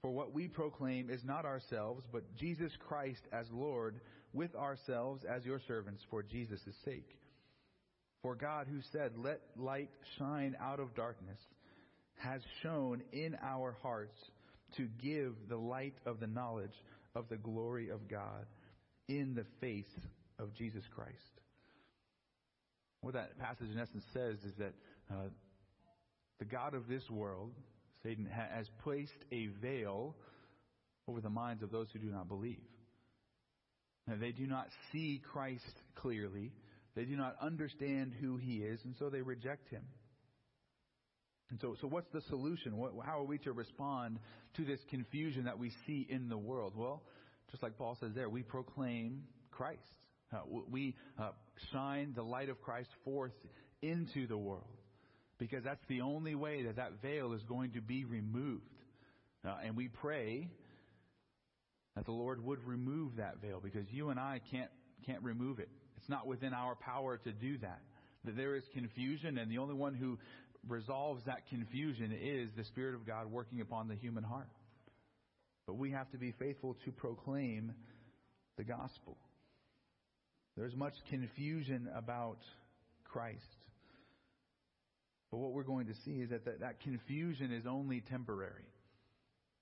For 0.00 0.10
what 0.10 0.32
we 0.32 0.48
proclaim 0.48 1.10
is 1.10 1.24
not 1.24 1.44
ourselves, 1.44 2.04
but 2.12 2.36
Jesus 2.36 2.72
Christ 2.88 3.22
as 3.32 3.46
Lord, 3.50 4.00
with 4.32 4.54
ourselves 4.54 5.24
as 5.24 5.44
your 5.44 5.60
servants 5.66 6.02
for 6.10 6.22
Jesus' 6.22 6.60
sake. 6.84 7.18
For 8.22 8.34
God, 8.34 8.66
who 8.70 8.80
said, 8.92 9.12
Let 9.16 9.40
light 9.56 9.90
shine 10.18 10.56
out 10.60 10.80
of 10.80 10.94
darkness, 10.94 11.38
has 12.16 12.40
shone 12.62 13.02
in 13.12 13.36
our 13.42 13.76
hearts 13.82 14.16
to 14.76 14.88
give 15.02 15.34
the 15.48 15.56
light 15.56 15.94
of 16.06 16.20
the 16.20 16.26
knowledge 16.26 16.74
of 17.14 17.28
the 17.28 17.36
glory 17.36 17.90
of 17.90 18.08
God 18.08 18.46
in 19.08 19.34
the 19.34 19.44
face 19.60 19.90
of 20.38 20.54
Jesus 20.54 20.84
Christ. 20.94 21.12
What 23.00 23.14
that 23.14 23.38
passage 23.38 23.68
in 23.70 23.78
essence 23.78 24.04
says 24.12 24.38
is 24.44 24.54
that 24.58 24.72
uh, 25.10 25.28
the 26.38 26.44
God 26.44 26.74
of 26.74 26.88
this 26.88 27.08
world, 27.10 27.52
Satan, 28.02 28.26
has 28.26 28.66
placed 28.82 29.12
a 29.32 29.48
veil 29.62 30.14
over 31.06 31.20
the 31.20 31.30
minds 31.30 31.62
of 31.62 31.70
those 31.70 31.88
who 31.92 31.98
do 31.98 32.10
not 32.10 32.28
believe. 32.28 32.62
Now, 34.06 34.16
they 34.20 34.32
do 34.32 34.46
not 34.46 34.66
see 34.92 35.22
Christ 35.32 35.62
clearly. 35.94 36.52
They 36.94 37.04
do 37.04 37.16
not 37.16 37.36
understand 37.40 38.12
who 38.20 38.36
he 38.36 38.56
is, 38.56 38.80
and 38.84 38.94
so 38.98 39.08
they 39.08 39.22
reject 39.22 39.68
him. 39.70 39.82
And 41.50 41.60
so, 41.60 41.76
so 41.80 41.86
what's 41.86 42.10
the 42.12 42.20
solution? 42.22 42.76
What, 42.76 42.92
how 43.04 43.20
are 43.20 43.24
we 43.24 43.38
to 43.38 43.52
respond 43.52 44.18
to 44.56 44.64
this 44.64 44.80
confusion 44.90 45.44
that 45.44 45.58
we 45.58 45.72
see 45.86 46.06
in 46.08 46.28
the 46.28 46.38
world? 46.38 46.74
Well, 46.76 47.02
just 47.50 47.62
like 47.62 47.78
Paul 47.78 47.96
says 48.00 48.10
there, 48.14 48.28
we 48.28 48.42
proclaim 48.42 49.22
Christ. 49.50 49.80
Uh, 50.32 50.40
we 50.68 50.96
uh, 51.18 51.30
shine 51.72 52.12
the 52.14 52.22
light 52.22 52.48
of 52.48 52.60
Christ 52.60 52.88
forth 53.04 53.34
into 53.82 54.26
the 54.26 54.36
world 54.36 54.64
because 55.38 55.64
that's 55.64 55.84
the 55.88 56.00
only 56.00 56.34
way 56.34 56.64
that 56.64 56.76
that 56.76 57.02
veil 57.02 57.32
is 57.32 57.42
going 57.42 57.72
to 57.72 57.80
be 57.80 58.04
removed. 58.04 58.62
Uh, 59.46 59.56
and 59.64 59.76
we 59.76 59.88
pray 59.88 60.48
that 61.96 62.06
the 62.06 62.12
Lord 62.12 62.42
would 62.44 62.64
remove 62.64 63.16
that 63.16 63.40
veil 63.40 63.60
because 63.62 63.86
you 63.90 64.10
and 64.10 64.18
I 64.18 64.40
can't 64.50 64.70
can't 65.06 65.22
remove 65.22 65.58
it. 65.58 65.68
It's 65.98 66.08
not 66.08 66.26
within 66.26 66.54
our 66.54 66.74
power 66.74 67.18
to 67.18 67.32
do 67.32 67.58
that. 67.58 67.80
That 68.24 68.36
there 68.36 68.56
is 68.56 68.64
confusion, 68.72 69.36
and 69.36 69.50
the 69.50 69.58
only 69.58 69.74
one 69.74 69.94
who 69.94 70.18
resolves 70.66 71.22
that 71.26 71.46
confusion 71.50 72.10
is 72.10 72.48
the 72.56 72.64
Spirit 72.64 72.94
of 72.94 73.06
God 73.06 73.30
working 73.30 73.60
upon 73.60 73.88
the 73.88 73.96
human 73.96 74.24
heart. 74.24 74.48
But 75.66 75.74
we 75.74 75.90
have 75.90 76.10
to 76.12 76.18
be 76.18 76.32
faithful 76.38 76.76
to 76.84 76.92
proclaim 76.92 77.72
the 78.56 78.64
gospel. 78.64 79.16
There's 80.56 80.74
much 80.74 80.94
confusion 81.10 81.88
about 81.94 82.38
Christ. 83.04 83.40
But 85.34 85.40
what 85.40 85.52
we're 85.52 85.64
going 85.64 85.88
to 85.88 85.94
see 86.04 86.20
is 86.20 86.30
that 86.30 86.44
that, 86.44 86.60
that 86.60 86.80
confusion 86.80 87.52
is 87.52 87.66
only 87.66 88.00
temporary. 88.08 88.68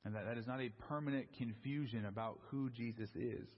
And 0.04 0.14
that, 0.14 0.26
that 0.26 0.36
is 0.36 0.46
not 0.46 0.60
a 0.60 0.68
permanent 0.86 1.28
confusion 1.38 2.04
about 2.04 2.38
who 2.50 2.68
Jesus 2.68 3.08
is. 3.14 3.48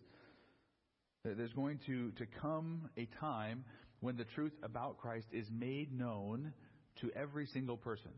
There's 1.25 1.53
going 1.55 1.81
to, 1.87 2.13
to 2.13 2.27
come 2.41 2.89
a 2.97 3.09
time 3.19 3.65
when 3.99 4.17
the 4.17 4.27
truth 4.37 4.53
about 4.63 4.99
Christ 4.99 5.27
is 5.33 5.49
made 5.51 5.93
known 5.93 6.53
to 7.01 7.11
every 7.17 7.47
single 7.47 7.77
person. 7.77 8.13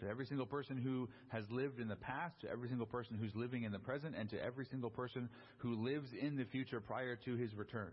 To 0.00 0.08
every 0.08 0.24
single 0.24 0.46
person 0.46 0.78
who 0.78 1.10
has 1.28 1.44
lived 1.50 1.80
in 1.80 1.88
the 1.88 1.96
past, 1.96 2.40
to 2.40 2.48
every 2.48 2.70
single 2.70 2.86
person 2.86 3.18
who's 3.20 3.34
living 3.34 3.64
in 3.64 3.72
the 3.72 3.78
present, 3.78 4.14
and 4.18 4.30
to 4.30 4.42
every 4.42 4.64
single 4.64 4.88
person 4.88 5.28
who 5.58 5.74
lives 5.84 6.08
in 6.18 6.36
the 6.36 6.46
future 6.46 6.80
prior 6.80 7.16
to 7.26 7.36
his 7.36 7.54
return. 7.54 7.92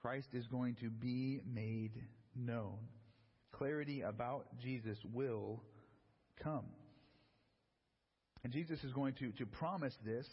Christ 0.00 0.28
is 0.34 0.46
going 0.46 0.76
to 0.82 0.88
be 0.88 1.40
made 1.52 2.00
known. 2.36 2.78
Clarity 3.52 4.02
about 4.02 4.46
Jesus 4.62 4.98
will 5.12 5.62
come. 6.42 6.64
And 8.44 8.52
Jesus 8.52 8.82
is 8.82 8.92
going 8.92 9.14
to, 9.14 9.30
to 9.32 9.46
promise 9.46 9.94
this 10.04 10.26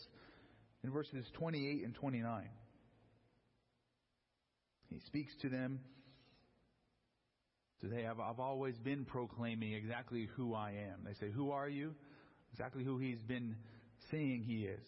in 0.83 0.91
verses 0.91 1.25
28 1.33 1.83
and 1.83 1.93
29. 1.93 2.49
He 4.89 4.99
speaks 5.05 5.33
to 5.41 5.49
them 5.49 5.79
today. 7.79 8.07
I've, 8.07 8.19
I've 8.19 8.39
always 8.39 8.77
been 8.77 9.05
proclaiming 9.05 9.73
exactly 9.73 10.27
who 10.35 10.55
I 10.55 10.71
am. 10.71 11.01
They 11.05 11.13
say, 11.13 11.31
Who 11.31 11.51
are 11.51 11.69
you? 11.69 11.93
Exactly 12.51 12.83
who 12.83 12.97
he's 12.97 13.21
been 13.21 13.55
saying 14.09 14.43
he 14.47 14.63
is. 14.63 14.85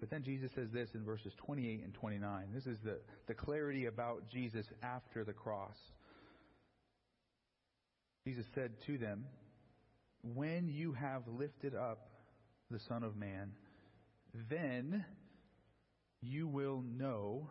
But 0.00 0.10
then 0.10 0.22
Jesus 0.22 0.50
says 0.54 0.68
this 0.72 0.88
in 0.94 1.04
verses 1.04 1.32
28 1.44 1.82
and 1.84 1.92
29. 1.92 2.48
This 2.54 2.66
is 2.66 2.78
the, 2.84 2.98
the 3.26 3.34
clarity 3.34 3.86
about 3.86 4.28
Jesus 4.30 4.64
after 4.82 5.24
the 5.24 5.32
cross. 5.32 5.76
Jesus 8.28 8.44
said 8.54 8.72
to 8.84 8.98
them, 8.98 9.24
when 10.34 10.68
you 10.68 10.92
have 10.92 11.22
lifted 11.26 11.74
up 11.74 12.10
the 12.70 12.78
Son 12.78 13.02
of 13.02 13.16
Man, 13.16 13.52
then 14.50 15.02
you 16.20 16.46
will 16.46 16.82
know 16.82 17.48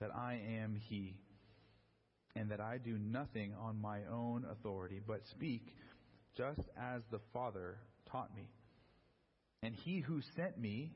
that 0.00 0.14
I 0.14 0.40
am 0.60 0.76
He, 0.76 1.16
and 2.36 2.52
that 2.52 2.60
I 2.60 2.78
do 2.78 2.96
nothing 2.96 3.52
on 3.60 3.82
my 3.82 4.02
own 4.08 4.44
authority, 4.48 5.00
but 5.04 5.26
speak 5.26 5.74
just 6.36 6.62
as 6.80 7.02
the 7.10 7.20
Father 7.32 7.78
taught 8.08 8.32
me. 8.36 8.48
And 9.64 9.74
He 9.74 9.98
who 9.98 10.20
sent 10.36 10.56
me 10.56 10.92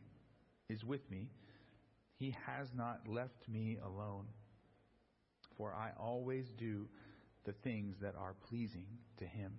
is 0.71 0.85
with 0.85 1.01
me. 1.11 1.31
He 2.21 2.37
has 2.47 2.69
not 2.77 3.09
left 3.09 3.49
me 3.49 3.79
alone, 3.85 4.27
for 5.57 5.75
I 5.75 5.91
always 6.01 6.47
do 6.57 6.87
the 7.45 7.53
things 7.65 7.97
that 8.03 8.15
are 8.17 8.35
pleasing 8.49 8.87
to 9.19 9.25
Him. 9.25 9.53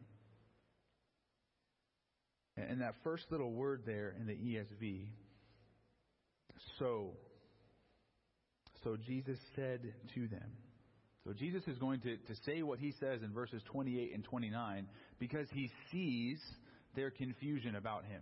And 2.57 2.81
that 2.81 2.95
first 3.03 3.25
little 3.31 3.51
word 3.51 3.83
there 3.85 4.13
in 4.19 4.27
the 4.27 4.33
ESV, 4.33 5.07
so. 6.77 7.13
So 8.83 8.97
Jesus 8.97 9.37
said 9.55 9.93
to 10.15 10.27
them. 10.27 10.51
So 11.25 11.33
Jesus 11.33 11.63
is 11.67 11.77
going 11.77 11.99
to, 12.01 12.15
to 12.15 12.35
say 12.45 12.63
what 12.63 12.79
he 12.79 12.93
says 12.99 13.21
in 13.21 13.33
verses 13.33 13.61
28 13.71 14.13
and 14.13 14.23
29 14.23 14.87
because 15.19 15.47
he 15.53 15.69
sees 15.91 16.39
their 16.95 17.11
confusion 17.11 17.75
about 17.75 18.05
him. 18.05 18.21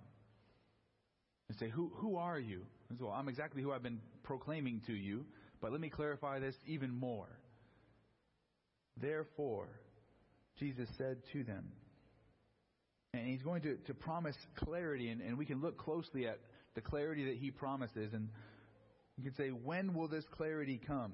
And 1.47 1.57
say, 1.57 1.69
Who, 1.69 1.91
who 1.95 2.17
are 2.17 2.39
you? 2.39 2.63
And 2.89 2.97
so, 2.99 3.09
I'm 3.09 3.29
exactly 3.29 3.61
who 3.61 3.71
I've 3.71 3.83
been 3.83 4.01
proclaiming 4.23 4.81
to 4.87 4.93
you, 4.93 5.25
but 5.61 5.71
let 5.71 5.79
me 5.79 5.89
clarify 5.89 6.39
this 6.39 6.55
even 6.65 6.91
more. 6.91 7.27
Therefore, 9.01 9.67
Jesus 10.59 10.89
said 10.97 11.17
to 11.33 11.43
them, 11.43 11.65
and 13.13 13.27
he's 13.27 13.41
going 13.41 13.61
to, 13.63 13.75
to 13.87 13.93
promise 13.93 14.35
clarity, 14.57 15.09
and, 15.09 15.21
and 15.21 15.37
we 15.37 15.45
can 15.45 15.61
look 15.61 15.77
closely 15.77 16.27
at 16.27 16.39
the 16.75 16.81
clarity 16.81 17.25
that 17.25 17.37
he 17.37 17.51
promises. 17.51 18.13
And 18.13 18.29
you 19.17 19.23
can 19.23 19.35
say, 19.35 19.49
When 19.49 19.93
will 19.93 20.07
this 20.07 20.25
clarity 20.31 20.79
come? 20.85 21.13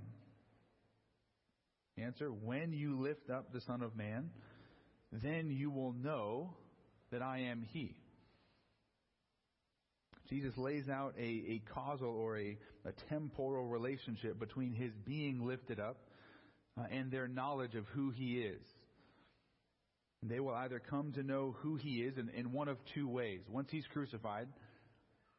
Answer 1.97 2.29
When 2.29 2.73
you 2.73 2.99
lift 2.99 3.29
up 3.29 3.53
the 3.53 3.61
Son 3.61 3.81
of 3.81 3.95
Man, 3.95 4.31
then 5.11 5.51
you 5.51 5.69
will 5.69 5.93
know 5.93 6.55
that 7.11 7.21
I 7.21 7.39
am 7.39 7.65
He. 7.71 7.95
Jesus 10.29 10.57
lays 10.57 10.89
out 10.89 11.13
a, 11.17 11.21
a 11.21 11.61
causal 11.73 12.09
or 12.09 12.37
a, 12.39 12.57
a 12.85 12.91
temporal 13.09 13.67
relationship 13.67 14.39
between 14.39 14.73
His 14.73 14.91
being 15.05 15.45
lifted 15.45 15.79
up 15.79 15.97
uh, 16.77 16.83
and 16.91 17.11
their 17.11 17.27
knowledge 17.27 17.75
of 17.75 17.85
who 17.93 18.09
He 18.09 18.39
is. 18.39 18.61
They 20.29 20.39
will 20.39 20.53
either 20.53 20.79
come 20.79 21.11
to 21.13 21.23
know 21.23 21.55
who 21.59 21.75
he 21.75 22.01
is 22.01 22.17
in, 22.17 22.29
in 22.29 22.53
one 22.53 22.67
of 22.67 22.77
two 22.93 23.07
ways. 23.07 23.41
Once 23.49 23.67
he's 23.71 23.85
crucified, 23.91 24.47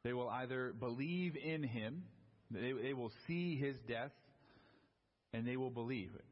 they 0.02 0.12
will 0.12 0.28
either 0.28 0.74
believe 0.78 1.36
in 1.36 1.62
him, 1.62 2.02
they, 2.50 2.72
they 2.72 2.92
will 2.92 3.10
see 3.26 3.56
his 3.56 3.76
death, 3.88 4.10
and 5.32 5.46
they 5.46 5.56
will 5.56 5.70
believe 5.70 6.10
it. 6.14 6.24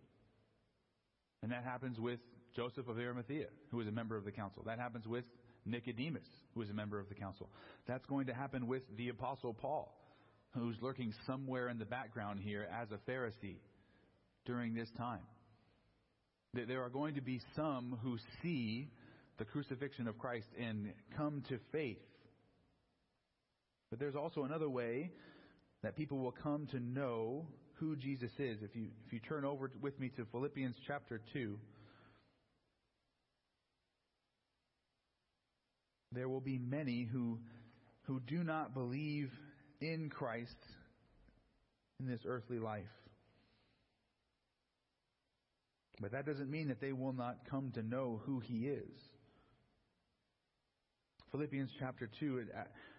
And 1.42 1.50
that 1.52 1.64
happens 1.64 1.98
with 1.98 2.20
Joseph 2.54 2.88
of 2.88 2.98
Arimathea, 2.98 3.46
who 3.70 3.80
is 3.80 3.88
a 3.88 3.92
member 3.92 4.16
of 4.16 4.24
the 4.24 4.32
council. 4.32 4.62
That 4.66 4.78
happens 4.78 5.06
with 5.06 5.24
Nicodemus, 5.64 6.28
who 6.54 6.60
is 6.60 6.68
a 6.68 6.74
member 6.74 7.00
of 7.00 7.08
the 7.08 7.14
council. 7.14 7.48
That's 7.86 8.04
going 8.06 8.26
to 8.26 8.34
happen 8.34 8.66
with 8.66 8.82
the 8.96 9.08
Apostle 9.08 9.54
Paul, 9.54 9.96
who's 10.54 10.76
lurking 10.82 11.14
somewhere 11.26 11.70
in 11.70 11.78
the 11.78 11.86
background 11.86 12.40
here 12.40 12.68
as 12.70 12.88
a 12.92 13.10
Pharisee 13.10 13.56
during 14.44 14.74
this 14.74 14.88
time. 14.96 15.22
That 16.54 16.68
There 16.68 16.82
are 16.82 16.90
going 16.90 17.14
to 17.14 17.20
be 17.20 17.40
some 17.56 17.98
who 18.02 18.18
see 18.42 18.88
the 19.38 19.44
crucifixion 19.44 20.06
of 20.08 20.18
Christ 20.18 20.46
and 20.58 20.92
come 21.16 21.42
to 21.48 21.58
faith. 21.72 21.98
But 23.90 23.98
there's 23.98 24.16
also 24.16 24.44
another 24.44 24.68
way 24.68 25.10
that 25.82 25.96
people 25.96 26.18
will 26.18 26.32
come 26.32 26.66
to 26.68 26.80
know 26.80 27.46
who 27.74 27.96
Jesus 27.96 28.30
is. 28.38 28.58
If 28.62 28.76
you, 28.76 28.86
if 29.06 29.12
you 29.12 29.18
turn 29.20 29.44
over 29.44 29.70
with 29.80 29.98
me 29.98 30.10
to 30.16 30.24
Philippians 30.30 30.76
chapter 30.86 31.20
2, 31.32 31.58
there 36.12 36.28
will 36.28 36.40
be 36.40 36.58
many 36.58 37.08
who, 37.10 37.38
who 38.02 38.20
do 38.20 38.44
not 38.44 38.74
believe 38.74 39.30
in 39.80 40.10
Christ 40.10 40.56
in 41.98 42.06
this 42.06 42.20
earthly 42.26 42.58
life. 42.58 42.84
But 46.00 46.12
that 46.12 46.26
doesn't 46.26 46.50
mean 46.50 46.68
that 46.68 46.80
they 46.80 46.92
will 46.92 47.12
not 47.12 47.48
come 47.50 47.70
to 47.74 47.82
know 47.82 48.20
who 48.24 48.40
he 48.40 48.66
is. 48.66 49.00
Philippians 51.30 51.70
chapter 51.78 52.10
2, 52.20 52.44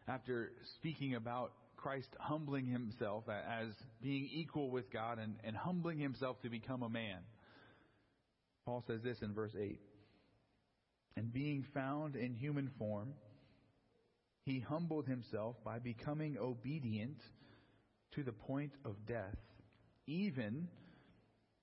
after 0.08 0.51
speaking 0.77 1.15
about 1.15 1.53
Christ 1.75 2.10
humbling 2.19 2.65
himself 2.65 3.25
as 3.29 3.67
being 4.01 4.29
equal 4.32 4.71
with 4.71 4.91
God 4.91 5.19
and, 5.19 5.36
and 5.43 5.56
humbling 5.56 5.99
himself 5.99 6.41
to 6.41 6.49
become 6.49 6.82
a 6.82 6.89
man, 6.89 7.19
Paul 8.65 8.84
says 8.88 9.01
this 9.03 9.21
in 9.21 9.34
verse 9.34 9.51
8 9.60 9.79
And 11.17 11.32
being 11.34 11.65
found 11.73 12.15
in 12.15 12.34
human 12.34 12.71
form, 12.79 13.13
he 14.45 14.60
humbled 14.60 15.08
himself 15.08 15.56
by 15.63 15.79
becoming 15.79 16.38
obedient 16.38 17.17
to 18.15 18.23
the 18.23 18.32
point 18.32 18.71
of 18.86 18.95
death, 19.06 19.38
even 20.08 20.67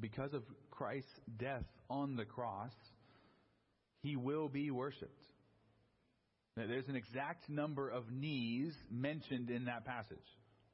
Because 0.00 0.34
of 0.34 0.42
Christ's 0.70 1.08
death 1.38 1.64
on 1.88 2.16
the 2.16 2.24
cross, 2.24 2.72
he 4.02 4.16
will 4.16 4.48
be 4.48 4.70
worshiped. 4.70 5.22
Now, 6.56 6.66
there's 6.68 6.88
an 6.88 6.96
exact 6.96 7.48
number 7.48 7.88
of 7.88 8.10
knees 8.10 8.74
mentioned 8.90 9.50
in 9.50 9.64
that 9.64 9.84
passage. 9.84 10.18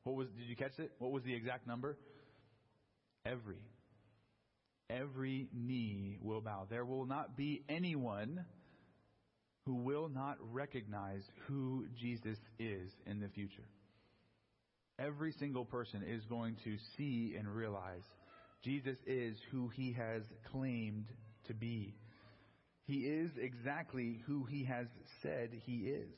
What 0.05 0.17
was 0.17 0.29
did 0.29 0.49
you 0.49 0.57
catch 0.57 0.79
it? 0.79 0.93
What 0.99 1.13
was 1.13 1.23
the 1.23 1.35
exact 1.35 1.67
number? 1.67 1.97
Every. 3.25 3.61
Every 4.89 5.49
knee 5.55 6.19
will 6.21 6.41
bow. 6.41 6.67
There 6.69 6.85
will 6.85 7.07
not 7.07 7.37
be 7.37 7.63
anyone 7.69 8.45
who 9.67 9.75
will 9.75 10.09
not 10.09 10.37
recognize 10.53 11.23
who 11.47 11.87
Jesus 12.01 12.37
is 12.59 12.91
in 13.07 13.21
the 13.21 13.29
future. 13.29 13.69
Every 14.99 15.33
single 15.39 15.65
person 15.65 16.03
is 16.03 16.25
going 16.25 16.57
to 16.65 16.77
see 16.97 17.37
and 17.39 17.49
realize 17.49 18.03
Jesus 18.63 18.99
is 19.07 19.37
who 19.51 19.69
he 19.69 19.93
has 19.93 20.23
claimed 20.51 21.07
to 21.47 21.55
be. 21.55 21.95
He 22.87 23.07
is 23.07 23.31
exactly 23.41 24.21
who 24.27 24.45
he 24.45 24.65
has 24.65 24.87
said 25.23 25.51
he 25.65 25.87
is. 25.87 26.13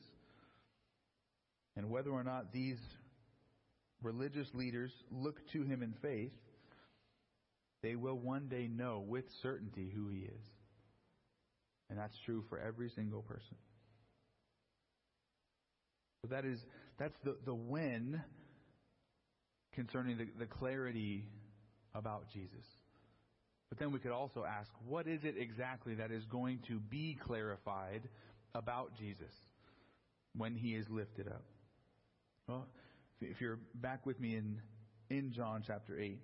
And 1.75 1.89
whether 1.89 2.09
or 2.09 2.23
not 2.23 2.51
these 2.51 2.79
religious 4.01 4.47
leaders 4.53 4.91
look 5.11 5.39
to 5.53 5.63
him 5.63 5.81
in 5.81 5.93
faith, 6.01 6.33
they 7.81 7.95
will 7.95 8.17
one 8.17 8.47
day 8.47 8.67
know 8.67 9.03
with 9.05 9.25
certainty 9.41 9.91
who 9.95 10.09
he 10.09 10.19
is. 10.19 10.45
And 11.89 11.99
that's 11.99 12.17
true 12.25 12.43
for 12.49 12.59
every 12.59 12.89
single 12.89 13.21
person. 13.21 13.57
So 16.21 16.29
that 16.29 16.45
is 16.45 16.59
that's 16.97 17.17
the, 17.23 17.35
the 17.45 17.53
when 17.53 18.23
concerning 19.73 20.17
the, 20.17 20.27
the 20.39 20.45
clarity 20.45 21.25
about 21.95 22.25
Jesus. 22.31 22.65
But 23.69 23.79
then 23.79 23.91
we 23.91 23.99
could 23.99 24.11
also 24.11 24.43
ask, 24.43 24.69
what 24.87 25.07
is 25.07 25.23
it 25.23 25.35
exactly 25.37 25.95
that 25.95 26.11
is 26.11 26.23
going 26.25 26.59
to 26.67 26.79
be 26.79 27.17
clarified 27.25 28.03
about 28.53 28.95
Jesus 28.97 29.33
when 30.35 30.55
he 30.55 30.75
is 30.75 30.85
lifted 30.89 31.27
up? 31.27 31.43
Well, 32.47 32.67
if 33.21 33.41
you're 33.41 33.59
back 33.75 34.05
with 34.05 34.19
me 34.19 34.35
in, 34.35 34.61
in 35.09 35.31
John 35.31 35.63
chapter 35.65 35.99
8, 35.99 36.19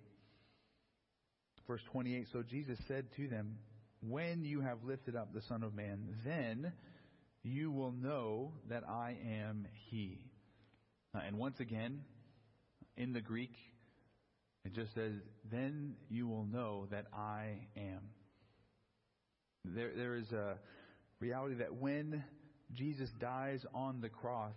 verse 1.68 1.82
28, 1.92 2.28
so 2.32 2.44
Jesus 2.44 2.78
said 2.88 3.06
to 3.16 3.28
them, 3.28 3.58
When 4.02 4.44
you 4.44 4.62
have 4.62 4.84
lifted 4.84 5.16
up 5.16 5.34
the 5.34 5.42
Son 5.42 5.64
of 5.64 5.74
Man, 5.74 6.18
then 6.26 6.72
you 7.44 7.72
will 7.72 7.94
know 7.94 8.54
that 8.70 8.84
I 8.88 9.18
am 9.28 9.68
he. 9.90 10.20
Uh, 11.16 11.22
and 11.26 11.38
once 11.38 11.60
again, 11.60 12.02
in 12.98 13.14
the 13.14 13.22
Greek, 13.22 13.54
it 14.66 14.74
just 14.74 14.94
says, 14.94 15.14
Then 15.52 15.96
you 16.10 16.28
will 16.28 16.46
know 16.46 16.88
that 16.92 17.06
I 17.14 17.68
am. 17.78 18.02
There, 19.66 19.92
there 19.96 20.16
is 20.16 20.32
a 20.32 20.58
reality 21.20 21.56
that 21.56 21.76
when 21.76 22.24
Jesus 22.74 23.10
dies 23.20 23.66
on 23.74 24.02
the 24.02 24.10
cross, 24.10 24.56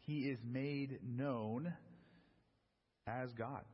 he 0.00 0.20
is 0.20 0.38
made 0.44 0.98
known 1.02 1.72
as 3.06 3.30
God. 3.32 3.64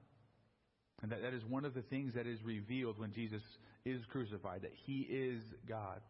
And 1.03 1.13
that, 1.13 1.23
that 1.23 1.35
is 1.35 1.45
one 1.45 1.65
of 1.65 1.75
the 1.75 1.83
things 1.83 2.15
that 2.15 2.27
is 2.27 2.43
revealed 2.43 2.99
when 2.99 3.13
Jesus 3.13 3.43
is 3.85 4.01
crucified, 4.11 4.63
that 4.63 4.73
he 4.85 5.01
is 5.01 5.43
God. 5.69 6.01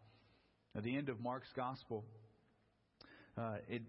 At 0.77 0.85
the 0.85 0.97
end 0.97 1.09
of 1.09 1.21
Mark's 1.21 1.53
gospel, 1.55 2.05
uh, 3.37 3.57
it 3.69 3.83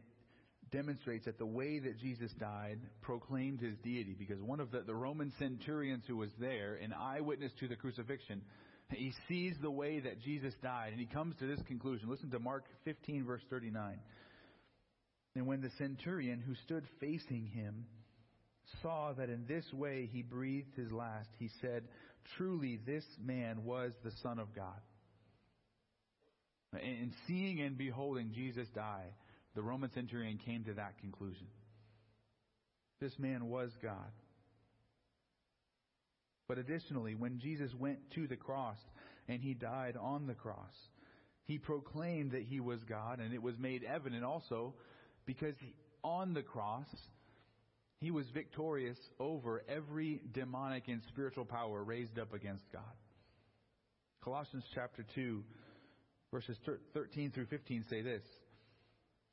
demonstrates 0.72 1.26
that 1.26 1.38
the 1.38 1.46
way 1.46 1.80
that 1.80 2.00
Jesus 2.00 2.32
died 2.40 2.80
proclaimed 3.02 3.60
his 3.62 3.78
deity 3.84 4.16
because 4.18 4.42
one 4.42 4.60
of 4.60 4.72
the, 4.72 4.82
the 4.82 4.96
Roman 4.96 5.32
centurions 5.40 6.04
who 6.08 6.18
was 6.18 6.30
there, 6.40 6.76
an 6.76 6.94
eyewitness 6.94 7.52
to 7.60 7.68
the 7.68 7.76
crucifixion, 7.76 8.42
he 8.92 9.14
sees 9.28 9.54
the 9.62 9.72
way 9.72 10.00
that 10.00 10.22
Jesus 10.22 10.54
died 10.64 10.92
and 10.92 11.00
he 11.00 11.06
comes 11.06 11.36
to 11.40 11.48
this 11.48 11.60
conclusion. 11.68 12.10
Listen 12.10 12.32
to 12.32 12.40
Mark 12.40 12.66
15, 12.86 13.26
verse 13.26 13.42
39. 13.50 14.00
And 15.36 15.46
when 15.46 15.62
the 15.62 15.72
centurion 15.78 16.40
who 16.40 16.56
stood 16.66 16.84
facing 17.00 17.48
him 17.48 17.86
saw 18.82 19.14
that 19.14 19.30
in 19.30 19.46
this 19.48 19.66
way 19.74 20.10
he 20.12 20.22
breathed 20.22 20.76
his 20.76 20.92
last, 20.92 21.30
he 21.38 21.50
said, 21.62 21.84
Truly, 22.36 22.80
this 22.86 23.06
man 23.24 23.64
was 23.64 23.92
the 24.04 24.12
Son 24.24 24.40
of 24.40 24.54
God. 24.56 24.82
And 26.74 27.14
seeing 27.28 27.62
and 27.62 27.78
beholding 27.78 28.34
Jesus 28.34 28.68
die, 28.76 29.06
the 29.58 29.64
Roman 29.64 29.90
centurion 29.92 30.38
came 30.38 30.64
to 30.66 30.74
that 30.76 31.00
conclusion. 31.00 31.48
This 33.02 33.18
man 33.18 33.50
was 33.50 33.72
God. 33.82 34.12
But 36.48 36.60
additionally, 36.60 37.16
when 37.16 37.40
Jesus 37.40 37.72
went 37.74 37.98
to 38.14 38.28
the 38.28 38.36
cross 38.36 38.78
and 39.28 39.42
he 39.42 39.56
died 39.56 39.98
on 40.00 40.28
the 40.28 40.36
cross, 40.36 40.76
he 41.46 41.58
proclaimed 41.58 42.34
that 42.34 42.44
he 42.44 42.60
was 42.60 42.84
God, 42.84 43.20
and 43.20 43.34
it 43.34 43.42
was 43.42 43.58
made 43.58 43.84
evident 43.84 44.24
also 44.24 44.76
because 45.26 45.56
on 46.04 46.36
the 46.36 46.44
cross, 46.44 46.86
he 48.00 48.12
was 48.12 48.28
victorious 48.36 49.00
over 49.20 49.64
every 49.68 50.22
demonic 50.34 50.88
and 50.88 51.02
spiritual 51.08 51.46
power 51.46 51.84
raised 51.84 52.20
up 52.20 52.32
against 52.32 52.72
God. 52.72 52.84
Colossians 54.24 54.66
chapter 54.76 55.04
2, 55.16 55.44
verses 56.32 56.58
13 56.94 57.32
through 57.32 57.48
15 57.48 57.86
say 57.90 58.04
this 58.04 58.22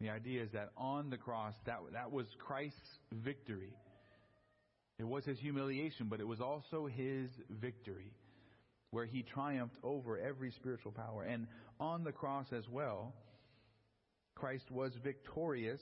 The 0.00 0.10
idea 0.10 0.42
is 0.42 0.50
that 0.52 0.70
on 0.76 1.10
the 1.10 1.16
cross, 1.16 1.54
that, 1.64 1.78
that 1.92 2.12
was 2.12 2.26
Christ's 2.38 2.98
victory. 3.12 3.72
It 4.98 5.04
was 5.04 5.24
his 5.24 5.38
humiliation, 5.38 6.08
but 6.08 6.20
it 6.20 6.26
was 6.26 6.40
also 6.40 6.86
his 6.86 7.30
victory, 7.50 8.12
where 8.90 9.06
he 9.06 9.22
triumphed 9.22 9.76
over 9.82 10.18
every 10.18 10.52
spiritual 10.52 10.92
power. 10.92 11.22
And 11.22 11.46
on 11.80 12.04
the 12.04 12.12
cross 12.12 12.46
as 12.52 12.64
well, 12.70 13.14
Christ 14.34 14.70
was 14.70 14.92
victorious 15.02 15.80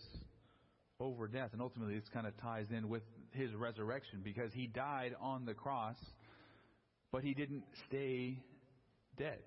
over 1.00 1.27
death. 1.27 1.50
And 1.53 1.61
ultimately, 1.61 1.98
this 1.98 2.09
kind 2.12 2.27
of 2.27 2.37
ties 2.40 2.66
in 2.70 2.88
with 2.88 3.03
his 3.33 3.53
resurrection 3.55 4.20
because 4.22 4.53
he 4.53 4.68
died 4.68 5.14
on 5.20 5.45
the 5.45 5.55
cross, 5.55 5.97
but 7.11 7.24
he 7.24 7.34
didn't 7.34 7.64
stay 7.89 8.39
dead. 9.16 9.41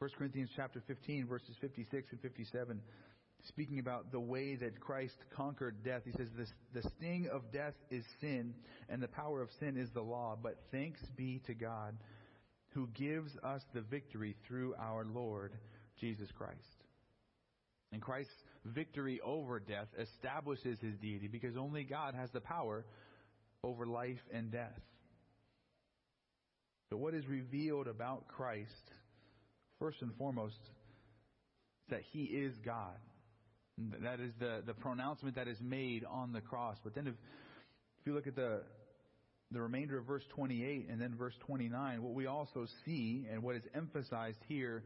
1 0.00 0.10
Corinthians 0.16 0.50
chapter 0.54 0.82
15, 0.86 1.26
verses 1.26 1.56
56 1.60 2.12
and 2.12 2.20
57 2.20 2.80
speaking 3.46 3.78
about 3.78 4.10
the 4.10 4.20
way 4.20 4.56
that 4.56 4.80
Christ 4.80 5.16
conquered 5.34 5.84
death. 5.84 6.02
He 6.04 6.12
says, 6.12 6.28
The 6.74 6.82
sting 6.96 7.28
of 7.32 7.52
death 7.52 7.74
is 7.90 8.04
sin, 8.20 8.54
and 8.88 9.02
the 9.02 9.08
power 9.08 9.40
of 9.40 9.48
sin 9.60 9.76
is 9.76 9.90
the 9.90 10.02
law. 10.02 10.36
But 10.40 10.58
thanks 10.72 11.00
be 11.16 11.40
to 11.46 11.54
God 11.54 11.96
who 12.70 12.88
gives 12.88 13.36
us 13.42 13.62
the 13.74 13.80
victory 13.80 14.36
through 14.46 14.74
our 14.78 15.04
Lord 15.04 15.52
Jesus 16.00 16.28
Christ. 16.36 16.56
And 17.92 18.02
Christ's 18.02 18.32
victory 18.64 19.20
over 19.24 19.58
death 19.58 19.88
establishes 19.98 20.78
his 20.80 20.96
deity 20.98 21.28
because 21.28 21.56
only 21.56 21.84
God 21.84 22.14
has 22.14 22.30
the 22.30 22.40
power 22.40 22.84
over 23.64 23.86
life 23.86 24.20
and 24.32 24.50
death. 24.50 24.78
But 26.90 26.98
what 26.98 27.14
is 27.14 27.26
revealed 27.26 27.86
about 27.86 28.28
Christ, 28.28 28.70
first 29.78 30.02
and 30.02 30.14
foremost, 30.16 30.60
is 30.60 31.90
that 31.90 32.02
he 32.12 32.24
is 32.24 32.54
God. 32.64 32.96
That 34.02 34.20
is 34.20 34.32
the, 34.38 34.62
the 34.66 34.74
pronouncement 34.74 35.36
that 35.36 35.48
is 35.48 35.58
made 35.60 36.04
on 36.04 36.32
the 36.32 36.40
cross. 36.40 36.76
But 36.82 36.94
then 36.94 37.06
if, 37.06 37.14
if 37.14 38.06
you 38.06 38.14
look 38.14 38.26
at 38.26 38.34
the, 38.34 38.62
the 39.50 39.60
remainder 39.60 39.98
of 39.98 40.06
verse 40.06 40.24
28 40.34 40.88
and 40.90 41.00
then 41.00 41.14
verse 41.16 41.34
29, 41.46 42.02
what 42.02 42.14
we 42.14 42.26
also 42.26 42.66
see 42.84 43.26
and 43.30 43.42
what 43.42 43.56
is 43.56 43.62
emphasized 43.74 44.38
here 44.48 44.84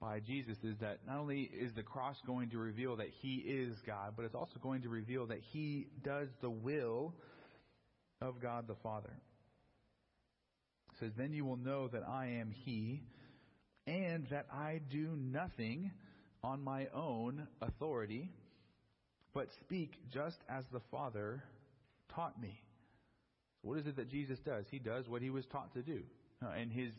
by 0.00 0.18
Jesus 0.20 0.56
is 0.64 0.76
that 0.80 0.98
not 1.06 1.18
only 1.18 1.42
is 1.42 1.72
the 1.74 1.82
cross 1.82 2.16
going 2.26 2.50
to 2.50 2.58
reveal 2.58 2.96
that 2.96 3.06
he 3.20 3.36
is 3.36 3.76
God, 3.86 4.14
but 4.16 4.24
it's 4.24 4.34
also 4.34 4.58
going 4.60 4.82
to 4.82 4.88
reveal 4.88 5.26
that 5.26 5.40
he 5.52 5.86
does 6.02 6.28
the 6.40 6.50
will 6.50 7.14
of 8.20 8.40
God 8.40 8.66
the 8.66 8.74
Father. 8.82 9.12
It 10.92 10.98
says, 10.98 11.12
Then 11.16 11.32
you 11.32 11.44
will 11.44 11.56
know 11.56 11.88
that 11.88 12.02
I 12.08 12.38
am 12.40 12.50
he, 12.50 13.02
and 13.86 14.26
that 14.30 14.46
I 14.52 14.80
do 14.90 15.16
nothing 15.16 15.92
on 16.44 16.62
my 16.62 16.88
own 16.94 17.46
authority, 17.60 18.30
but 19.34 19.48
speak 19.60 19.92
just 20.12 20.38
as 20.48 20.64
the 20.72 20.80
Father 20.90 21.42
taught 22.14 22.40
me. 22.40 22.60
What 23.62 23.78
is 23.78 23.86
it 23.86 23.96
that 23.96 24.10
Jesus 24.10 24.38
does? 24.44 24.64
He 24.70 24.78
does 24.78 25.08
what 25.08 25.22
he 25.22 25.30
was 25.30 25.44
taught 25.46 25.72
to 25.74 25.82
do. 25.82 26.00
Uh, 26.44 26.50
and 26.60 26.72
his 26.72 26.90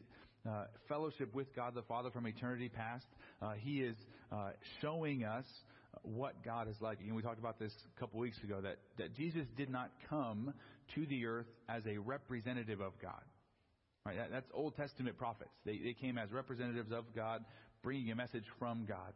uh, 0.50 0.66
fellowship 0.88 1.34
with 1.36 1.54
God 1.56 1.76
the 1.76 1.82
Father 1.84 2.10
from 2.10 2.26
eternity 2.26 2.70
past, 2.70 3.06
uh, 3.42 3.54
he 3.54 3.82
is 3.82 3.96
uh, 4.32 4.52
showing 4.82 5.26
us 5.26 5.46
what 6.04 6.44
God 6.44 6.70
is 6.70 6.76
like. 6.80 7.00
And 7.02 7.16
we 7.16 7.22
talked 7.22 7.40
about 7.40 7.60
this 7.60 7.74
a 7.96 8.00
couple 8.00 8.20
weeks 8.20 8.42
ago 8.44 8.62
that, 8.62 8.78
that 8.98 9.16
Jesus 9.16 9.46
did 9.58 9.70
not 9.70 9.92
come 10.10 10.54
to 10.96 11.06
the 11.06 11.26
earth 11.26 11.48
as 11.68 11.86
a 11.86 11.98
representative 11.98 12.80
of 12.80 12.94
God. 13.02 13.22
Right? 14.06 14.18
That, 14.18 14.32
that's 14.32 14.50
Old 14.54 14.76
Testament 14.76 15.18
prophets. 15.18 15.52
They, 15.66 15.78
they 15.78 15.94
came 15.94 16.18
as 16.18 16.32
representatives 16.32 16.92
of 16.92 17.06
God, 17.16 17.44
bringing 17.84 18.12
a 18.12 18.16
message 18.16 18.46
from 18.60 18.86
God. 18.86 19.14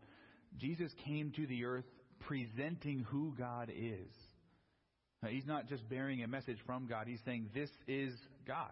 Jesus 0.58 0.92
came 1.06 1.32
to 1.36 1.46
the 1.48 1.66
earth 1.66 1.86
presenting 2.22 3.06
who 3.10 3.34
God 3.38 3.72
is. 3.76 4.12
Now, 5.22 5.30
he's 5.30 5.46
not 5.46 5.68
just 5.68 5.88
bearing 5.90 6.24
a 6.24 6.28
message 6.28 6.58
from 6.66 6.88
God, 6.88 7.08
he's 7.08 7.22
saying, 7.26 7.50
This 7.54 7.70
is 7.88 8.14
God. 8.46 8.72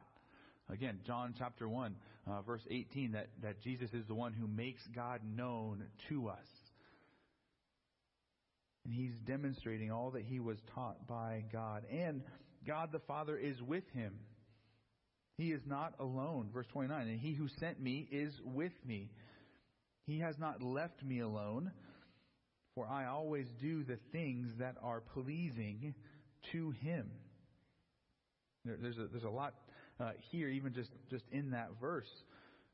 Again, 0.70 1.00
John 1.06 1.36
chapter 1.38 1.68
1, 1.70 1.96
uh, 2.28 2.42
verse 2.42 2.62
18, 2.70 3.12
that, 3.12 3.28
that 3.44 3.62
Jesus 3.62 3.90
is 3.94 4.06
the 4.08 4.16
one 4.16 4.34
who 4.34 4.48
makes 4.48 4.82
God 4.96 5.22
known 5.24 5.84
to 6.10 6.30
us. 6.30 6.48
And 8.84 8.94
he's 8.94 9.14
demonstrating 9.28 9.92
all 9.92 10.12
that 10.12 10.24
he 10.24 10.40
was 10.40 10.58
taught 10.74 11.08
by 11.08 11.44
God. 11.52 11.84
And 11.92 12.22
God 12.66 12.92
the 12.92 13.00
Father 13.00 13.38
is 13.38 13.62
with 13.62 13.84
him. 13.94 14.14
He 15.38 15.52
is 15.52 15.62
not 15.66 15.94
alone. 16.00 16.50
Verse 16.54 16.68
29, 16.72 17.08
and 17.08 17.20
he 17.20 17.34
who 17.34 17.48
sent 17.60 17.82
me 17.82 18.08
is 18.12 18.34
with 18.44 18.72
me. 18.86 19.10
He 20.06 20.20
has 20.20 20.38
not 20.38 20.62
left 20.62 21.04
me 21.04 21.20
alone, 21.20 21.72
for 22.76 22.88
I 22.88 23.08
always 23.08 23.48
do 23.60 23.84
the 23.84 23.98
things 24.12 24.52
that 24.60 24.76
are 24.82 25.02
pleasing 25.02 25.96
to 26.52 26.72
him. 26.72 27.10
There, 28.64 28.78
there's, 28.82 28.98
a, 28.98 29.08
there's 29.08 29.24
a 29.24 29.30
lot 29.30 29.56
uh, 30.00 30.12
here, 30.32 30.50
even 30.50 30.74
just, 30.74 30.92
just 31.10 31.24
in 31.32 31.52
that 31.52 31.70
verse. 31.80 32.10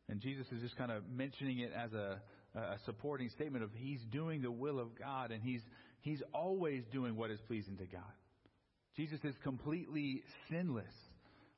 And 0.09 0.19
Jesus 0.19 0.45
is 0.51 0.61
just 0.61 0.77
kind 0.77 0.91
of 0.91 1.03
mentioning 1.09 1.59
it 1.59 1.71
as 1.73 1.93
a, 1.93 2.21
a 2.55 2.77
supporting 2.85 3.29
statement 3.29 3.63
of 3.63 3.69
he's 3.73 4.01
doing 4.11 4.41
the 4.41 4.51
will 4.51 4.79
of 4.79 4.97
God 4.97 5.31
and 5.31 5.41
he's, 5.41 5.61
he's 6.01 6.21
always 6.33 6.83
doing 6.91 7.15
what 7.15 7.31
is 7.31 7.39
pleasing 7.47 7.77
to 7.77 7.85
God. 7.85 8.01
Jesus 8.97 9.19
is 9.23 9.35
completely 9.43 10.21
sinless. 10.49 10.93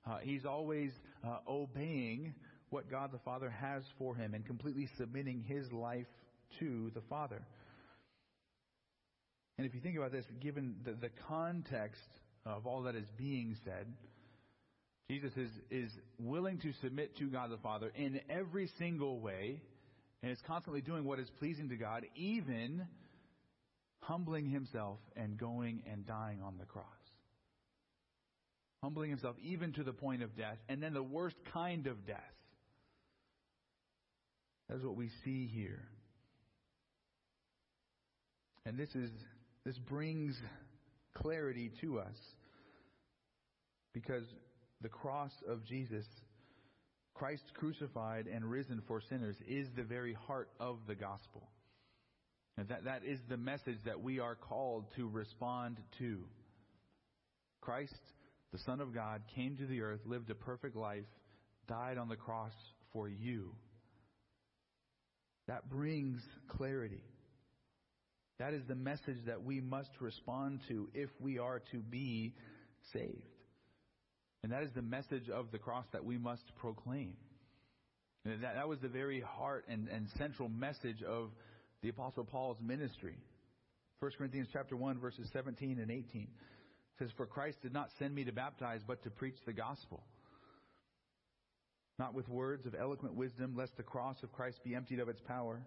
Uh, 0.05 0.17
he's 0.21 0.45
always 0.45 0.91
uh, 1.25 1.37
obeying 1.47 2.35
what 2.73 2.89
God 2.89 3.11
the 3.11 3.19
Father 3.19 3.51
has 3.51 3.83
for 3.99 4.15
him 4.15 4.33
and 4.33 4.45
completely 4.45 4.89
submitting 4.97 5.43
his 5.47 5.71
life 5.71 6.07
to 6.59 6.91
the 6.95 7.01
Father. 7.01 7.41
And 9.57 9.67
if 9.67 9.75
you 9.75 9.79
think 9.79 9.95
about 9.95 10.11
this, 10.11 10.25
given 10.41 10.75
the, 10.83 10.93
the 10.93 11.11
context 11.27 12.01
of 12.45 12.65
all 12.65 12.81
that 12.83 12.95
is 12.95 13.07
being 13.15 13.55
said, 13.63 13.85
Jesus 15.07 15.31
is, 15.37 15.49
is 15.69 15.91
willing 16.17 16.57
to 16.59 16.73
submit 16.81 17.15
to 17.17 17.25
God 17.25 17.51
the 17.51 17.57
Father 17.57 17.91
in 17.95 18.19
every 18.29 18.67
single 18.79 19.19
way 19.19 19.61
and 20.23 20.31
is 20.31 20.39
constantly 20.47 20.81
doing 20.81 21.03
what 21.03 21.19
is 21.19 21.29
pleasing 21.37 21.69
to 21.69 21.75
God, 21.75 22.05
even 22.15 22.87
humbling 23.99 24.49
himself 24.49 24.97
and 25.15 25.37
going 25.37 25.83
and 25.91 26.07
dying 26.07 26.41
on 26.41 26.57
the 26.57 26.65
cross. 26.65 26.85
Humbling 28.81 29.11
himself 29.11 29.35
even 29.43 29.73
to 29.73 29.83
the 29.83 29.93
point 29.93 30.23
of 30.23 30.35
death, 30.35 30.57
and 30.67 30.81
then 30.81 30.93
the 30.93 31.03
worst 31.03 31.35
kind 31.53 31.85
of 31.85 32.07
death. 32.07 32.19
That's 34.73 34.83
what 34.83 34.95
we 34.95 35.11
see 35.23 35.45
here. 35.53 35.83
And 38.65 38.75
this 38.75 38.89
is 38.95 39.11
this 39.63 39.77
brings 39.77 40.35
clarity 41.13 41.71
to 41.81 41.99
us 41.99 42.15
because 43.93 44.23
the 44.81 44.89
cross 44.89 45.31
of 45.47 45.63
Jesus, 45.63 46.07
Christ 47.13 47.43
crucified 47.53 48.25
and 48.25 48.43
risen 48.49 48.81
for 48.87 48.99
sinners, 48.99 49.35
is 49.47 49.67
the 49.75 49.83
very 49.83 50.13
heart 50.13 50.49
of 50.59 50.79
the 50.87 50.95
gospel. 50.95 51.47
And 52.57 52.67
that, 52.69 52.85
that 52.85 53.03
is 53.05 53.19
the 53.29 53.37
message 53.37 53.77
that 53.85 54.01
we 54.01 54.19
are 54.19 54.33
called 54.33 54.85
to 54.95 55.07
respond 55.07 55.77
to. 55.99 56.23
Christ, 57.61 57.93
the 58.51 58.59
Son 58.65 58.81
of 58.81 58.91
God, 58.91 59.21
came 59.35 59.55
to 59.57 59.67
the 59.67 59.81
earth, 59.81 60.01
lived 60.07 60.31
a 60.31 60.35
perfect 60.35 60.75
life, 60.75 61.05
died 61.67 61.99
on 61.99 62.09
the 62.09 62.15
cross 62.15 62.53
for 62.91 63.07
you. 63.07 63.51
That 65.47 65.69
brings 65.69 66.21
clarity. 66.47 67.03
That 68.39 68.53
is 68.53 68.63
the 68.67 68.75
message 68.75 69.17
that 69.27 69.43
we 69.43 69.61
must 69.61 69.89
respond 69.99 70.61
to 70.69 70.89
if 70.93 71.09
we 71.19 71.37
are 71.37 71.61
to 71.71 71.79
be 71.79 72.33
saved. 72.93 73.23
And 74.43 74.51
that 74.51 74.63
is 74.63 74.71
the 74.75 74.81
message 74.81 75.29
of 75.29 75.51
the 75.51 75.59
cross 75.59 75.85
that 75.93 76.03
we 76.03 76.17
must 76.17 76.43
proclaim. 76.57 77.15
And 78.25 78.43
that, 78.43 78.55
that 78.55 78.67
was 78.67 78.79
the 78.79 78.89
very 78.89 79.21
heart 79.21 79.65
and, 79.69 79.87
and 79.87 80.07
central 80.17 80.49
message 80.49 81.01
of 81.03 81.29
the 81.81 81.89
Apostle 81.89 82.23
Paul's 82.23 82.57
ministry. 82.61 83.17
1 83.99 84.11
Corinthians 84.17 84.47
chapter 84.51 84.75
1, 84.75 84.99
verses 84.99 85.29
17 85.31 85.79
and 85.79 85.91
18 85.91 86.27
says, 86.99 87.09
For 87.15 87.25
Christ 87.25 87.57
did 87.61 87.73
not 87.73 87.89
send 87.99 88.13
me 88.13 88.23
to 88.25 88.31
baptize, 88.31 88.81
but 88.85 89.03
to 89.03 89.09
preach 89.09 89.35
the 89.45 89.53
gospel. 89.53 90.03
Not 91.99 92.13
with 92.13 92.27
words 92.27 92.65
of 92.65 92.75
eloquent 92.79 93.15
wisdom, 93.15 93.55
lest 93.55 93.77
the 93.77 93.83
cross 93.83 94.17
of 94.23 94.31
Christ 94.31 94.63
be 94.63 94.75
emptied 94.75 94.99
of 94.99 95.09
its 95.09 95.21
power. 95.21 95.61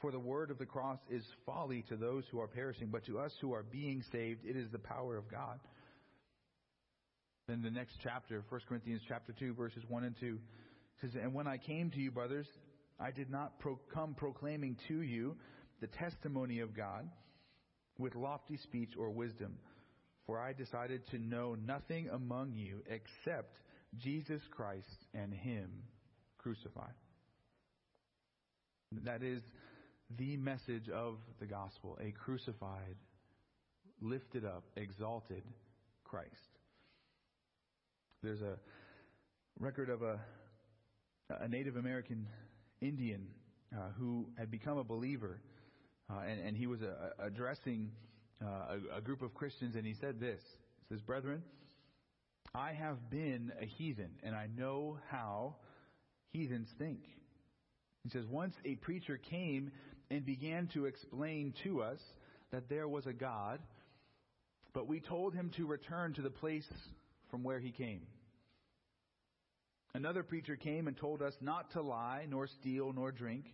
For 0.00 0.10
the 0.10 0.18
word 0.18 0.50
of 0.50 0.58
the 0.58 0.66
cross 0.66 0.98
is 1.10 1.24
folly 1.46 1.84
to 1.88 1.96
those 1.96 2.24
who 2.30 2.40
are 2.40 2.48
perishing, 2.48 2.88
but 2.88 3.04
to 3.06 3.18
us 3.18 3.32
who 3.40 3.52
are 3.52 3.62
being 3.62 4.02
saved, 4.10 4.44
it 4.44 4.56
is 4.56 4.70
the 4.70 4.78
power 4.78 5.16
of 5.16 5.30
God. 5.30 5.60
Then 7.46 7.62
the 7.62 7.70
next 7.70 7.98
chapter, 8.02 8.42
1 8.48 8.60
Corinthians 8.68 9.02
chapter 9.08 9.32
2, 9.38 9.54
verses 9.54 9.82
1 9.88 10.04
and 10.04 10.14
2, 10.18 10.38
says, 11.00 11.10
And 11.20 11.34
when 11.34 11.46
I 11.46 11.58
came 11.58 11.90
to 11.90 12.00
you, 12.00 12.10
brothers, 12.10 12.46
I 12.98 13.10
did 13.10 13.30
not 13.30 13.58
pro- 13.58 13.80
come 13.92 14.14
proclaiming 14.14 14.76
to 14.88 15.02
you 15.02 15.36
the 15.80 15.86
testimony 15.86 16.60
of 16.60 16.76
God 16.76 17.08
with 17.98 18.14
lofty 18.14 18.56
speech 18.56 18.90
or 18.98 19.10
wisdom, 19.10 19.58
for 20.26 20.38
I 20.38 20.52
decided 20.52 21.06
to 21.10 21.18
know 21.18 21.56
nothing 21.66 22.08
among 22.08 22.52
you 22.54 22.82
except 22.86 23.56
Jesus 23.98 24.42
Christ 24.50 25.06
and 25.14 25.32
Him 25.32 25.70
crucified. 26.38 26.94
That 29.04 29.22
is 29.22 29.42
the 30.18 30.36
message 30.36 30.88
of 30.88 31.18
the 31.38 31.46
gospel 31.46 31.98
a 32.00 32.10
crucified, 32.10 32.96
lifted 34.00 34.44
up, 34.44 34.64
exalted 34.76 35.42
Christ. 36.04 36.30
There's 38.22 38.42
a 38.42 38.58
record 39.58 39.88
of 39.88 40.02
a, 40.02 40.18
a 41.40 41.48
Native 41.48 41.76
American 41.76 42.26
Indian 42.80 43.26
uh, 43.74 43.90
who 43.98 44.26
had 44.36 44.50
become 44.50 44.78
a 44.78 44.84
believer, 44.84 45.40
uh, 46.10 46.20
and, 46.28 46.40
and, 46.40 46.56
he 46.56 46.66
was 46.66 46.82
uh, 46.82 47.10
addressing 47.20 47.90
uh, 48.42 48.76
a, 48.94 48.98
a 48.98 49.00
group 49.00 49.22
of 49.22 49.32
Christians, 49.32 49.76
and 49.76 49.86
he 49.86 49.94
said 49.94 50.18
this 50.18 50.40
says, 50.90 51.00
Brethren, 51.02 51.42
I 52.54 52.72
have 52.72 53.10
been 53.10 53.52
a 53.60 53.64
heathen, 53.64 54.10
and 54.22 54.34
I 54.34 54.48
know 54.56 54.98
how 55.08 55.56
heathens 56.32 56.68
think. 56.78 57.00
He 58.02 58.10
says, 58.10 58.26
Once 58.26 58.54
a 58.64 58.74
preacher 58.76 59.18
came 59.18 59.70
and 60.10 60.24
began 60.24 60.68
to 60.74 60.86
explain 60.86 61.54
to 61.62 61.82
us 61.82 62.00
that 62.50 62.68
there 62.68 62.88
was 62.88 63.06
a 63.06 63.12
God, 63.12 63.60
but 64.72 64.88
we 64.88 65.00
told 65.00 65.34
him 65.34 65.50
to 65.56 65.66
return 65.66 66.14
to 66.14 66.22
the 66.22 66.30
place 66.30 66.66
from 67.30 67.44
where 67.44 67.60
he 67.60 67.70
came. 67.70 68.02
Another 69.94 70.22
preacher 70.22 70.56
came 70.56 70.88
and 70.88 70.96
told 70.96 71.22
us 71.22 71.34
not 71.40 71.72
to 71.72 71.82
lie, 71.82 72.26
nor 72.28 72.46
steal, 72.46 72.92
nor 72.92 73.12
drink, 73.12 73.44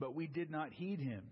but 0.00 0.14
we 0.14 0.26
did 0.26 0.50
not 0.50 0.72
heed 0.72 1.00
him. 1.00 1.22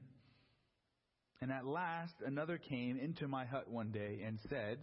And 1.41 1.51
at 1.51 1.67
last, 1.67 2.15
another 2.25 2.59
came 2.59 2.97
into 2.97 3.27
my 3.27 3.45
hut 3.45 3.69
one 3.69 3.91
day 3.91 4.21
and 4.25 4.39
said, 4.49 4.79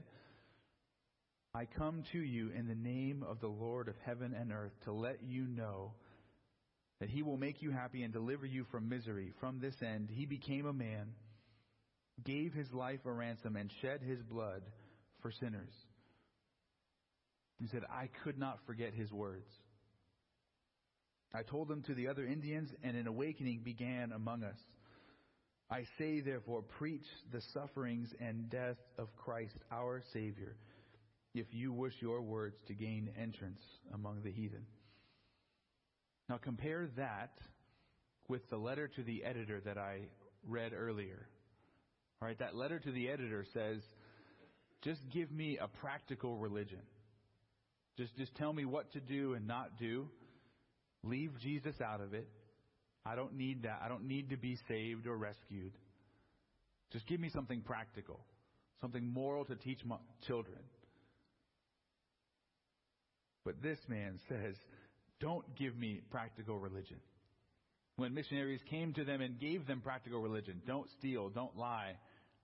I 1.59 1.65
come 1.65 2.03
to 2.13 2.17
you 2.17 2.51
in 2.57 2.69
the 2.69 2.75
name 2.75 3.21
of 3.21 3.41
the 3.41 3.47
Lord 3.47 3.89
of 3.89 3.95
heaven 4.05 4.33
and 4.33 4.53
earth 4.53 4.71
to 4.85 4.93
let 4.93 5.21
you 5.21 5.41
know 5.41 5.91
that 7.01 7.09
he 7.09 7.21
will 7.21 7.35
make 7.35 7.61
you 7.61 7.69
happy 7.69 8.03
and 8.03 8.13
deliver 8.13 8.45
you 8.45 8.65
from 8.71 8.87
misery. 8.87 9.33
From 9.41 9.59
this 9.59 9.75
end, 9.81 10.07
he 10.09 10.25
became 10.25 10.65
a 10.65 10.71
man, 10.71 11.07
gave 12.23 12.53
his 12.53 12.71
life 12.71 13.01
a 13.05 13.11
ransom, 13.11 13.57
and 13.57 13.69
shed 13.81 13.99
his 14.01 14.21
blood 14.21 14.61
for 15.21 15.33
sinners. 15.37 15.73
He 17.59 17.67
said, 17.67 17.81
I 17.91 18.07
could 18.23 18.37
not 18.37 18.59
forget 18.65 18.93
his 18.93 19.11
words. 19.11 19.49
I 21.33 21.43
told 21.43 21.67
them 21.67 21.83
to 21.87 21.93
the 21.93 22.07
other 22.07 22.25
Indians, 22.25 22.69
and 22.83 22.95
an 22.95 23.05
awakening 23.05 23.63
began 23.65 24.13
among 24.13 24.45
us. 24.45 24.59
I 25.69 25.83
say, 25.97 26.21
therefore, 26.21 26.61
preach 26.61 27.05
the 27.33 27.41
sufferings 27.53 28.07
and 28.21 28.49
death 28.49 28.77
of 28.97 29.13
Christ 29.17 29.57
our 29.73 30.01
Savior, 30.13 30.55
if 31.33 31.47
you 31.51 31.71
wish 31.71 31.93
your 31.99 32.21
words 32.21 32.57
to 32.67 32.73
gain 32.73 33.09
entrance 33.19 33.61
among 33.93 34.21
the 34.23 34.31
heathen. 34.31 34.65
Now 36.27 36.37
compare 36.37 36.87
that 36.97 37.31
with 38.27 38.47
the 38.49 38.57
letter 38.57 38.87
to 38.87 39.03
the 39.03 39.23
editor 39.23 39.59
that 39.65 39.77
I 39.77 40.01
read 40.47 40.73
earlier. 40.73 41.27
All 42.21 42.27
right, 42.27 42.37
that 42.39 42.55
letter 42.55 42.79
to 42.79 42.91
the 42.91 43.09
editor 43.09 43.45
says, 43.53 43.81
just 44.81 45.01
give 45.11 45.31
me 45.31 45.57
a 45.57 45.67
practical 45.67 46.37
religion. 46.37 46.81
Just, 47.97 48.15
just 48.17 48.35
tell 48.35 48.53
me 48.53 48.65
what 48.65 48.91
to 48.93 48.99
do 48.99 49.33
and 49.33 49.47
not 49.47 49.77
do. 49.77 50.07
Leave 51.03 51.31
Jesus 51.39 51.75
out 51.81 52.01
of 52.01 52.13
it. 52.13 52.27
I 53.05 53.15
don't 53.15 53.35
need 53.35 53.63
that. 53.63 53.81
I 53.83 53.87
don't 53.87 54.07
need 54.07 54.29
to 54.29 54.37
be 54.37 54.57
saved 54.67 55.07
or 55.07 55.17
rescued. 55.17 55.73
Just 56.91 57.07
give 57.07 57.19
me 57.19 57.29
something 57.29 57.61
practical, 57.61 58.19
something 58.81 59.05
moral 59.05 59.45
to 59.45 59.55
teach 59.55 59.79
my 59.85 59.97
children. 60.27 60.59
But 63.45 63.61
this 63.61 63.79
man 63.87 64.19
says, 64.27 64.55
don't 65.19 65.45
give 65.57 65.75
me 65.75 66.01
practical 66.11 66.59
religion. 66.59 66.97
When 67.97 68.13
missionaries 68.13 68.61
came 68.69 68.93
to 68.93 69.03
them 69.03 69.21
and 69.21 69.39
gave 69.39 69.67
them 69.67 69.81
practical 69.81 70.21
religion, 70.21 70.61
don't 70.65 70.87
steal, 70.97 71.29
don't 71.29 71.57
lie, 71.57 71.95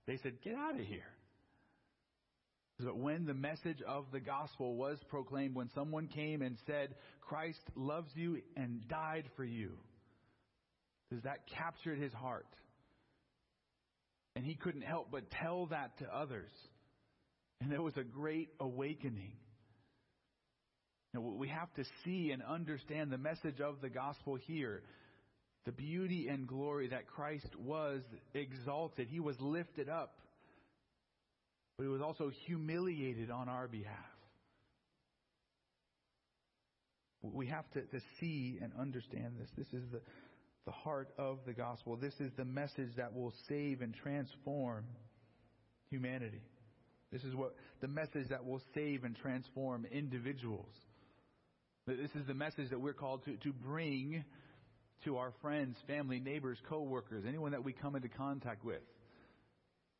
they 0.07 0.17
said, 0.17 0.33
get 0.43 0.55
out 0.55 0.79
of 0.79 0.85
here. 0.85 1.07
But 2.79 2.97
when 2.97 3.25
the 3.25 3.33
message 3.33 3.81
of 3.87 4.05
the 4.11 4.19
gospel 4.19 4.75
was 4.75 4.97
proclaimed, 5.09 5.55
when 5.55 5.69
someone 5.73 6.07
came 6.07 6.41
and 6.41 6.57
said, 6.67 6.95
Christ 7.21 7.61
loves 7.75 8.11
you 8.15 8.41
and 8.57 8.85
died 8.89 9.25
for 9.37 9.45
you, 9.45 9.71
does 11.09 11.23
that 11.23 11.47
captured 11.47 11.99
his 11.99 12.11
heart? 12.11 12.47
And 14.35 14.45
he 14.45 14.55
couldn't 14.55 14.81
help 14.81 15.07
but 15.11 15.31
tell 15.31 15.67
that 15.67 15.97
to 15.99 16.13
others. 16.13 16.51
And 17.61 17.71
there 17.71 17.81
was 17.81 17.95
a 17.95 18.03
great 18.03 18.49
awakening. 18.59 19.31
Now, 21.15 21.21
we 21.21 21.47
have 21.47 21.73
to 21.75 21.83
see 22.03 22.31
and 22.31 22.43
understand 22.43 23.11
the 23.11 23.17
message 23.17 23.59
of 23.59 23.81
the 23.81 23.89
gospel 23.89 24.35
here. 24.35 24.83
The 25.65 25.71
beauty 25.71 26.27
and 26.27 26.47
glory 26.47 26.89
that 26.89 27.07
Christ 27.07 27.49
was 27.57 28.01
exalted. 28.33 29.07
He 29.09 29.19
was 29.19 29.35
lifted 29.39 29.89
up 29.89 30.13
but 31.77 31.83
he 31.83 31.89
was 31.89 32.01
also 32.01 32.31
humiliated 32.45 33.29
on 33.29 33.49
our 33.49 33.67
behalf. 33.67 33.95
We 37.21 37.47
have 37.47 37.69
to, 37.71 37.81
to 37.81 37.99
see 38.19 38.59
and 38.61 38.71
understand 38.79 39.33
this. 39.39 39.49
This 39.57 39.67
is 39.67 39.89
the, 39.91 39.99
the 40.65 40.71
heart 40.71 41.09
of 41.17 41.39
the 41.45 41.53
gospel. 41.53 41.97
This 41.97 42.13
is 42.19 42.31
the 42.37 42.45
message 42.45 42.95
that 42.97 43.13
will 43.13 43.33
save 43.49 43.81
and 43.81 43.93
transform 43.93 44.85
humanity. 45.89 46.43
This 47.11 47.23
is 47.23 47.35
what 47.35 47.55
the 47.81 47.87
message 47.87 48.29
that 48.29 48.45
will 48.45 48.61
save 48.73 49.03
and 49.03 49.15
transform 49.15 49.85
individuals. 49.91 50.69
This 51.87 52.09
is 52.15 52.25
the 52.25 52.33
message 52.33 52.71
that 52.71 52.81
we're 52.81 52.93
called 52.93 53.23
to, 53.25 53.37
to 53.37 53.53
bring 53.53 54.23
to 55.03 55.17
our 55.17 55.31
friends, 55.43 55.77
family, 55.85 56.19
neighbors, 56.19 56.57
co-workers, 56.67 57.25
anyone 57.27 57.51
that 57.51 57.63
we 57.63 57.73
come 57.73 57.95
into 57.95 58.09
contact 58.09 58.65
with. 58.65 58.81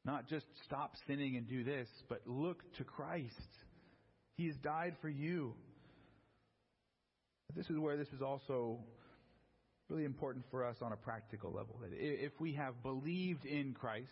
Not 0.03 0.27
just 0.27 0.47
stop 0.65 0.93
sinning 1.05 1.35
and 1.35 1.47
do 1.47 1.63
this, 1.63 1.87
but 2.09 2.21
look 2.25 2.63
to 2.77 2.83
Christ. 2.83 3.29
He 4.35 4.47
has 4.47 4.55
died 4.63 4.95
for 4.99 5.09
you. 5.09 5.53
This 7.55 7.69
is 7.69 7.77
where 7.77 7.97
this 7.97 8.09
is 8.15 8.21
also 8.23 8.79
really 9.87 10.05
important 10.05 10.45
for 10.49 10.65
us 10.65 10.77
on 10.81 10.91
a 10.91 10.97
practical 10.97 11.51
level. 11.51 11.79
If 11.91 12.31
we 12.39 12.53
have 12.53 12.81
believed 12.81 13.45
in 13.45 13.73
Christ, 13.73 14.09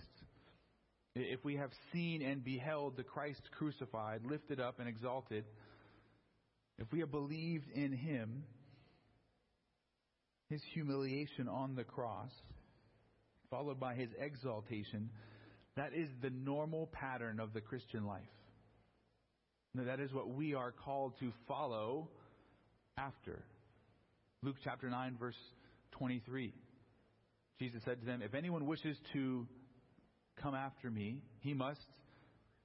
if 1.15 1.43
we 1.43 1.55
have 1.55 1.71
seen 1.91 2.21
and 2.21 2.43
beheld 2.43 2.97
the 2.97 3.03
Christ 3.03 3.41
crucified, 3.57 4.21
lifted 4.23 4.59
up, 4.59 4.79
and 4.79 4.87
exalted, 4.87 5.45
if 6.79 6.91
we 6.91 6.99
have 6.99 7.11
believed 7.11 7.69
in 7.73 7.91
Him, 7.91 8.43
His 10.49 10.61
humiliation 10.73 11.47
on 11.47 11.75
the 11.75 11.83
cross, 11.83 12.31
followed 13.49 13.79
by 13.79 13.95
His 13.95 14.09
exaltation, 14.19 15.09
that 15.75 15.93
is 15.93 16.09
the 16.21 16.29
normal 16.29 16.87
pattern 16.91 17.39
of 17.39 17.53
the 17.53 17.61
Christian 17.61 18.05
life. 18.05 18.21
Now, 19.75 19.85
that 19.85 19.99
is 19.99 20.13
what 20.13 20.29
we 20.29 20.53
are 20.53 20.71
called 20.71 21.13
to 21.19 21.31
follow 21.47 22.09
after. 22.97 23.43
Luke 24.43 24.57
chapter 24.63 24.89
9, 24.89 25.17
verse 25.19 25.35
23. 25.93 26.53
Jesus 27.59 27.81
said 27.85 27.99
to 27.99 28.05
them, 28.05 28.21
If 28.21 28.35
anyone 28.35 28.67
wishes 28.67 28.97
to 29.13 29.47
come 30.41 30.53
after 30.53 30.91
me, 30.91 31.21
he 31.39 31.53
must 31.53 31.79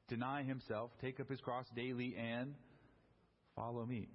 deny 0.08 0.42
himself, 0.42 0.90
take 1.00 1.20
up 1.20 1.30
his 1.30 1.40
cross 1.40 1.66
daily, 1.74 2.14
and 2.18 2.54
follow 3.58 3.84
me. 3.84 4.08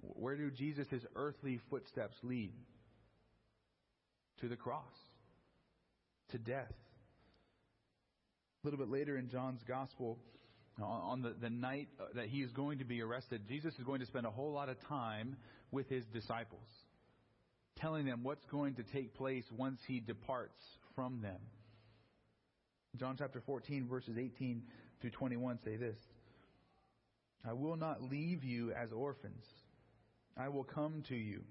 Where 0.00 0.36
do 0.36 0.50
Jesus' 0.50 1.04
earthly 1.16 1.60
footsteps 1.68 2.16
lead? 2.22 2.52
To 4.40 4.48
the 4.48 4.56
cross, 4.56 4.96
to 6.30 6.38
death. 6.38 6.72
A 8.62 8.66
little 8.66 8.78
bit 8.78 8.90
later 8.90 9.18
in 9.18 9.28
John's 9.28 9.60
Gospel, 9.68 10.18
on 10.82 11.20
the, 11.20 11.34
the 11.38 11.50
night 11.50 11.88
uh, 12.00 12.04
that 12.14 12.26
he 12.26 12.38
is 12.38 12.50
going 12.52 12.78
to 12.78 12.84
be 12.84 13.02
arrested, 13.02 13.42
Jesus 13.48 13.74
is 13.78 13.84
going 13.84 14.00
to 14.00 14.06
spend 14.06 14.24
a 14.24 14.30
whole 14.30 14.52
lot 14.52 14.70
of 14.70 14.76
time 14.88 15.36
with 15.70 15.88
his 15.90 16.04
disciples, 16.06 16.66
telling 17.76 18.06
them 18.06 18.20
what's 18.22 18.44
going 18.46 18.74
to 18.76 18.82
take 18.82 19.14
place 19.14 19.44
once 19.56 19.78
he 19.86 20.00
departs 20.00 20.62
from 20.94 21.20
them. 21.20 21.38
John 22.96 23.16
chapter 23.18 23.42
14, 23.44 23.86
verses 23.88 24.16
18 24.18 24.62
through 25.00 25.10
21 25.10 25.58
say 25.64 25.76
this 25.76 25.96
I 27.46 27.52
will 27.52 27.76
not 27.76 28.02
leave 28.02 28.44
you 28.44 28.72
as 28.72 28.92
orphans, 28.92 29.44
I 30.36 30.48
will 30.48 30.64
come 30.64 31.02
to 31.08 31.16
you. 31.16 31.42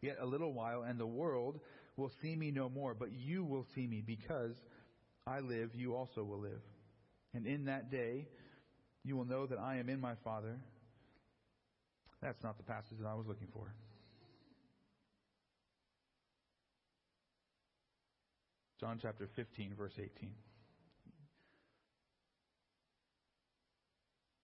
Yet 0.00 0.18
a 0.20 0.26
little 0.26 0.52
while, 0.52 0.82
and 0.82 0.98
the 0.98 1.06
world 1.06 1.60
will 1.96 2.10
see 2.20 2.34
me 2.34 2.50
no 2.50 2.68
more, 2.68 2.94
but 2.94 3.12
you 3.12 3.44
will 3.44 3.64
see 3.74 3.86
me 3.86 4.02
because 4.04 4.56
I 5.26 5.40
live, 5.40 5.74
you 5.74 5.94
also 5.94 6.24
will 6.24 6.40
live. 6.40 6.62
And 7.34 7.46
in 7.46 7.66
that 7.66 7.90
day, 7.90 8.26
you 9.04 9.16
will 9.16 9.24
know 9.24 9.46
that 9.46 9.58
I 9.58 9.76
am 9.76 9.88
in 9.88 10.00
my 10.00 10.14
Father. 10.24 10.58
That's 12.20 12.42
not 12.42 12.56
the 12.56 12.64
passage 12.64 12.98
that 13.00 13.06
I 13.06 13.14
was 13.14 13.26
looking 13.26 13.48
for. 13.52 13.72
John 18.80 18.98
chapter 19.00 19.28
15, 19.36 19.74
verse 19.78 19.94
18. 19.96 20.32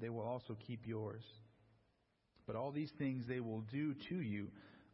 they 0.00 0.08
will 0.08 0.26
also 0.26 0.56
keep 0.66 0.86
yours. 0.86 1.22
But 2.46 2.56
all 2.56 2.70
these 2.70 2.92
things 2.98 3.24
they 3.26 3.40
will 3.40 3.62
do 3.72 3.94
to 4.08 4.14
you 4.16 4.48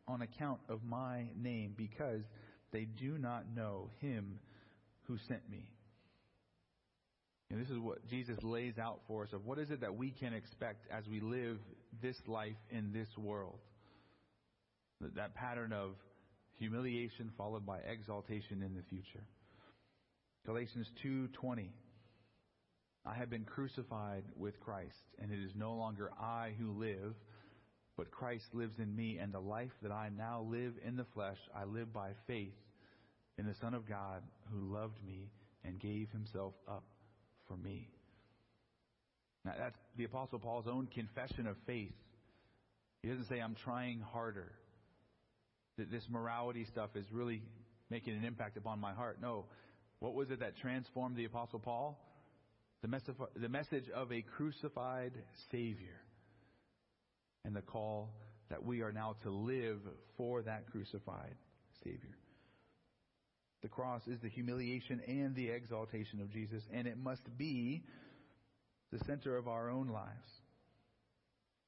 on 0.09 0.23
account 0.23 0.61
of 0.69 0.83
my 0.85 1.27
name, 1.37 1.75
because 1.77 2.23
they 2.73 2.85
do 2.85 3.19
not 3.19 3.45
know 3.55 3.91
him 4.01 4.39
who 5.07 5.17
sent 5.29 5.49
me. 5.51 5.69
And 7.51 7.61
this 7.61 7.69
is 7.69 7.79
what 7.79 8.09
Jesus 8.09 8.39
lays 8.43 8.79
out 8.79 9.01
for 9.07 9.25
us 9.25 9.33
of 9.33 9.45
what 9.45 9.59
is 9.59 9.71
it 9.71 9.83
that 9.83 9.95
we 9.95 10.11
can 10.11 10.33
expect 10.33 10.87
as 10.91 11.07
we 11.07 11.21
live 11.21 11.59
this 12.01 12.17
life 12.27 12.57
in 12.71 12.93
this 12.93 13.09
world. 13.19 13.59
That 15.17 15.35
pattern 15.35 15.73
of 15.73 15.91
humiliation 16.59 17.31
followed 17.37 17.67
by 17.67 17.79
exaltation 17.81 18.63
in 18.63 18.75
the 18.75 18.83
future. 18.89 19.25
Galatians 20.47 20.91
2:20 21.05 21.69
I 23.05 23.15
have 23.15 23.31
been 23.31 23.45
crucified 23.45 24.25
with 24.37 24.61
Christ 24.61 25.03
and 25.21 25.33
it 25.33 25.39
is 25.39 25.53
no 25.55 25.75
longer 25.75 26.11
I 26.21 26.53
who 26.59 26.73
live 26.73 27.15
but 27.97 28.11
Christ 28.11 28.47
lives 28.55 28.79
in 28.79 28.95
me 28.95 29.19
and 29.19 29.33
the 29.33 29.41
life 29.41 29.73
that 29.83 29.93
I 29.93 30.11
now 30.17 30.47
live 30.49 30.75
in 30.85 30.97
the 30.97 31.07
flesh 31.15 31.39
I 31.55 31.65
live 31.65 31.93
by 31.93 32.11
faith 32.27 32.55
in 33.39 33.47
the 33.47 33.55
Son 33.61 33.75
of 33.75 33.89
God 33.89 34.23
who 34.53 34.73
loved 34.73 35.03
me 35.05 35.31
and 35.65 35.81
gave 35.81 36.11
himself 36.11 36.55
up 36.69 36.85
for 37.49 37.57
me. 37.57 37.89
Now, 39.45 39.55
that's 39.59 39.79
the 39.97 40.05
Apostle 40.05 40.39
Paul's 40.39 40.67
own 40.69 40.87
confession 40.87 41.47
of 41.47 41.57
faith. 41.67 41.95
He 43.03 43.09
doesn't 43.09 43.29
say, 43.29 43.41
I'm 43.41 43.57
trying 43.65 44.01
harder. 44.01 44.53
That 45.79 45.91
this 45.91 46.05
morality 46.09 46.67
stuff 46.71 46.91
is 46.95 47.07
really 47.11 47.43
making 47.91 48.15
an 48.15 48.25
impact 48.25 48.57
upon 48.57 48.79
my 48.79 48.93
heart. 48.93 49.19
No. 49.21 49.47
What 49.99 50.15
was 50.15 50.31
it 50.31 50.41
that 50.41 50.57
transformed 50.59 51.17
the 51.17 51.25
Apostle 51.25 51.59
Paul? 51.59 51.99
The 52.83 52.89
message, 52.89 53.15
the 53.37 53.49
message 53.49 53.89
of 53.95 54.13
a 54.13 54.23
crucified 54.23 55.13
Savior. 55.51 56.01
And 57.45 57.55
the 57.55 57.63
call 57.63 58.11
that 58.51 58.65
we 58.65 58.83
are 58.83 58.93
now 58.93 59.17
to 59.23 59.31
live 59.31 59.79
for 60.17 60.43
that 60.43 60.71
crucified 60.71 61.35
Savior. 61.83 62.17
The 63.63 63.69
cross 63.69 64.03
is 64.09 64.21
the 64.21 64.29
humiliation 64.29 65.01
and 65.07 65.35
the 65.35 65.49
exaltation 65.49 66.21
of 66.21 66.31
Jesus, 66.33 66.63
and 66.73 66.87
it 66.87 66.99
must 66.99 67.23
be 67.39 67.83
the 68.93 68.99
center 69.07 69.37
of 69.37 69.47
our 69.49 69.71
own 69.71 69.89
lives. 69.89 70.29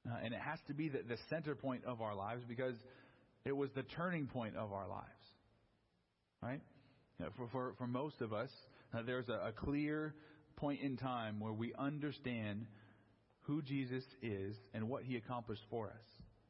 Uh, 0.06 0.16
and 0.22 0.34
it 0.34 0.40
has 0.40 0.58
to 0.66 0.74
be 0.74 0.88
the, 0.88 0.98
the 1.08 1.16
center 1.30 1.54
point 1.54 1.84
of 1.84 2.02
our 2.02 2.14
lives 2.14 2.42
because 2.46 2.74
it 3.44 3.56
was 3.56 3.70
the 3.74 3.82
turning 3.82 4.26
point 4.26 4.56
of 4.56 4.72
our 4.72 4.88
lives. 4.88 5.08
Right? 6.42 6.60
for, 7.36 7.48
for, 7.52 7.74
for 7.78 7.86
most 7.86 8.20
of 8.20 8.32
us, 8.32 8.50
uh, 8.92 9.02
there's 9.06 9.28
a, 9.28 9.48
a 9.48 9.52
clear 9.52 10.14
point 10.64 10.80
in 10.80 10.96
time 10.96 11.40
where 11.40 11.52
we 11.52 11.74
understand 11.78 12.64
who 13.40 13.60
Jesus 13.60 14.02
is 14.22 14.56
and 14.72 14.88
what 14.88 15.02
he 15.02 15.16
accomplished 15.16 15.60
for 15.68 15.88
us. 15.88 16.06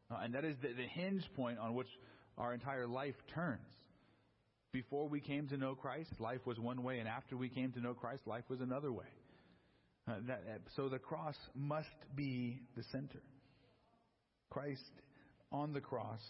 Uh, 0.09 0.21
and 0.23 0.33
that 0.35 0.45
is 0.45 0.55
the, 0.62 0.69
the 0.69 0.87
hinge 0.87 1.25
point 1.35 1.59
on 1.59 1.75
which 1.75 1.89
our 2.39 2.55
entire 2.55 2.87
life 2.87 3.17
turns. 3.35 3.59
Before 4.73 5.09
we 5.09 5.21
came 5.21 5.49
to 5.49 5.57
know 5.57 5.75
Christ, 5.75 6.11
life 6.21 6.47
was 6.47 6.61
one 6.61 6.85
way, 6.85 7.01
and 7.01 7.09
after 7.09 7.37
we 7.37 7.49
came 7.49 7.73
to 7.73 7.81
know 7.81 7.93
Christ, 7.93 8.23
life 8.25 8.45
was 8.49 8.61
another 8.61 8.93
way. 8.93 9.11
Uh, 10.07 10.15
that, 10.29 10.45
so 10.77 10.89
the 10.89 11.01
cross 11.01 11.35
must 11.57 11.89
be 12.15 12.61
the 12.77 12.85
center. 12.93 13.23
Christ 14.49 14.93
on 15.51 15.73
the 15.73 15.81
cross 15.81 16.21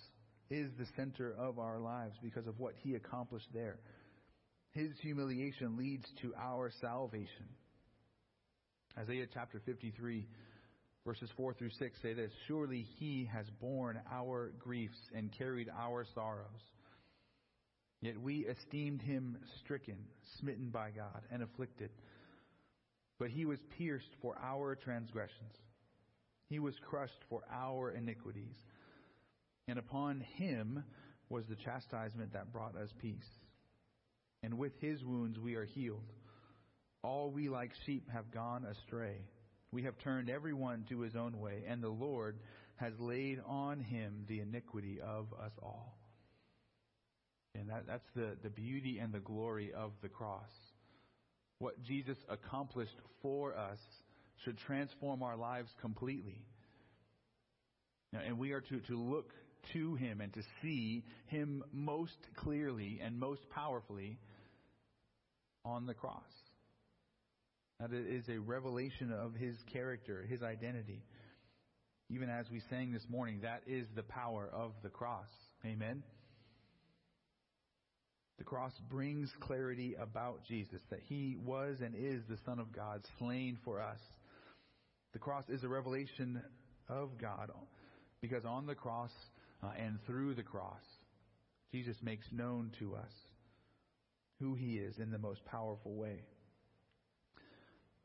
is 0.48 0.70
the 0.78 0.86
center 0.96 1.34
of 1.38 1.58
our 1.58 1.78
lives 1.78 2.16
because 2.22 2.46
of 2.46 2.58
what 2.58 2.72
he 2.82 2.94
accomplished 2.94 3.48
there. 3.52 3.76
His 4.72 4.92
humiliation 5.02 5.76
leads 5.76 6.06
to 6.22 6.32
our 6.40 6.70
salvation. 6.80 7.44
Isaiah 8.98 9.26
chapter 9.32 9.60
53, 9.66 10.26
verses 11.04 11.28
4 11.36 11.54
through 11.54 11.70
6 11.70 11.98
say 12.00 12.14
this 12.14 12.30
Surely 12.46 12.86
he 12.98 13.28
has 13.32 13.46
borne 13.60 14.00
our 14.12 14.52
griefs 14.58 14.98
and 15.14 15.32
carried 15.36 15.68
our 15.76 16.04
sorrows. 16.14 16.62
Yet 18.00 18.20
we 18.20 18.46
esteemed 18.46 19.02
him 19.02 19.38
stricken, 19.60 19.96
smitten 20.38 20.70
by 20.70 20.90
God, 20.90 21.22
and 21.32 21.42
afflicted. 21.42 21.90
But 23.18 23.30
he 23.30 23.46
was 23.46 23.58
pierced 23.78 24.10
for 24.22 24.36
our 24.40 24.76
transgressions, 24.76 25.56
he 26.48 26.58
was 26.58 26.74
crushed 26.88 27.24
for 27.28 27.42
our 27.52 27.90
iniquities. 27.90 28.56
And 29.66 29.78
upon 29.78 30.20
him 30.20 30.84
was 31.30 31.46
the 31.46 31.56
chastisement 31.56 32.34
that 32.34 32.52
brought 32.52 32.76
us 32.76 32.90
peace. 33.00 33.30
And 34.42 34.58
with 34.58 34.72
his 34.78 35.02
wounds 35.02 35.38
we 35.38 35.54
are 35.54 35.64
healed. 35.64 36.12
All 37.04 37.30
we 37.30 37.50
like 37.50 37.70
sheep 37.84 38.08
have 38.10 38.32
gone 38.32 38.64
astray. 38.64 39.18
We 39.72 39.82
have 39.82 39.98
turned 39.98 40.30
everyone 40.30 40.86
to 40.88 41.00
his 41.00 41.14
own 41.14 41.38
way, 41.38 41.64
and 41.68 41.82
the 41.82 41.88
Lord 41.88 42.38
has 42.76 42.94
laid 42.98 43.40
on 43.46 43.80
him 43.80 44.24
the 44.26 44.40
iniquity 44.40 45.00
of 45.00 45.26
us 45.34 45.52
all. 45.62 45.98
And 47.54 47.68
that, 47.68 47.86
that's 47.86 48.08
the, 48.16 48.36
the 48.42 48.48
beauty 48.48 48.98
and 49.00 49.12
the 49.12 49.20
glory 49.20 49.70
of 49.74 49.92
the 50.00 50.08
cross. 50.08 50.48
What 51.58 51.82
Jesus 51.84 52.16
accomplished 52.28 52.96
for 53.20 53.54
us 53.54 53.78
should 54.44 54.56
transform 54.58 55.22
our 55.22 55.36
lives 55.36 55.68
completely. 55.82 56.40
And 58.12 58.38
we 58.38 58.52
are 58.52 58.60
to, 58.62 58.80
to 58.80 58.96
look 58.96 59.30
to 59.74 59.94
him 59.96 60.20
and 60.20 60.32
to 60.32 60.42
see 60.62 61.04
him 61.26 61.64
most 61.70 62.16
clearly 62.36 63.00
and 63.04 63.18
most 63.18 63.42
powerfully 63.50 64.18
on 65.64 65.86
the 65.86 65.94
cross. 65.94 66.22
That 67.80 67.92
is 67.92 68.28
a 68.28 68.38
revelation 68.38 69.12
of 69.12 69.34
his 69.34 69.56
character, 69.72 70.24
his 70.28 70.42
identity. 70.42 71.02
Even 72.10 72.28
as 72.28 72.46
we 72.50 72.60
sang 72.70 72.92
this 72.92 73.06
morning, 73.08 73.40
that 73.42 73.62
is 73.66 73.86
the 73.96 74.02
power 74.02 74.48
of 74.52 74.72
the 74.82 74.88
cross. 74.88 75.28
Amen. 75.64 76.02
The 78.38 78.44
cross 78.44 78.72
brings 78.90 79.30
clarity 79.40 79.94
about 80.00 80.44
Jesus, 80.44 80.80
that 80.90 81.00
he 81.08 81.36
was 81.44 81.78
and 81.80 81.94
is 81.94 82.22
the 82.28 82.38
Son 82.44 82.58
of 82.58 82.72
God, 82.72 83.00
slain 83.18 83.58
for 83.64 83.80
us. 83.80 84.00
The 85.12 85.18
cross 85.18 85.44
is 85.48 85.62
a 85.62 85.68
revelation 85.68 86.42
of 86.88 87.16
God 87.20 87.50
because 88.20 88.44
on 88.44 88.66
the 88.66 88.74
cross 88.74 89.12
uh, 89.62 89.70
and 89.78 89.98
through 90.06 90.34
the 90.34 90.42
cross, 90.42 90.82
Jesus 91.72 91.96
makes 92.02 92.26
known 92.32 92.70
to 92.78 92.94
us 92.96 93.12
who 94.40 94.54
he 94.54 94.78
is 94.78 94.98
in 94.98 95.10
the 95.10 95.18
most 95.18 95.44
powerful 95.44 95.94
way. 95.94 96.22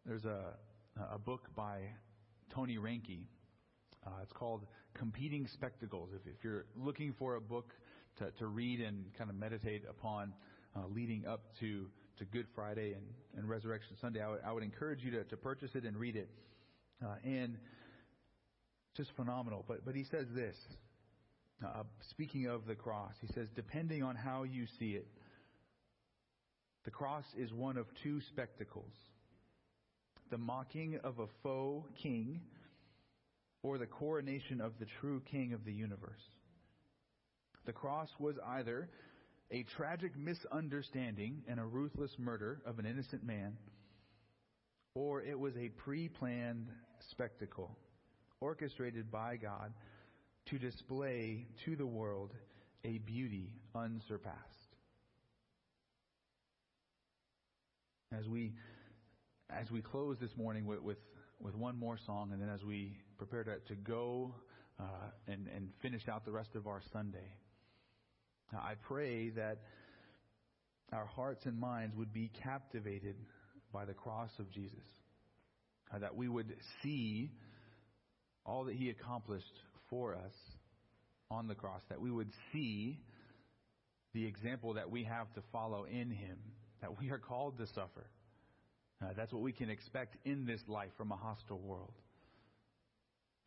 There's 0.05 0.25
a, 0.25 0.53
a 1.13 1.19
book 1.19 1.47
by 1.55 1.81
Tony 2.53 2.77
Reinke. 2.77 3.25
Uh, 4.05 4.11
it's 4.23 4.31
called 4.31 4.65
Competing 4.97 5.47
Spectacles. 5.53 6.09
If, 6.15 6.25
if 6.25 6.43
you're 6.43 6.65
looking 6.75 7.13
for 7.19 7.35
a 7.35 7.41
book 7.41 7.73
to, 8.17 8.31
to 8.39 8.47
read 8.47 8.79
and 8.79 9.05
kind 9.17 9.29
of 9.29 9.35
meditate 9.35 9.83
upon 9.89 10.33
uh, 10.75 10.87
leading 10.87 11.25
up 11.25 11.41
to, 11.59 11.87
to 12.17 12.25
Good 12.25 12.47
Friday 12.55 12.93
and, 12.93 13.03
and 13.37 13.49
Resurrection 13.49 13.95
Sunday, 13.99 14.21
I 14.21 14.29
would, 14.29 14.39
I 14.45 14.51
would 14.51 14.63
encourage 14.63 15.03
you 15.03 15.11
to, 15.11 15.23
to 15.25 15.37
purchase 15.37 15.71
it 15.75 15.83
and 15.83 15.97
read 15.97 16.15
it. 16.15 16.29
Uh, 17.03 17.15
and 17.23 17.57
just 18.95 19.11
phenomenal. 19.15 19.65
But, 19.67 19.85
but 19.85 19.95
he 19.95 20.05
says 20.05 20.27
this, 20.33 20.55
uh, 21.63 21.83
speaking 22.09 22.47
of 22.47 22.65
the 22.67 22.75
cross, 22.75 23.13
he 23.21 23.27
says, 23.33 23.47
depending 23.55 24.01
on 24.01 24.15
how 24.15 24.43
you 24.43 24.65
see 24.79 24.91
it, 24.91 25.07
the 26.85 26.91
cross 26.91 27.25
is 27.37 27.51
one 27.53 27.77
of 27.77 27.85
two 28.01 28.21
spectacles 28.21 28.93
the 30.29 30.37
mocking 30.37 30.99
of 31.03 31.19
a 31.19 31.27
faux 31.43 31.87
king 32.01 32.41
or 33.63 33.77
the 33.77 33.85
coronation 33.85 34.61
of 34.61 34.73
the 34.79 34.85
true 34.99 35.21
king 35.29 35.53
of 35.53 35.65
the 35.65 35.73
universe. 35.73 36.21
The 37.65 37.73
cross 37.73 38.09
was 38.19 38.35
either 38.45 38.89
a 39.51 39.63
tragic 39.75 40.17
misunderstanding 40.17 41.43
and 41.47 41.59
a 41.59 41.65
ruthless 41.65 42.11
murder 42.17 42.61
of 42.65 42.79
an 42.79 42.85
innocent 42.85 43.23
man, 43.23 43.57
or 44.95 45.21
it 45.21 45.37
was 45.37 45.55
a 45.57 45.69
pre 45.69 46.07
planned 46.07 46.67
spectacle 47.11 47.75
orchestrated 48.41 49.11
by 49.11 49.37
God 49.37 49.73
to 50.47 50.57
display 50.57 51.45
to 51.65 51.75
the 51.75 51.85
world 51.85 52.31
a 52.83 52.99
beauty 52.99 53.53
unsurpassed. 53.75 54.35
As 58.17 58.27
we 58.27 58.53
as 59.49 59.71
we 59.71 59.81
close 59.81 60.17
this 60.19 60.35
morning 60.37 60.65
with, 60.65 60.81
with, 60.81 60.97
with 61.39 61.55
one 61.55 61.77
more 61.77 61.97
song, 62.05 62.31
and 62.31 62.41
then 62.41 62.49
as 62.49 62.63
we 62.63 62.97
prepare 63.17 63.43
to, 63.43 63.59
to 63.67 63.75
go 63.75 64.33
uh, 64.79 64.83
and, 65.27 65.47
and 65.55 65.69
finish 65.81 66.07
out 66.07 66.25
the 66.25 66.31
rest 66.31 66.55
of 66.55 66.67
our 66.67 66.81
Sunday, 66.93 67.33
I 68.53 68.73
pray 68.87 69.29
that 69.31 69.59
our 70.91 71.05
hearts 71.05 71.45
and 71.45 71.59
minds 71.59 71.95
would 71.95 72.13
be 72.13 72.31
captivated 72.43 73.15
by 73.71 73.85
the 73.85 73.93
cross 73.93 74.31
of 74.39 74.51
Jesus. 74.51 74.85
Uh, 75.93 75.99
that 75.99 76.15
we 76.15 76.27
would 76.27 76.55
see 76.81 77.31
all 78.45 78.65
that 78.65 78.75
he 78.75 78.89
accomplished 78.89 79.59
for 79.89 80.15
us 80.15 80.33
on 81.31 81.47
the 81.47 81.55
cross. 81.55 81.81
That 81.89 82.01
we 82.01 82.11
would 82.11 82.31
see 82.51 82.99
the 84.13 84.25
example 84.25 84.73
that 84.75 84.89
we 84.89 85.03
have 85.03 85.31
to 85.33 85.41
follow 85.51 85.85
in 85.85 86.11
him. 86.11 86.37
That 86.81 86.99
we 86.99 87.11
are 87.11 87.17
called 87.17 87.57
to 87.57 87.67
suffer. 87.67 88.07
Uh, 89.01 89.07
that's 89.15 89.31
what 89.31 89.41
we 89.41 89.51
can 89.51 89.69
expect 89.69 90.17
in 90.25 90.45
this 90.45 90.61
life 90.67 90.91
from 90.97 91.11
a 91.11 91.15
hostile 91.15 91.59
world. 91.59 91.93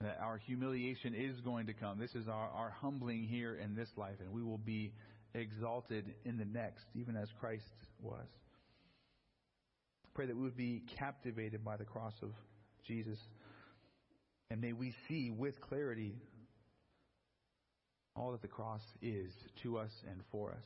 That 0.00 0.18
our 0.20 0.38
humiliation 0.38 1.14
is 1.14 1.40
going 1.40 1.66
to 1.66 1.74
come. 1.74 1.98
This 1.98 2.14
is 2.14 2.26
our, 2.26 2.48
our 2.48 2.70
humbling 2.80 3.24
here 3.24 3.55
in 3.55 3.74
this 3.74 3.88
life, 3.96 4.16
and 4.20 4.32
we 4.32 4.42
will 4.42 4.59
be 4.59 4.92
exalted 5.34 6.14
in 6.24 6.38
the 6.38 6.44
next, 6.44 6.84
even 6.94 7.16
as 7.16 7.28
Christ 7.38 7.64
was. 8.00 8.26
Pray 10.14 10.26
that 10.26 10.36
we 10.36 10.42
would 10.42 10.57
be 10.57 10.82
captivated 10.98 11.64
by 11.64 11.76
the 11.76 11.84
cross 11.84 12.14
of 12.22 12.30
Jesus. 12.86 13.18
And 14.50 14.61
may 14.61 14.72
we 14.72 14.94
see 15.09 15.30
with 15.30 15.61
clarity 15.61 16.14
all 18.14 18.32
that 18.32 18.42
the 18.42 18.48
cross 18.48 18.82
is 19.00 19.32
to 19.62 19.78
us 19.78 19.90
and 20.11 20.20
for 20.30 20.50
us. 20.50 20.64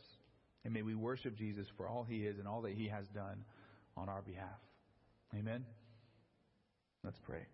And 0.64 0.74
may 0.74 0.82
we 0.82 0.94
worship 0.94 1.36
Jesus 1.36 1.66
for 1.76 1.86
all 1.86 2.02
he 2.02 2.26
is 2.26 2.38
and 2.38 2.48
all 2.48 2.62
that 2.62 2.72
he 2.72 2.88
has 2.88 3.04
done 3.14 3.44
on 3.96 4.08
our 4.08 4.22
behalf. 4.22 4.58
Amen. 5.34 5.64
Let's 7.04 7.18
pray. 7.18 7.46